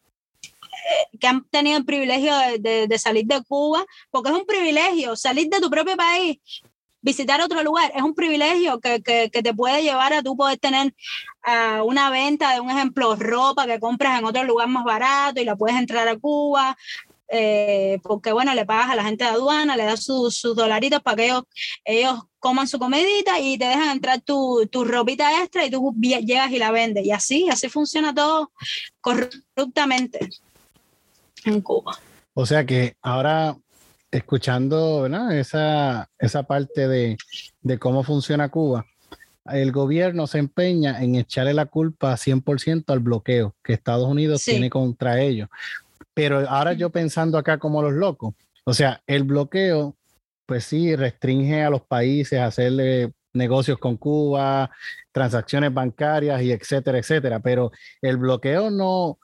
eh, 0.89 1.19
que 1.19 1.27
han 1.27 1.45
tenido 1.51 1.77
el 1.77 1.85
privilegio 1.85 2.33
de, 2.59 2.99
salir 2.99 3.27
de 3.27 3.43
Cuba, 3.45 3.85
porque 4.11 4.31
es 4.31 4.37
un 4.37 4.47
privilegio 4.47 5.17
salir 5.17 5.49
de 5.49 5.61
tu 5.61 5.69
propio 5.69 5.97
país, 5.97 6.39
visitar 7.03 7.41
otro 7.43 7.63
lugar, 7.63 7.93
es 7.95 8.03
un 8.03 8.15
privilegio 8.15 8.81
que, 8.81 9.01
te 9.01 9.55
puede 9.55 9.83
llevar 9.83 10.15
a 10.15 10.23
tú 10.23 10.37
poder 10.37 10.59
tener 10.59 10.95
una 11.85 12.11
venta 12.11 12.55
de 12.55 12.61
un 12.61 12.71
ejemplo, 12.71 13.17
ropa 13.17 13.67
que 13.67 13.81
compras 13.81 14.19
en 14.19 14.25
otro 14.25 14.45
lugar 14.45 14.69
más 14.69 14.85
barato 14.85 15.41
y 15.41 15.45
la 15.45 15.57
puedes 15.57 15.77
entrar 15.77 16.09
a 16.09 16.19
Cuba, 16.19 16.77
eh, 17.29 17.99
porque 18.05 18.33
bueno, 18.33 18.55
le 18.55 18.65
pagas 18.65 18.91
a 18.91 18.95
la 18.95 19.05
gente 19.05 19.25
de 19.25 19.31
aduana, 19.31 19.77
le 19.77 19.85
das 19.85 20.05
sus, 20.05 20.43
dolaritos 20.55 21.03
para 21.03 21.17
que 21.17 21.33
ellos, 21.85 22.23
coman 22.47 22.69
su 22.69 22.79
comidita 22.79 23.41
y 23.41 23.59
te 23.59 23.65
dejan 23.65 23.91
entrar 23.91 24.21
tu, 24.21 24.69
tu 24.71 24.85
ropita 24.85 25.43
extra 25.43 25.67
y 25.67 25.71
tú 25.71 25.93
llegas 26.01 26.53
y 26.53 26.61
la 26.61 26.71
vendes. 26.71 27.05
Y 27.05 27.11
así, 27.11 27.49
así 27.51 27.69
funciona 27.69 28.15
todo 28.15 28.53
corruptamente 29.01 30.29
en 31.45 31.61
Cuba. 31.61 31.99
O 32.35 32.47
sea 32.47 32.65
que 32.65 32.95
ahora, 33.03 33.57
escuchando 34.13 35.09
Esa, 35.33 36.09
esa 36.21 36.45
parte 36.45 36.87
de, 36.87 37.17
cómo 37.81 38.05
funciona 38.05 38.49
Cuba, 38.49 38.87
el 39.47 39.73
gobierno 39.73 40.29
se 40.29 40.39
empeña 40.39 41.03
en 41.03 41.17
echarle 41.17 41.53
la 41.53 41.67
culpa 41.67 42.15
100% 42.15 42.85
al 42.93 43.01
bloqueo 43.01 43.57
que 43.65 43.73
Estados 43.73 44.09
Unidos 44.09 44.45
tiene 44.45 44.71
contra 44.71 45.21
ellos. 45.21 45.49
Pero 46.15 46.49
ahora 46.49 46.75
yo 46.75 46.91
pensando 46.91 47.39
acá 47.39 47.59
como 47.59 47.83
los 47.83 47.93
locos, 47.93 48.35
o 48.63 48.73
sea, 48.73 49.03
el 49.09 49.25
bloqueo, 49.25 49.96
pues 50.47 50.65
sí, 50.65 50.95
restringe 50.97 51.63
a 51.63 51.71
los 51.71 51.83
países 51.83 52.39
a 52.39 52.47
hacerle 52.47 53.13
negocios 53.33 53.79
con 53.79 53.97
Cuba, 53.97 54.71
transacciones 55.13 55.73
bancarias 55.73 56.41
y 56.43 56.53
etcétera, 56.53 56.99
etcétera. 56.99 57.41
Pero 57.41 57.71
el 58.01 58.17
bloqueo 58.17 58.71
no, 58.71 59.19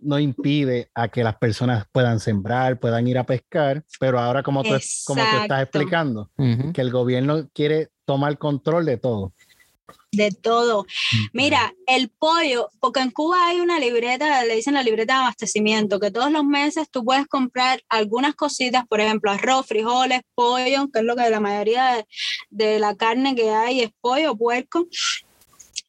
no 0.00 0.18
impide 0.18 0.90
a 0.94 1.08
que 1.08 1.22
las 1.22 1.36
personas 1.36 1.86
puedan 1.92 2.20
sembrar, 2.20 2.78
puedan 2.78 3.06
ir 3.06 3.18
a 3.18 3.24
pescar, 3.24 3.84
pero 4.00 4.18
ahora 4.18 4.42
como 4.42 4.62
tú, 4.62 4.70
como 5.06 5.22
tú 5.22 5.36
estás 5.42 5.62
explicando, 5.62 6.30
que 6.72 6.80
el 6.80 6.90
gobierno 6.90 7.48
quiere 7.52 7.90
tomar 8.04 8.38
control 8.38 8.84
de 8.84 8.96
todo 8.96 9.32
de 10.12 10.30
todo. 10.30 10.86
Mira, 11.32 11.74
el 11.86 12.08
pollo, 12.08 12.70
porque 12.80 13.00
en 13.00 13.10
Cuba 13.10 13.48
hay 13.48 13.60
una 13.60 13.78
libreta, 13.78 14.44
le 14.44 14.56
dicen 14.56 14.74
la 14.74 14.82
libreta 14.82 15.14
de 15.14 15.20
abastecimiento, 15.20 16.00
que 16.00 16.10
todos 16.10 16.32
los 16.32 16.44
meses 16.44 16.88
tú 16.90 17.04
puedes 17.04 17.26
comprar 17.26 17.82
algunas 17.88 18.34
cositas, 18.34 18.86
por 18.88 19.00
ejemplo, 19.00 19.30
arroz, 19.30 19.66
frijoles, 19.66 20.22
pollo, 20.34 20.88
que 20.92 21.00
es 21.00 21.04
lo 21.04 21.16
que 21.16 21.30
la 21.30 21.40
mayoría 21.40 22.04
de, 22.50 22.78
la 22.78 22.94
carne 22.96 23.34
que 23.34 23.50
hay 23.50 23.82
es 23.82 23.90
pollo, 24.00 24.36
puerco, 24.36 24.86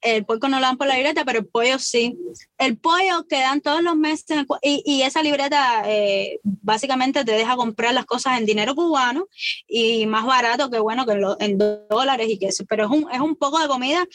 el 0.01 0.25
puerco 0.25 0.47
no 0.47 0.59
lo 0.59 0.65
dan 0.65 0.77
por 0.77 0.87
la 0.87 0.95
libreta, 0.95 1.25
pero 1.25 1.39
el 1.39 1.45
pollo 1.47 1.79
sí. 1.79 2.17
El 2.57 2.77
pollo 2.77 3.25
que 3.27 3.39
dan 3.39 3.61
todos 3.61 3.81
los 3.81 3.95
meses 3.95 4.45
y, 4.61 5.01
esa 5.01 5.23
libreta 5.23 5.83
eh, 5.85 6.39
básicamente 6.43 7.23
te 7.23 7.31
deja 7.31 7.55
comprar 7.55 7.93
las 7.93 8.05
cosas 8.05 8.37
en 8.37 8.45
dinero 8.45 8.75
cubano 8.75 9.27
y 9.67 10.05
más 10.05 10.25
barato 10.25 10.69
que 10.69 10.79
bueno 10.79 11.05
que 11.05 11.19
en, 11.39 11.57
dólares 11.89 12.27
y 12.29 12.37
que 12.37 12.47
eso. 12.47 12.65
Pero 12.67 12.85
es 12.85 12.91
un, 12.91 13.11
es 13.11 13.19
un 13.19 13.35
poco 13.35 13.59
de 13.59 13.67
comida 13.67 14.05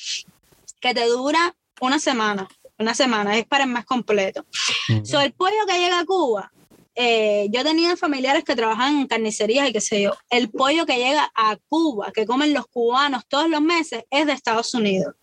que 0.80 0.94
te 0.94 1.06
dura 1.06 1.54
una 1.80 1.98
semana. 1.98 2.48
Una 2.78 2.94
semana, 2.94 3.36
es 3.38 3.46
para 3.46 3.64
el 3.64 3.70
mes 3.70 3.84
completo. 3.84 4.44
el 4.88 5.32
pollo 5.32 5.66
que 5.68 5.78
llega 5.78 6.00
a 6.00 6.04
Cuba, 6.04 6.50
eh, 6.94 7.46
yo 7.50 7.62
tenía 7.62 7.96
familiares 7.96 8.44
que 8.44 8.56
trabajan 8.56 9.00
en 9.00 9.06
carnicerías 9.06 9.68
y 9.68 9.72
qué 9.72 9.80
sé 9.80 10.02
yo. 10.02 10.12
El 10.30 10.50
pollo 10.50 10.84
que 10.84 10.96
llega 10.96 11.30
a 11.34 11.56
Cuba, 11.68 12.10
que 12.12 12.26
comen 12.26 12.52
los 12.52 12.66
cubanos 12.66 13.24
todos 13.28 13.48
los 13.48 13.60
meses, 13.60 14.04
es 14.10 14.26
de 14.26 14.32
Estados 14.32 14.74
Unidos. 14.74 15.14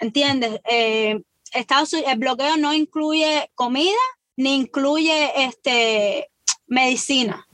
¿Entiendes? 0.00 0.60
Eh, 0.68 1.20
Estados 1.52 1.92
el 1.92 2.18
bloqueo 2.18 2.56
no 2.56 2.72
incluye 2.72 3.50
comida 3.54 3.98
ni 4.36 4.56
incluye 4.56 5.30
este, 5.44 6.30
medicina. 6.66 7.46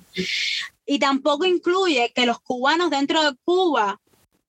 Y 0.87 0.99
tampoco 0.99 1.45
incluye 1.45 2.13
que 2.15 2.27
los 2.27 2.41
cubanos 2.41 2.91
dentro 2.91 3.23
de 3.23 3.37
Cuba 3.45 4.01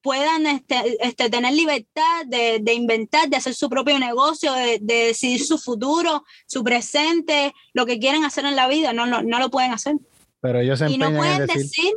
puedan 0.02 0.46
este, 0.46 0.96
este, 1.00 1.28
tener 1.28 1.52
libertad 1.52 2.24
de, 2.26 2.72
inventar, 2.72 3.28
de 3.28 3.36
hacer 3.36 3.54
su 3.54 3.68
propio 3.68 3.98
negocio, 3.98 4.52
de, 4.54 4.78
decidir 4.80 5.44
su 5.44 5.58
futuro, 5.58 6.24
su 6.46 6.64
presente, 6.64 7.52
lo 7.74 7.84
que 7.84 7.98
quieren 7.98 8.24
hacer 8.24 8.46
en 8.46 8.56
la 8.56 8.68
vida. 8.68 8.92
No, 8.92 9.06
no, 9.06 9.22
no 9.22 9.38
lo 9.38 9.50
pueden 9.50 9.72
hacer. 9.72 9.96
Pero 10.40 10.60
ellos 10.60 10.80
y 10.88 10.96
no 10.96 11.14
pueden 11.14 11.46
decir 11.46 11.92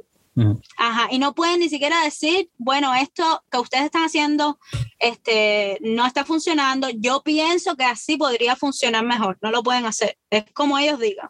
Ajá, 0.78 1.10
y 1.12 1.20
no 1.20 1.36
pueden 1.36 1.60
ni 1.60 1.70
siquiera 1.70 2.04
decir, 2.04 2.50
bueno, 2.58 2.94
esto 2.96 3.44
que 3.52 3.60
ustedes 3.60 3.86
están 3.86 4.06
haciendo 4.06 4.58
este, 4.98 5.78
no 5.82 6.08
está 6.08 6.26
funcionando, 6.26 6.90
yo 6.90 7.22
pienso 7.24 7.76
que 7.76 7.84
así 7.84 8.18
podría 8.18 8.56
funcionar 8.56 9.06
mejor, 9.06 9.38
no 9.42 9.52
lo 9.52 9.62
pueden 9.62 9.86
hacer, 9.86 10.18
es 10.30 10.46
como 10.54 10.78
ellos 10.80 11.00
digan. 11.00 11.30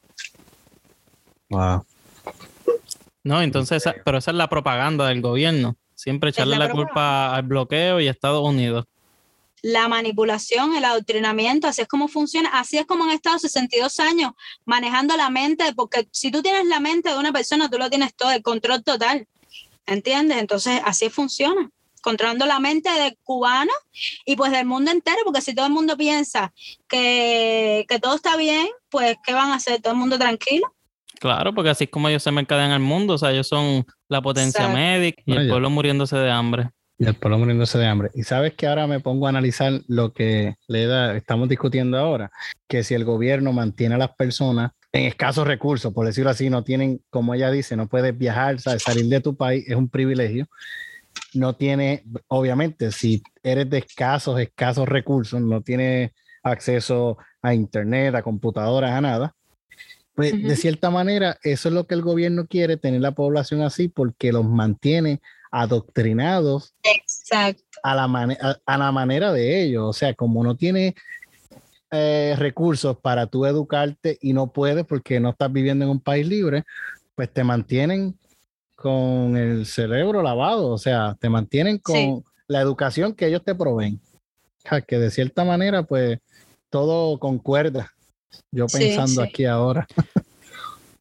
Wow. 1.50 1.86
No, 3.26 3.42
entonces, 3.42 3.84
pero 4.06 4.18
esa 4.18 4.32
es 4.32 4.38
la 4.38 4.50
propaganda 4.50 5.08
del 5.08 5.22
gobierno, 5.22 5.76
siempre 5.96 6.30
echarle 6.30 6.58
la 6.58 6.72
culpa 6.72 7.36
al 7.36 7.44
bloqueo 7.44 8.00
y 8.00 8.08
a 8.08 8.12
Estados 8.12 8.48
Unidos 8.48 8.86
la 9.64 9.88
manipulación, 9.88 10.76
el 10.76 10.84
adoctrinamiento, 10.84 11.68
así 11.68 11.82
es 11.82 11.88
como 11.88 12.10
funciona, 12.10 12.50
así 12.50 12.78
es 12.78 12.86
como 12.86 13.06
han 13.06 13.12
estado 13.12 13.40
62 13.40 13.98
años 14.02 14.34
manejando 14.66 15.16
la 15.16 15.30
mente, 15.30 15.64
porque 15.74 16.08
si 16.12 16.32
tú 16.32 16.42
tienes 16.42 16.66
la 16.66 16.82
mente 16.82 17.10
de 17.10 17.18
una 17.18 17.32
persona, 17.32 17.70
tú 17.70 17.78
lo 17.78 17.90
tienes 17.90 18.14
todo, 18.14 18.32
el 18.32 18.44
control 18.44 18.84
total, 18.84 19.26
¿entiendes? 19.86 20.40
Entonces, 20.40 20.82
así 20.84 21.10
funciona, 21.10 21.72
controlando 22.02 22.46
la 22.46 22.60
mente 22.60 22.90
de 22.90 23.18
cubanos 23.24 23.76
y 24.26 24.36
pues 24.36 24.52
del 24.52 24.66
mundo 24.66 24.92
entero, 24.92 25.20
porque 25.24 25.40
si 25.40 25.56
todo 25.56 25.66
el 25.66 25.72
mundo 25.72 25.96
piensa 25.96 26.54
que, 26.90 27.86
todo 28.02 28.16
está 28.16 28.36
bien, 28.36 28.68
pues 28.90 29.16
¿qué 29.26 29.34
van 29.34 29.52
a 29.52 29.56
hacer? 29.56 29.82
¿Todo 29.82 29.94
el 29.94 30.00
mundo 30.00 30.20
tranquilo? 30.20 30.76
Claro, 31.22 31.54
porque 31.54 31.70
así 31.70 31.86
es 31.86 31.90
como 31.90 32.10
ellos 32.10 32.22
se 32.22 32.32
mercadean 32.32 32.72
al 32.72 32.82
mundo, 32.82 33.14
o 33.14 33.18
sea, 33.18 33.32
ellos 33.32 33.48
son 33.48 33.86
la 34.10 34.22
potencia 34.22 34.68
médica 34.68 35.24
y 35.26 35.32
el 35.32 35.48
pueblo 35.48 35.70
muriéndose 35.70 36.18
de 36.18 36.30
hambre. 36.30 36.70
Y 37.04 37.08
el 37.08 37.16
pueblo 37.16 37.38
muriéndose 37.38 37.78
de 37.78 37.86
hambre. 37.86 38.12
Y 38.14 38.24
sabes 38.24 38.54
que 38.54 38.66
ahora 38.66 38.88
me 38.88 39.02
pongo 39.02 39.26
a 39.26 39.30
analizar 39.30 39.82
lo 39.88 40.14
que 40.14 40.56
le 40.68 40.86
da, 40.86 41.18
estamos 41.18 41.50
discutiendo 41.50 41.98
ahora, 41.98 42.32
que 42.68 42.84
si 42.84 42.94
el 42.94 43.04
gobierno 43.04 43.52
mantiene 43.52 43.96
a 43.96 43.98
las 43.98 44.16
personas 44.16 44.72
en 44.94 45.06
escasos 45.06 45.46
recursos, 45.46 45.94
por 45.94 46.06
decirlo 46.06 46.30
así, 46.30 46.50
no 46.50 46.64
tienen, 46.64 47.02
como 47.10 47.34
ella 47.34 47.52
dice, 47.52 47.76
no 47.76 47.88
puedes 47.88 48.18
viajar, 48.18 48.60
salir 48.60 49.08
de 49.08 49.20
tu 49.20 49.36
país 49.36 49.66
es 49.68 49.76
un 49.76 49.90
privilegio. 49.90 50.48
No 51.34 51.56
tiene, 51.56 52.06
obviamente, 52.28 52.92
si 52.92 53.22
eres 53.44 53.70
de 53.70 53.80
escasos, 53.80 54.40
escasos 54.40 54.88
recursos, 54.88 55.42
no 55.42 55.62
tienes 55.62 56.12
acceso 56.42 57.18
a 57.42 57.54
internet, 57.54 58.16
a 58.16 58.22
computadoras, 58.22 58.92
a 58.92 59.02
nada. 59.02 59.36
Pues 60.16 60.42
de 60.42 60.56
cierta 60.56 60.90
manera, 60.90 61.38
eso 61.44 61.68
es 61.68 61.76
lo 61.76 61.86
que 61.86 61.96
el 61.96 62.02
gobierno 62.02 62.46
quiere, 62.48 62.78
tener 62.78 63.02
la 63.02 63.12
población 63.12 63.62
así, 63.62 63.90
porque 63.90 64.32
los 64.32 64.46
mantiene 64.46 65.22
adoctrinados 65.54 66.74
A, 67.84 67.96
la 67.96 68.58
a, 68.66 68.78
la 68.78 68.92
manera 68.92 69.32
de 69.32 69.62
ellos. 69.64 69.84
O 69.86 69.94
sea, 69.94 70.16
como 70.16 70.44
no 70.44 70.58
tiene 70.58 70.96
eh, 71.92 72.34
recursos 72.40 72.98
para 72.98 73.28
tú 73.28 73.46
educarte 73.46 74.18
y 74.20 74.34
no 74.34 74.52
puedes 74.52 74.84
porque 74.84 75.20
no 75.20 75.30
estás 75.30 75.54
viviendo 75.54 75.86
en 75.86 75.92
un 75.92 76.00
país 76.00 76.28
libre, 76.28 76.64
pues 77.14 77.32
te 77.32 77.44
mantienen 77.44 78.18
con 78.76 79.38
el 79.38 79.68
cerebro 79.68 80.24
lavado, 80.24 80.70
o 80.70 80.78
sea, 80.80 81.16
te 81.20 81.30
mantienen 81.30 81.78
con 81.78 82.26
la 82.48 82.60
educación 82.60 83.14
que 83.14 83.28
ellos 83.28 83.44
te 83.46 83.54
proveen. 83.54 84.02
que 84.88 84.98
de 84.98 85.12
cierta 85.12 85.46
manera, 85.46 85.84
pues 85.84 86.18
todo 86.72 87.20
concuerda. 87.20 87.92
Yo 88.52 88.66
pensando 88.66 89.22
aquí 89.22 89.46
ahora. 89.46 89.88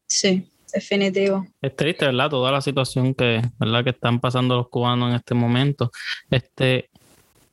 Sí 0.07 0.52
definitivo. 0.73 1.45
Es 1.61 1.75
triste, 1.75 2.05
¿verdad? 2.05 2.29
Toda 2.29 2.51
la 2.51 2.61
situación 2.61 3.13
que, 3.13 3.41
¿verdad? 3.59 3.83
que 3.83 3.91
están 3.91 4.19
pasando 4.19 4.55
los 4.57 4.69
cubanos 4.69 5.09
en 5.09 5.15
este 5.15 5.35
momento. 5.35 5.91
Este, 6.29 6.89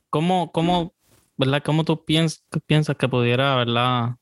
¿cómo, 0.09 0.51
cómo, 0.51 0.93
¿verdad? 1.37 1.61
¿Cómo 1.63 1.83
tú 1.83 2.03
piensas, 2.03 2.43
piensas 2.65 2.95
que 2.97 3.07
pudiera, 3.07 3.55
¿verdad? 3.55 4.15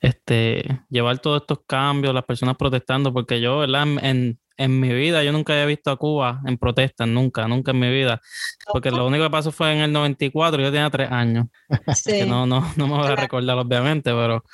Este, 0.00 0.80
llevar 0.88 1.18
todos 1.18 1.42
estos 1.42 1.60
cambios, 1.66 2.14
las 2.14 2.24
personas 2.24 2.56
protestando, 2.56 3.12
porque 3.12 3.40
yo, 3.40 3.58
¿verdad? 3.58 3.86
En, 4.02 4.38
en 4.60 4.78
mi 4.78 4.92
vida, 4.92 5.24
yo 5.24 5.32
nunca 5.32 5.54
había 5.54 5.64
visto 5.64 5.90
a 5.90 5.96
Cuba 5.96 6.42
en 6.46 6.58
protestas, 6.58 7.08
nunca, 7.08 7.48
nunca 7.48 7.70
en 7.70 7.78
mi 7.78 7.90
vida. 7.90 8.20
Porque 8.70 8.90
lo 8.90 9.06
único 9.06 9.24
que 9.24 9.30
pasó 9.30 9.52
fue 9.52 9.72
en 9.72 9.78
el 9.80 9.92
94, 9.92 10.60
yo 10.60 10.70
tenía 10.70 10.90
tres 10.90 11.10
años. 11.10 11.46
Sí. 11.96 12.24
no, 12.26 12.46
no, 12.46 12.70
no 12.76 12.86
me 12.86 12.94
voy 12.94 13.06
a 13.06 13.16
recordar, 13.16 13.56
obviamente, 13.56 14.10
pero 14.10 14.44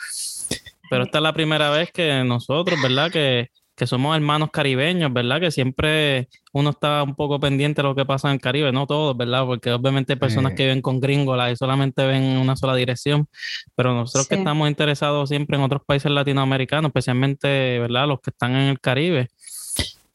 pero 0.90 1.04
esta 1.04 1.18
es 1.18 1.22
la 1.22 1.32
primera 1.32 1.70
vez 1.70 1.90
que 1.92 2.24
nosotros, 2.24 2.80
¿verdad? 2.82 3.10
Que, 3.10 3.48
somos 3.86 4.16
hermanos 4.16 4.48
caribeños, 4.50 5.12
¿verdad? 5.12 5.38
Que 5.38 5.50
siempre 5.50 6.28
uno 6.54 6.70
está 6.70 7.02
un 7.02 7.14
poco 7.14 7.38
pendiente 7.38 7.82
de 7.82 7.88
lo 7.88 7.94
que 7.94 8.06
pasa 8.06 8.28
en 8.28 8.34
el 8.34 8.40
Caribe, 8.40 8.72
no 8.72 8.86
todos, 8.86 9.14
¿verdad? 9.14 9.44
Porque 9.44 9.70
obviamente 9.70 10.14
hay 10.14 10.18
personas 10.18 10.54
que 10.54 10.62
viven 10.62 10.80
con 10.80 10.98
gringolas 10.98 11.52
y 11.52 11.56
solamente 11.56 12.06
ven 12.06 12.38
una 12.38 12.56
sola 12.56 12.74
dirección, 12.74 13.28
pero 13.74 13.92
nosotros 13.92 14.28
que 14.28 14.36
estamos 14.36 14.66
interesados 14.68 15.28
siempre 15.28 15.58
en 15.58 15.62
otros 15.62 15.82
países 15.84 16.10
latinoamericanos, 16.10 16.88
especialmente, 16.88 17.78
¿verdad? 17.78 18.08
Los 18.08 18.20
que 18.22 18.30
están 18.30 18.52
en 18.52 18.68
el 18.68 18.80
Caribe, 18.80 19.28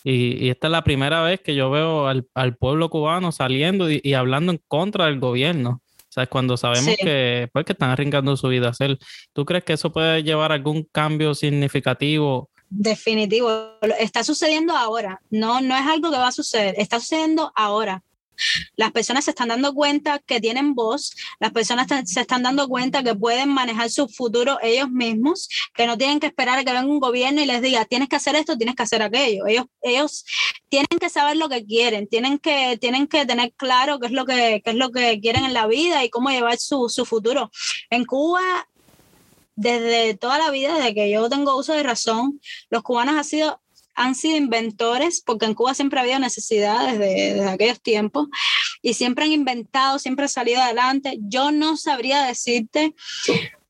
Y, 0.03 0.49
esta 0.49 0.65
es 0.65 0.71
la 0.71 0.83
primera 0.83 1.21
vez 1.21 1.39
que 1.41 1.53
yo 1.53 1.69
veo 1.69 2.07
al, 2.07 2.55
pueblo 2.57 2.89
cubano 2.89 3.31
saliendo 3.31 3.91
y, 3.91 4.13
hablando 4.15 4.51
en 4.53 4.61
contra 4.67 5.05
del 5.05 5.19
gobierno. 5.19 5.81
O 6.11 6.13
sea, 6.13 6.27
cuando 6.27 6.57
sabemos 6.57 6.93
que, 7.01 7.49
pues, 7.53 7.63
que 7.63 7.71
están 7.71 7.89
arriesgando 7.89 8.35
su 8.35 8.49
vida 8.49 8.67
a 8.67 8.71
hacer. 8.71 8.99
¿Tú 9.31 9.45
crees 9.45 9.63
que 9.63 9.71
eso 9.71 9.93
puede 9.93 10.23
llevar 10.23 10.51
a 10.51 10.55
algún 10.55 10.83
cambio 10.91 11.33
significativo? 11.33 12.49
Definitivo. 12.69 13.77
Está 13.97 14.21
sucediendo 14.25 14.75
ahora. 14.75 15.21
No, 15.29 15.61
no 15.61 15.73
es 15.73 15.87
algo 15.87 16.11
que 16.11 16.17
va 16.17 16.27
a 16.27 16.33
suceder. 16.33 16.75
Está 16.77 16.99
sucediendo 16.99 17.53
ahora. 17.55 18.03
Las 18.75 18.91
personas 18.91 19.25
se 19.25 19.31
están 19.31 19.49
dando 19.49 19.73
cuenta 19.73 20.19
que 20.19 20.39
tienen 20.39 20.73
voz, 20.73 21.15
las 21.39 21.51
personas 21.51 21.87
se 22.05 22.21
están 22.21 22.43
dando 22.43 22.67
cuenta 22.67 23.03
que 23.03 23.15
pueden 23.15 23.49
manejar 23.49 23.89
su 23.89 24.07
futuro 24.07 24.57
ellos 24.61 24.89
mismos, 24.89 25.49
que 25.73 25.87
no 25.87 25.97
tienen 25.97 26.19
que 26.19 26.27
esperar 26.27 26.59
a 26.59 26.63
que 26.63 26.71
venga 26.71 26.85
un 26.85 26.99
gobierno 26.99 27.41
y 27.41 27.45
les 27.45 27.61
diga, 27.61 27.85
tienes 27.85 28.09
que 28.09 28.15
hacer 28.15 28.35
esto, 28.35 28.57
tienes 28.57 28.75
que 28.75 28.83
hacer 28.83 29.01
aquello. 29.01 29.45
Ellos, 29.47 29.65
ellos 29.81 30.25
tienen 30.69 30.99
que 30.99 31.09
saber 31.09 31.37
lo 31.37 31.49
que 31.49 31.65
quieren, 31.65 32.07
tienen 32.07 32.39
que, 32.39 32.77
tienen 32.79 33.07
que 33.07 33.25
tener 33.25 33.53
claro 33.53 33.99
qué 33.99 34.07
es 34.07 34.13
lo 34.13 34.25
que, 34.25 34.61
es 34.63 34.75
lo 34.75 34.91
que 34.91 35.19
quieren 35.19 35.45
en 35.45 35.53
la 35.53 35.67
vida 35.67 36.03
y 36.03 36.09
cómo 36.09 36.29
llevar 36.29 36.57
su, 36.57 36.89
su 36.89 37.05
futuro. 37.05 37.51
En 37.89 38.05
Cuba 38.05 38.67
desde 39.55 40.15
toda 40.15 40.39
la 40.39 40.49
vida, 40.49 40.75
desde 40.75 40.95
que 40.95 41.11
yo 41.11 41.29
tengo 41.29 41.55
uso 41.57 41.73
de 41.73 41.83
razón, 41.83 42.39
los 42.69 42.81
cubanos 42.81 43.15
han 43.15 43.23
sido 43.23 43.60
han 43.95 44.15
sido 44.15 44.37
inventores, 44.37 45.21
porque 45.21 45.45
en 45.45 45.53
Cuba 45.53 45.73
siempre 45.73 45.99
ha 45.99 46.03
habido 46.03 46.19
necesidades 46.19 46.97
desde, 46.97 47.47
aquellos 47.47 47.81
tiempos, 47.81 48.27
y 48.81 48.93
siempre 48.93 49.25
han 49.25 49.31
inventado, 49.31 49.99
siempre 49.99 50.25
han 50.25 50.29
salido 50.29 50.61
adelante. 50.61 51.17
Yo 51.21 51.51
no 51.51 51.77
sabría 51.77 52.23
decirte 52.23 52.95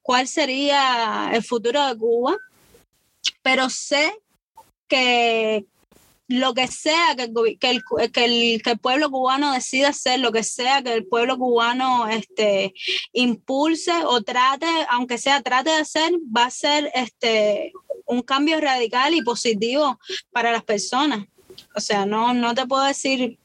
cuál 0.02 0.28
sería 0.28 1.32
el 1.34 1.44
futuro 1.44 1.86
de 1.88 1.98
Cuba, 1.98 2.38
pero 3.42 3.70
sé 3.70 4.14
que 4.88 5.66
lo 6.32 6.54
que 6.54 6.68
sea 6.68 7.16
que, 7.16 7.24
el, 7.24 7.84
que, 8.12 8.60
el, 8.66 8.80
pueblo 8.80 9.12
cubano 9.12 9.52
decida 9.52 9.90
hacer, 9.90 10.20
lo 10.20 10.32
que 10.32 10.44
sea 10.44 10.82
que 10.82 10.94
el 10.94 11.06
pueblo 11.06 11.38
cubano 11.38 12.08
este, 12.08 12.74
impulse 13.12 13.92
o 14.06 14.22
trate, 14.22 14.68
aunque 14.90 15.18
sea 15.18 15.42
trate 15.42 15.72
de 15.72 15.78
hacer, 15.78 16.14
va 16.36 16.46
a 16.46 16.52
ser 16.52 16.90
este, 16.96 17.74
un 18.12 18.22
cambio 18.22 18.60
radical 18.60 19.14
y 19.14 19.24
positivo 19.24 19.98
para 20.32 20.52
las 20.52 20.64
personas. 20.64 21.26
O 21.76 21.80
sea, 21.80 22.06
no, 22.06 22.34
no 22.34 22.54
te 22.54 22.68
puedo 22.68 22.84
decir, 22.84 23.40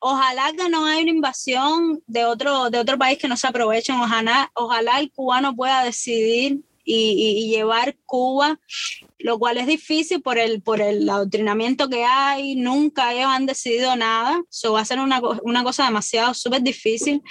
ojalá 0.00 0.52
que 0.56 0.68
no 0.70 0.86
haya 0.86 1.02
una 1.02 1.10
invasión 1.10 2.02
de 2.06 2.24
otro, 2.24 2.70
de 2.70 2.78
otro 2.78 2.96
país 2.98 3.18
que 3.18 3.28
no 3.28 3.36
se 3.36 3.46
aprovechen, 3.46 3.96
ojalá, 3.96 4.50
ojalá 4.54 4.98
el 4.98 5.12
cubano 5.12 5.54
pueda 5.54 5.84
decidir 5.84 6.60
y, 6.84 7.48
llevar 7.48 7.96
Cuba, 8.06 8.58
lo 9.18 9.38
cual 9.38 9.58
es 9.58 9.66
difícil 9.66 10.20
por 10.20 10.38
el, 10.38 10.62
por 10.62 10.80
el 10.80 11.08
adoctrinamiento 11.08 11.88
que 11.88 12.04
hay, 12.04 12.56
nunca 12.56 13.12
ellos 13.12 13.28
han 13.28 13.46
decidido 13.46 13.94
nada, 13.94 14.42
eso 14.50 14.72
va 14.72 14.80
a 14.80 14.84
ser 14.84 14.98
una, 14.98 15.20
una 15.44 15.62
cosa 15.62 15.84
demasiado 15.84 16.34
súper 16.34 16.62
difícil, 16.62 17.22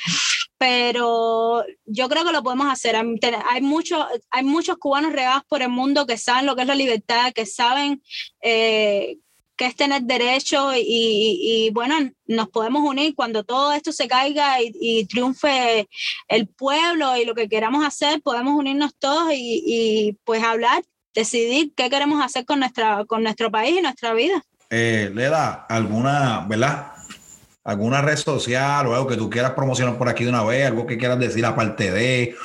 pero 0.61 1.65
yo 1.87 2.07
creo 2.07 2.23
que 2.23 2.31
lo 2.31 2.43
podemos 2.43 2.71
hacer. 2.71 2.95
Hay, 2.95 3.61
mucho, 3.61 4.05
hay 4.29 4.43
muchos 4.43 4.77
cubanos 4.77 5.11
regados 5.11 5.41
por 5.49 5.63
el 5.63 5.69
mundo 5.69 6.05
que 6.05 6.19
saben 6.19 6.45
lo 6.45 6.55
que 6.55 6.61
es 6.61 6.67
la 6.67 6.75
libertad, 6.75 7.33
que 7.33 7.47
saben 7.47 8.03
eh, 8.43 9.17
qué 9.55 9.65
es 9.65 9.75
tener 9.75 10.03
derecho 10.03 10.71
y, 10.75 11.71
bueno, 11.73 11.95
nos 12.27 12.47
podemos 12.49 12.87
unir 12.87 13.15
cuando 13.15 13.43
todo 13.43 13.73
esto 13.73 13.91
se 13.91 14.07
caiga 14.07 14.57
y, 14.61 15.07
triunfe 15.07 15.89
el 16.27 16.47
pueblo 16.47 17.17
y 17.17 17.25
lo 17.25 17.33
que 17.33 17.49
queramos 17.49 17.83
hacer, 17.83 18.21
podemos 18.21 18.53
unirnos 18.53 18.95
todos 18.99 19.33
y, 19.33 20.15
pues 20.25 20.43
hablar, 20.43 20.83
decidir 21.15 21.73
qué 21.75 21.89
queremos 21.89 22.23
hacer 22.23 22.45
con, 22.45 22.59
nuestra, 22.59 23.03
con 23.05 23.23
nuestro 23.23 23.49
país 23.49 23.79
y 23.79 23.81
nuestra 23.81 24.13
vida. 24.13 24.43
Eh, 24.69 25.09
Leda, 25.11 25.65
alguna, 25.67 26.45
¿verdad? 26.47 27.00
Alguna 27.63 28.01
red 28.01 28.17
social 28.17 28.87
o 28.87 28.95
algo 28.95 29.07
que 29.07 29.17
tú 29.17 29.29
quieras 29.29 29.51
promocionar 29.51 29.97
por 29.97 30.09
aquí 30.09 30.23
de 30.23 30.29
una 30.29 30.43
vez, 30.43 30.67
algo 30.67 30.85
que 30.85 30.97
quieras 30.97 31.19
decir 31.19 31.45
aparte 31.45 31.91
de, 31.91 32.35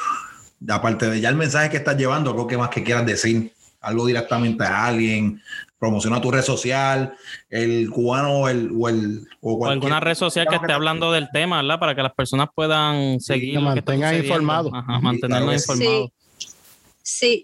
aparte 0.68 1.08
de 1.10 1.20
ya 1.20 1.28
el 1.28 1.36
mensaje 1.36 1.70
que 1.70 1.78
estás 1.78 1.96
llevando, 1.96 2.30
algo 2.30 2.46
que 2.46 2.58
más 2.58 2.70
que 2.70 2.82
quieras 2.82 3.06
decir, 3.06 3.52
algo 3.80 4.06
directamente 4.06 4.64
a 4.64 4.86
alguien, 4.86 5.40
promociona 5.78 6.20
tu 6.20 6.30
red 6.30 6.42
social, 6.42 7.14
el 7.50 7.90
cubano 7.90 8.48
el, 8.48 8.70
o 8.76 8.88
el... 8.88 9.26
O, 9.40 9.66
alguna 9.66 10.00
red 10.00 10.14
social 10.14 10.46
que 10.48 10.56
esté 10.56 10.72
hablando 10.72 11.12
del 11.12 11.28
tema, 11.32 11.62
¿verdad? 11.62 11.78
Para 11.78 11.94
que 11.94 12.02
las 12.02 12.14
personas 12.14 12.48
puedan 12.54 13.20
seguir. 13.20 13.54
que 13.54 13.60
mantengan 13.60 14.16
informados. 14.16 14.72
mantenernos 15.00 15.54
informados. 15.54 16.06
Sí, 16.06 16.12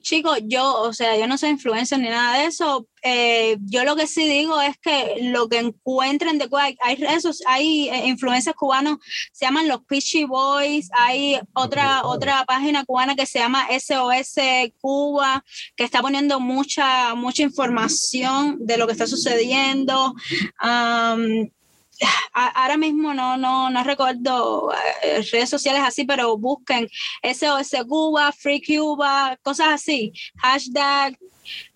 chicos, 0.03 0.39
yo, 0.45 0.81
o 0.81 0.93
sea, 0.93 1.17
yo 1.17 1.27
no 1.27 1.39
soy 1.39 1.51
influencer 1.51 1.99
ni 1.99 2.09
nada 2.09 2.39
de 2.39 2.47
eso. 2.47 2.89
Eh, 3.03 3.57
yo 3.61 3.85
lo 3.85 3.97
que 3.97 4.07
sí 4.07 4.29
digo 4.29 4.61
es 4.61 4.77
que 4.79 5.17
lo 5.23 5.49
que 5.49 5.59
encuentren 5.59 6.39
de 6.39 6.49
Cuba, 6.49 6.65
hay 6.81 7.05
hay 7.47 7.89
eh, 7.89 8.07
influencers 8.07 8.57
cubanos, 8.57 8.99
se 9.33 9.45
llaman 9.45 9.69
los 9.69 9.85
Pitchy 9.85 10.25
Boys, 10.25 10.91
hay 10.93 11.39
otra, 11.55 12.05
otra 12.05 12.45
página 12.45 12.85
cubana 12.85 13.15
que 13.15 13.27
se 13.27 13.39
llama 13.39 13.67
SOS 13.71 14.41
Cuba, 14.81 15.45
que 15.77 15.85
está 15.85 16.01
poniendo 16.01 16.41
mucha, 16.41 17.15
mucha 17.15 17.43
información 17.43 18.59
de 18.61 18.77
lo 18.77 18.87
que 18.87 18.93
está 18.93 19.07
sucediendo 19.07 20.15
ahora 22.33 22.77
mismo 22.77 23.15
no, 23.15 23.37
no, 23.37 23.71
no 23.71 23.85
recuerdo 23.85 24.73
eh, 25.03 25.23
redes 25.33 25.51
sociales 25.51 25.83
así, 25.85 26.05
pero 26.05 26.37
busquen 26.37 26.89
SOS 27.23 27.85
Cuba, 27.89 28.33
Free 28.33 28.63
Cuba, 28.63 29.39
cosas 29.43 29.69
así, 29.69 30.13
hashtag 30.37 31.17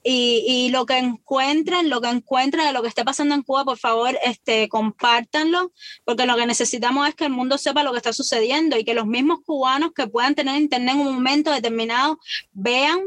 y, 0.08 0.68
lo 0.70 0.86
que 0.86 0.98
encuentren, 0.98 1.90
lo 1.90 2.00
que 2.00 2.08
encuentren 2.08 2.66
de 2.66 2.72
lo 2.72 2.82
que 2.82 2.88
esté 2.88 3.04
pasando 3.04 3.34
en 3.34 3.42
Cuba, 3.42 3.64
por 3.64 3.78
favor, 3.78 4.16
este, 4.24 4.68
compártanlo, 4.68 5.72
porque 6.04 6.26
lo 6.26 6.36
que 6.36 6.46
necesitamos 6.46 7.08
es 7.08 7.14
que 7.16 7.24
el 7.24 7.32
mundo 7.32 7.58
sepa 7.58 7.82
lo 7.82 7.90
que 7.90 7.98
está 7.98 8.12
sucediendo 8.12 8.78
y 8.78 8.84
que 8.84 8.94
los 8.94 9.06
mismos 9.06 9.40
cubanos 9.44 9.90
que 9.94 10.06
puedan 10.06 10.36
tener 10.36 10.60
internet 10.60 10.94
en 10.94 11.00
un 11.00 11.14
momento 11.14 11.50
determinado 11.50 12.20
vean 12.52 13.00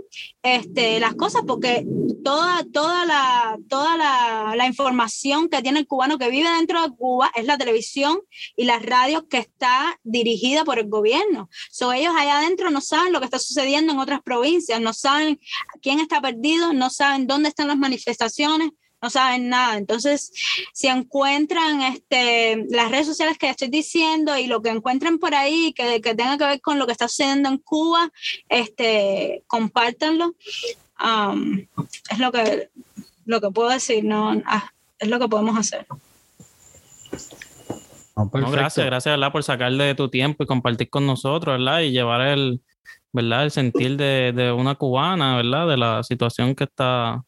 este, 0.44 1.00
las 1.00 1.16
cosas, 1.16 1.44
porque 1.48 1.86
toda, 2.24 2.66
toda, 2.74 3.06
la, 3.06 3.58
toda 3.70 3.96
la, 3.96 4.54
la 4.58 4.68
información 4.68 5.48
que 5.48 5.62
tiene 5.62 5.80
el 5.80 5.88
cubano 5.88 6.18
que 6.18 6.30
vive 6.30 6.50
dentro 6.50 6.82
de 6.82 6.96
Cuba 6.96 7.32
es 7.36 7.46
la 7.46 7.58
televisión 7.58 8.20
y 8.58 8.66
las 8.66 8.86
radios 8.86 9.24
que 9.30 9.38
está 9.38 10.00
dirigida 10.04 10.66
por 10.66 10.80
el 10.80 10.90
gobierno. 10.90 11.50
So, 11.72 11.94
ellos 11.94 12.14
allá 12.18 12.40
adentro 12.40 12.70
no 12.72 12.82
saben 12.82 13.14
lo 13.14 13.20
que 13.20 13.26
está 13.26 13.40
sucediendo 13.40 13.94
en 13.94 14.00
otras 14.00 14.22
provincias, 14.22 14.82
no 14.82 14.94
saben 14.94 15.40
quién 15.82 16.00
está 16.00 16.20
perdido, 16.22 16.74
no 16.74 16.89
saben 16.90 17.28
dónde 17.28 17.50
están 17.50 17.68
las 17.68 17.78
manifestaciones, 17.78 18.72
no 19.02 19.10
saben 19.10 19.50
nada. 19.50 19.78
Entonces, 19.78 20.32
si 20.74 20.88
encuentran 20.88 21.82
este, 21.82 22.66
las 22.70 22.92
redes 22.92 23.08
sociales 23.08 23.38
que 23.38 23.50
estoy 23.50 23.70
diciendo 23.70 24.38
y 24.38 24.48
lo 24.48 24.62
que 24.62 24.70
encuentren 24.70 25.20
por 25.20 25.34
ahí 25.34 25.74
que, 25.74 26.02
que 26.02 26.16
tenga 26.16 26.38
que 26.38 26.46
ver 26.46 26.62
con 26.62 26.80
lo 26.80 26.86
que 26.86 26.92
está 26.92 27.08
sucediendo 27.08 27.50
en 27.50 27.58
Cuba, 27.58 28.12
este, 28.50 29.44
compártanlo. 29.48 30.36
Um, 31.02 31.66
es 32.10 32.20
lo 32.20 32.32
que, 32.32 32.70
lo 33.26 33.40
que 33.40 33.50
puedo 33.52 33.70
decir, 33.70 34.04
no, 34.04 34.42
ah, 34.46 34.72
es 34.98 35.08
lo 35.08 35.20
que 35.20 35.30
podemos 35.30 35.58
hacer. 35.58 35.86
gracias, 38.16 38.86
gracias 38.86 39.14
¿verdad? 39.14 39.32
por 39.32 39.44
sacarle 39.44 39.86
de 39.86 39.96
tu 39.96 40.10
tiempo 40.10 40.44
y 40.44 40.48
compartir 40.48 40.90
con 40.90 41.08
nosotros, 41.08 41.58
¿verdad? 41.58 41.82
Y 41.82 41.92
llevar 41.92 42.20
el, 42.22 42.62
¿verdad? 43.12 43.46
El 43.46 43.52
sentir 43.52 43.98
de, 43.98 44.34
de, 44.36 44.52
una 44.52 44.76
cubana, 44.76 45.38
¿verdad? 45.38 45.68
De 45.68 45.78
la 45.78 46.04
situación 46.04 46.56
que 46.56 46.66
está 46.66 47.24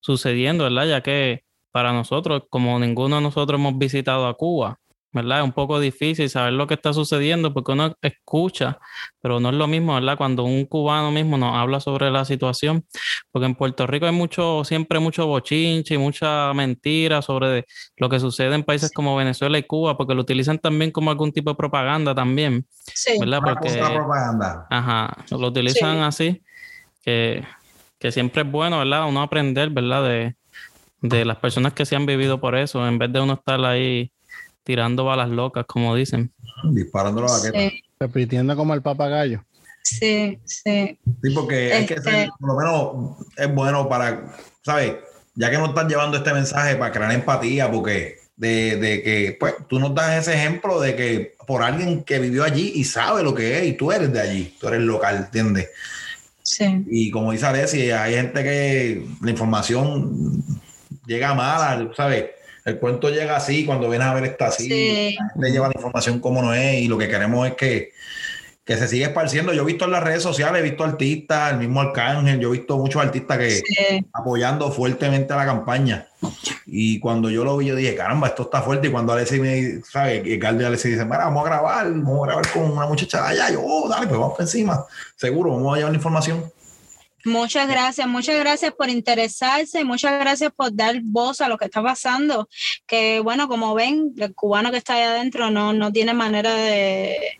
sucediendo, 0.00 0.64
¿verdad? 0.64 0.86
Ya 0.86 1.00
que 1.02 1.44
para 1.72 1.92
nosotros, 1.92 2.42
como 2.50 2.78
ninguno 2.78 3.16
de 3.16 3.22
nosotros 3.22 3.58
hemos 3.58 3.78
visitado 3.78 4.26
a 4.26 4.36
Cuba, 4.36 4.78
¿verdad? 5.12 5.40
Es 5.40 5.44
un 5.44 5.52
poco 5.52 5.78
difícil 5.78 6.28
saber 6.30 6.54
lo 6.54 6.66
que 6.66 6.74
está 6.74 6.92
sucediendo 6.92 7.52
porque 7.52 7.72
uno 7.72 7.94
escucha, 8.00 8.78
pero 9.20 9.40
no 9.40 9.50
es 9.50 9.54
lo 9.54 9.66
mismo, 9.66 9.94
¿verdad? 9.94 10.16
Cuando 10.16 10.44
un 10.44 10.64
cubano 10.64 11.10
mismo 11.10 11.36
nos 11.36 11.54
habla 11.54 11.80
sobre 11.80 12.10
la 12.10 12.24
situación, 12.24 12.86
porque 13.30 13.46
en 13.46 13.54
Puerto 13.54 13.86
Rico 13.86 14.06
hay 14.06 14.12
mucho, 14.12 14.64
siempre 14.64 14.98
mucho 14.98 15.26
bochinche 15.26 15.94
y 15.94 15.98
mucha 15.98 16.52
mentira 16.54 17.20
sobre 17.20 17.66
lo 17.96 18.08
que 18.08 18.20
sucede 18.20 18.54
en 18.54 18.64
países 18.64 18.90
como 18.90 19.14
Venezuela 19.14 19.58
y 19.58 19.64
Cuba, 19.64 19.96
porque 19.96 20.14
lo 20.14 20.22
utilizan 20.22 20.58
también 20.58 20.90
como 20.90 21.10
algún 21.10 21.30
tipo 21.32 21.50
de 21.50 21.56
propaganda 21.56 22.14
también, 22.14 22.66
sí. 22.94 23.18
¿verdad? 23.20 23.40
Porque, 23.44 23.78
propaganda. 23.78 24.66
Ajá, 24.70 25.24
lo 25.30 25.46
utilizan 25.46 25.98
así, 25.98 26.42
que, 27.04 27.44
que 27.98 28.10
siempre 28.12 28.42
es 28.42 28.50
bueno, 28.50 28.78
¿verdad? 28.78 29.06
Uno 29.06 29.20
aprender, 29.20 29.68
¿verdad? 29.68 30.04
De, 30.04 30.36
de 31.02 31.24
las 31.24 31.36
personas 31.36 31.74
que 31.74 31.84
se 31.84 31.96
han 31.96 32.06
vivido 32.06 32.40
por 32.40 32.56
eso, 32.56 32.86
en 32.86 32.98
vez 32.98 33.12
de 33.12 33.20
uno 33.20 33.34
estar 33.34 33.62
ahí 33.64 34.10
tirando 34.64 35.04
balas 35.04 35.28
locas, 35.28 35.64
como 35.66 35.94
dicen. 35.94 36.32
Disparando 36.64 37.22
la 37.22 37.32
vaqueta. 37.32 37.74
Repitiendo 37.98 38.56
como 38.56 38.74
el 38.74 38.82
papagayo. 38.82 39.44
Sí, 39.82 40.38
sí. 40.44 40.98
Sí, 41.22 41.30
porque 41.34 41.72
hay 41.72 41.86
que 41.86 42.00
ser, 42.00 42.14
este 42.14 42.30
por 42.38 42.48
lo 42.48 42.56
menos 42.56 43.26
es 43.36 43.52
bueno 43.54 43.88
para, 43.88 44.32
¿sabes? 44.62 44.94
Ya 45.34 45.50
que 45.50 45.58
nos 45.58 45.70
están 45.70 45.88
llevando 45.88 46.16
este 46.16 46.32
mensaje 46.32 46.76
para 46.76 46.92
crear 46.92 47.12
empatía, 47.12 47.70
porque 47.70 48.16
de, 48.36 48.76
de, 48.76 49.02
que, 49.02 49.36
pues, 49.38 49.54
tú 49.68 49.78
nos 49.78 49.94
das 49.94 50.26
ese 50.26 50.34
ejemplo 50.34 50.80
de 50.80 50.96
que 50.96 51.34
por 51.46 51.62
alguien 51.62 52.04
que 52.04 52.18
vivió 52.18 52.44
allí 52.44 52.72
y 52.74 52.84
sabe 52.84 53.22
lo 53.22 53.34
que 53.34 53.58
es, 53.58 53.66
y 53.66 53.72
tú 53.72 53.92
eres 53.92 54.12
de 54.12 54.20
allí, 54.20 54.56
tú 54.60 54.68
eres 54.68 54.80
local, 54.80 55.16
¿entiendes? 55.16 55.68
Sí. 56.42 56.84
Y 56.88 57.10
como 57.10 57.32
dice 57.32 57.46
Alessi, 57.46 57.90
hay 57.90 58.14
gente 58.14 58.42
que 58.42 59.06
la 59.20 59.30
información 59.30 60.42
llega 61.06 61.34
mala, 61.34 61.90
¿sabes? 61.96 62.30
El 62.64 62.78
cuento 62.78 63.10
llega 63.10 63.36
así, 63.36 63.64
cuando 63.66 63.88
vienes 63.88 64.06
a 64.08 64.14
ver 64.14 64.24
está 64.24 64.46
así, 64.46 64.68
Sí. 64.68 65.16
le 65.36 65.50
lleva 65.50 65.68
la 65.68 65.74
información 65.76 66.20
como 66.20 66.42
no 66.42 66.54
es 66.54 66.80
y 66.80 66.88
lo 66.88 66.96
que 66.98 67.08
queremos 67.08 67.46
es 67.48 67.54
que, 67.54 67.90
que 68.64 68.76
se 68.76 68.86
siga 68.86 69.08
esparciendo. 69.08 69.52
Yo 69.52 69.62
he 69.62 69.66
visto 69.66 69.84
en 69.86 69.90
las 69.90 70.02
redes 70.04 70.22
sociales, 70.22 70.60
he 70.60 70.62
visto 70.62 70.84
artistas, 70.84 71.50
el 71.52 71.58
mismo 71.58 71.80
Arcángel, 71.80 72.38
yo 72.38 72.50
he 72.50 72.58
visto 72.58 72.78
muchos 72.78 73.02
artistas 73.02 73.36
que 73.38 73.50
Sí. 73.50 74.06
apoyando 74.12 74.70
fuertemente 74.70 75.32
a 75.32 75.36
la 75.36 75.44
campaña. 75.46 76.06
Y 76.66 77.00
cuando 77.00 77.28
yo 77.28 77.42
lo 77.44 77.56
vi, 77.56 77.66
yo 77.66 77.74
dije, 77.74 77.96
caramba, 77.96 78.28
esto 78.28 78.42
está 78.44 78.62
fuerte. 78.62 78.86
Y 78.86 78.90
cuando 78.92 79.12
Alessi 79.12 79.40
me 79.40 79.80
sabe, 79.82 80.22
que 80.22 80.36
Galdi 80.36 80.62
y 80.62 80.66
Alessi 80.68 80.90
dicen, 80.90 81.06
mira, 81.08 81.24
vamos 81.24 81.44
a 81.44 81.48
grabar, 81.48 81.90
vamos 81.90 82.22
a 82.22 82.26
grabar 82.26 82.48
con 82.52 82.70
una 82.70 82.86
muchacha 82.86 83.22
de 83.22 83.28
allá. 83.30 83.50
Yo, 83.50 83.60
oh, 83.64 83.88
dale, 83.88 84.06
pues 84.06 84.20
vamos 84.20 84.34
por 84.36 84.42
encima. 84.42 84.84
Seguro, 85.16 85.50
vamos 85.50 85.74
a 85.74 85.76
llevar 85.78 85.90
la 85.90 85.96
información. 85.96 86.44
Muchas 87.24 87.68
gracias, 87.68 88.08
muchas 88.08 88.36
gracias 88.38 88.72
por 88.72 88.90
interesarse 88.90 89.84
muchas 89.84 90.18
gracias 90.18 90.52
por 90.52 90.74
dar 90.74 91.00
voz 91.02 91.40
a 91.40 91.48
lo 91.48 91.56
que 91.56 91.66
está 91.66 91.82
pasando. 91.82 92.48
Que 92.86 93.20
bueno, 93.20 93.48
como 93.48 93.74
ven, 93.74 94.12
el 94.16 94.34
cubano 94.34 94.70
que 94.70 94.78
está 94.78 94.94
allá 94.94 95.12
adentro 95.12 95.50
no, 95.50 95.72
no 95.72 95.92
tiene 95.92 96.14
manera 96.14 96.54
de... 96.54 97.38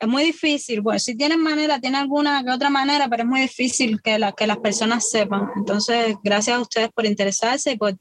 Es 0.00 0.08
muy 0.08 0.24
difícil, 0.24 0.82
pues 0.82 1.04
si 1.04 1.16
tienen 1.16 1.40
manera, 1.40 1.80
tiene 1.80 1.96
alguna 1.96 2.42
que 2.44 2.50
otra 2.50 2.70
manera, 2.70 3.08
pero 3.08 3.22
es 3.22 3.28
muy 3.28 3.40
difícil 3.40 4.02
que, 4.02 4.18
la, 4.18 4.32
que 4.32 4.46
las 4.46 4.58
personas 4.58 5.08
sepan. 5.08 5.48
Entonces, 5.56 6.16
gracias 6.22 6.56
a 6.56 6.60
ustedes 6.60 6.90
por 6.92 7.06
interesarse 7.06 7.72
y 7.72 7.76
por, 7.76 7.96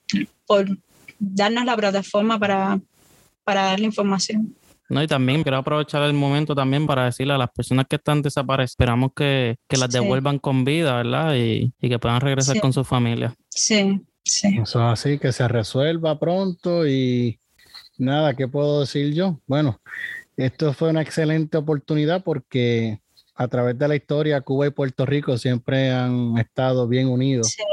por 0.48 0.66
darnos 1.20 1.64
la 1.66 1.78
plataforma 1.78 2.40
para, 2.40 2.80
para 3.44 3.64
dar 3.66 3.80
la 3.80 3.86
información. 3.86 4.56
No, 4.92 5.02
y 5.02 5.08
también 5.08 5.44
quiero 5.44 5.58
aprovechar 5.58 6.04
el 6.04 6.14
momento 6.14 6.54
también 6.54 6.86
para 6.86 7.06
decirle 7.06 7.34
a 7.34 7.38
las 7.38 7.50
personas 7.52 7.86
que 7.90 7.96
están 7.96 8.22
desaparecidas, 8.22 8.72
esperamos 8.72 9.12
que, 9.16 9.56
que 9.68 9.78
las 9.78 9.92
Sí. 9.92 10.00
devuelvan 10.00 10.38
con 10.40 10.64
vida, 10.66 10.96
¿verdad? 10.98 11.36
Y, 11.36 11.74
y 11.82 11.90
que 11.90 11.98
puedan 12.00 12.22
regresar 12.22 12.56
Sí. 12.56 12.62
con 12.62 12.74
su 12.74 12.84
familia. 12.84 13.34
Sí, 13.50 14.02
sí. 14.24 14.58
Eso 14.62 14.80
es 14.80 15.00
así, 15.00 15.18
que 15.18 15.32
se 15.32 15.48
resuelva 15.48 16.20
pronto 16.20 16.86
y 16.88 17.40
nada, 17.98 18.36
¿qué 18.36 18.48
puedo 18.48 18.82
decir 18.82 19.14
yo? 19.14 19.40
Bueno, 19.48 19.80
esto 20.38 20.74
fue 20.74 20.90
una 20.90 21.02
excelente 21.02 21.58
oportunidad 21.58 22.24
porque 22.24 23.00
a 23.36 23.48
través 23.48 23.78
de 23.78 23.88
la 23.88 23.96
historia 23.96 24.42
Cuba 24.42 24.68
y 24.68 24.72
Puerto 24.72 25.06
Rico 25.06 25.38
siempre 25.38 25.92
han 25.92 26.38
estado 26.38 26.88
bien 26.88 27.08
unidos. 27.08 27.48
Sí. 27.48 27.64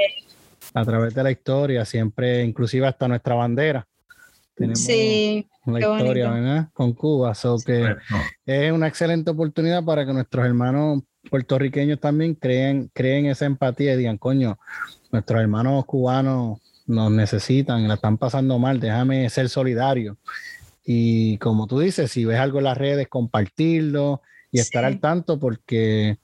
A 0.75 0.85
través 0.85 1.15
de 1.15 1.23
la 1.25 1.31
historia, 1.31 1.85
siempre, 1.85 2.45
inclusive 2.45 2.87
hasta 2.87 3.09
nuestra 3.09 3.35
bandera. 3.35 3.87
Tenemos 4.55 4.81
Sí, 4.81 5.47
la 5.73 5.79
qué 5.81 5.85
historia, 5.93 6.29
bonito. 6.31 6.45
¿verdad? 6.47 6.69
Con 6.73 6.93
Cuba. 6.93 7.35
So 7.35 7.57
que 7.65 7.97
es 8.47 8.73
una 8.73 8.87
excelente 8.89 9.31
oportunidad 9.31 9.85
para 9.85 10.07
que 10.07 10.13
nuestros 10.13 10.45
hermanos 10.47 11.03
puertorriqueños 11.31 12.01
también 12.01 12.35
creen, 12.35 12.91
creen 12.95 13.27
esa 13.27 13.45
empatía 13.47 13.95
y 13.95 13.97
digan, 13.99 14.19
coño, 14.19 14.59
nuestros 15.13 15.41
hermanos 15.41 15.85
cubanos 15.85 16.59
nos 16.87 17.11
necesitan, 17.11 17.87
la 17.87 17.95
están 17.95 18.17
pasando 18.17 18.59
mal, 18.59 18.81
déjame 18.81 19.29
ser 19.29 19.49
solidario. 19.49 20.17
Y 20.85 21.37
como 21.39 21.67
tú 21.67 21.81
dices, 21.81 22.11
si 22.11 22.25
ves 22.25 22.39
algo 22.39 22.59
en 22.59 22.65
las 22.65 22.79
redes, 22.79 23.09
compartirlo 23.09 24.23
y 24.51 24.61
estar 24.61 24.85
Sí. 24.85 24.87
al 24.87 25.01
tanto 25.01 25.39
porque 25.39 26.19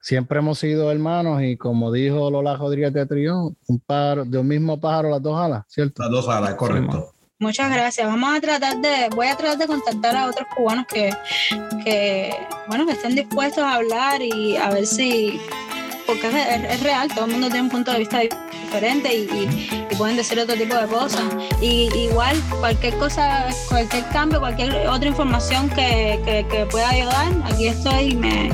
siempre 0.00 0.38
hemos 0.40 0.58
sido 0.58 0.90
hermanos 0.90 1.42
y 1.42 1.56
como 1.56 1.92
dijo 1.92 2.28
Lola 2.30 2.56
Rodríguez 2.56 2.92
de 2.92 3.06
Trío, 3.06 3.54
un 3.68 3.78
pájaro, 3.86 4.24
de 4.24 4.38
un 4.38 4.48
mismo 4.48 4.80
pájaro 4.80 5.10
las 5.10 5.22
dos 5.22 5.38
alas, 5.38 5.64
¿cierto? 5.68 6.02
Las 6.02 6.10
dos 6.10 6.28
alas, 6.28 6.54
correcto. 6.54 7.12
Muchas 7.40 7.70
gracias. 7.72 8.06
Vamos 8.06 8.36
a 8.36 8.40
tratar 8.40 8.76
de, 8.82 9.08
voy 9.16 9.26
a 9.28 9.34
tratar 9.34 9.56
de 9.56 9.66
contactar 9.66 10.14
a 10.14 10.26
otros 10.26 10.46
cubanos 10.54 10.84
que, 10.86 11.10
que 11.82 12.34
bueno, 12.68 12.84
que 12.84 12.92
estén 12.92 13.14
dispuestos 13.14 13.64
a 13.64 13.76
hablar 13.76 14.20
y 14.20 14.56
a 14.58 14.68
ver 14.68 14.86
si, 14.86 15.40
porque 16.06 16.28
es, 16.28 16.34
es- 16.34 16.70
es 16.74 16.82
real, 16.82 17.08
todo 17.14 17.24
el 17.24 17.30
mundo 17.32 17.46
tiene 17.46 17.62
un 17.62 17.70
punto 17.70 17.92
de 17.92 18.00
vista 18.00 18.20
diferente 18.20 19.14
y, 19.14 19.20
y- 19.22 19.86
y 19.90 19.96
pueden 19.96 20.16
decir 20.18 20.38
otro 20.38 20.54
tipo 20.54 20.74
de 20.76 20.86
cosas. 20.86 21.22
Y 21.62 21.88
igual, 21.96 22.36
cualquier 22.60 22.94
cosa, 22.98 23.46
cualquier 23.70 24.04
cambio, 24.08 24.38
cualquier 24.38 24.86
otra 24.86 25.08
información 25.08 25.70
que, 25.70 26.20
que- 26.26 26.46
que 26.50 26.66
pueda 26.66 26.90
ayudar, 26.90 27.32
aquí 27.50 27.68
estoy 27.68 28.04
y 28.10 28.16
me 28.16 28.50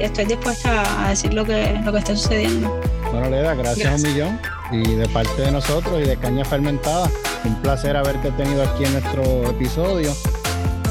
estoy 0.00 0.24
dispuesta 0.24 0.82
a 1.06 1.10
decir 1.10 1.32
lo 1.32 1.44
que, 1.44 1.80
lo 1.84 1.92
que 1.92 1.98
está 1.98 2.16
sucediendo. 2.16 2.76
Bueno, 3.12 3.30
Leda, 3.30 3.54
gracias, 3.54 3.86
Gracias. 3.86 4.02
un 4.02 4.12
millón. 4.12 4.40
Y 4.72 4.94
de 4.96 5.08
parte 5.10 5.42
de 5.42 5.52
nosotros 5.52 6.02
y 6.02 6.08
de 6.08 6.16
Caña 6.16 6.44
Fermentada, 6.44 7.08
un 7.44 7.54
placer 7.62 7.96
haberte 7.96 8.30
tenido 8.32 8.62
aquí 8.62 8.84
en 8.84 8.92
nuestro 8.92 9.50
episodio. 9.50 10.12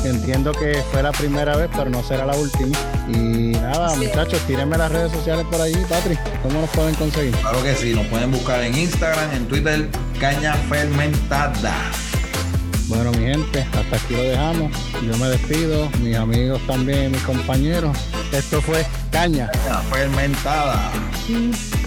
Entiendo 0.04 0.52
que 0.52 0.84
fue 0.92 1.02
la 1.02 1.12
primera 1.14 1.56
vez, 1.56 1.70
pero 1.76 1.90
no 1.90 2.04
será 2.04 2.26
la 2.26 2.36
última. 2.36 2.78
Y 3.08 3.54
nada, 3.54 3.90
Sí. 3.92 4.06
muchachos, 4.08 4.40
tírenme 4.48 4.78
las 4.78 4.92
redes 4.92 5.12
sociales 5.14 5.46
por 5.50 5.62
allí, 5.62 5.78
Patri. 5.88 6.18
¿Cómo 6.42 6.60
nos 6.62 6.70
pueden 6.72 6.94
conseguir? 6.96 7.32
Claro 7.38 7.64
que 7.64 7.74
sí, 7.76 7.94
nos 7.94 8.06
pueden 8.08 8.32
buscar 8.32 8.62
en 8.64 8.78
Instagram, 8.78 9.32
en 9.34 9.48
Twitter, 9.48 9.90
Caña 10.20 10.54
Fermentada. 10.70 11.74
Bueno, 12.88 13.12
mi 13.12 13.26
gente, 13.26 13.62
hasta 13.62 13.96
aquí 13.96 14.14
lo 14.14 14.24
dejamos. 14.24 14.72
Yo 15.10 15.18
me 15.18 15.28
despido, 15.30 15.90
mis 16.02 16.18
amigos 16.18 16.62
también, 16.68 17.12
mis 17.12 17.22
compañeros. 17.22 17.98
Esto 18.34 18.62
fue 18.62 18.86
Caña. 19.10 19.50
Caña 19.52 19.78
Fermentada. 19.90 20.92
Mm. 21.30 21.83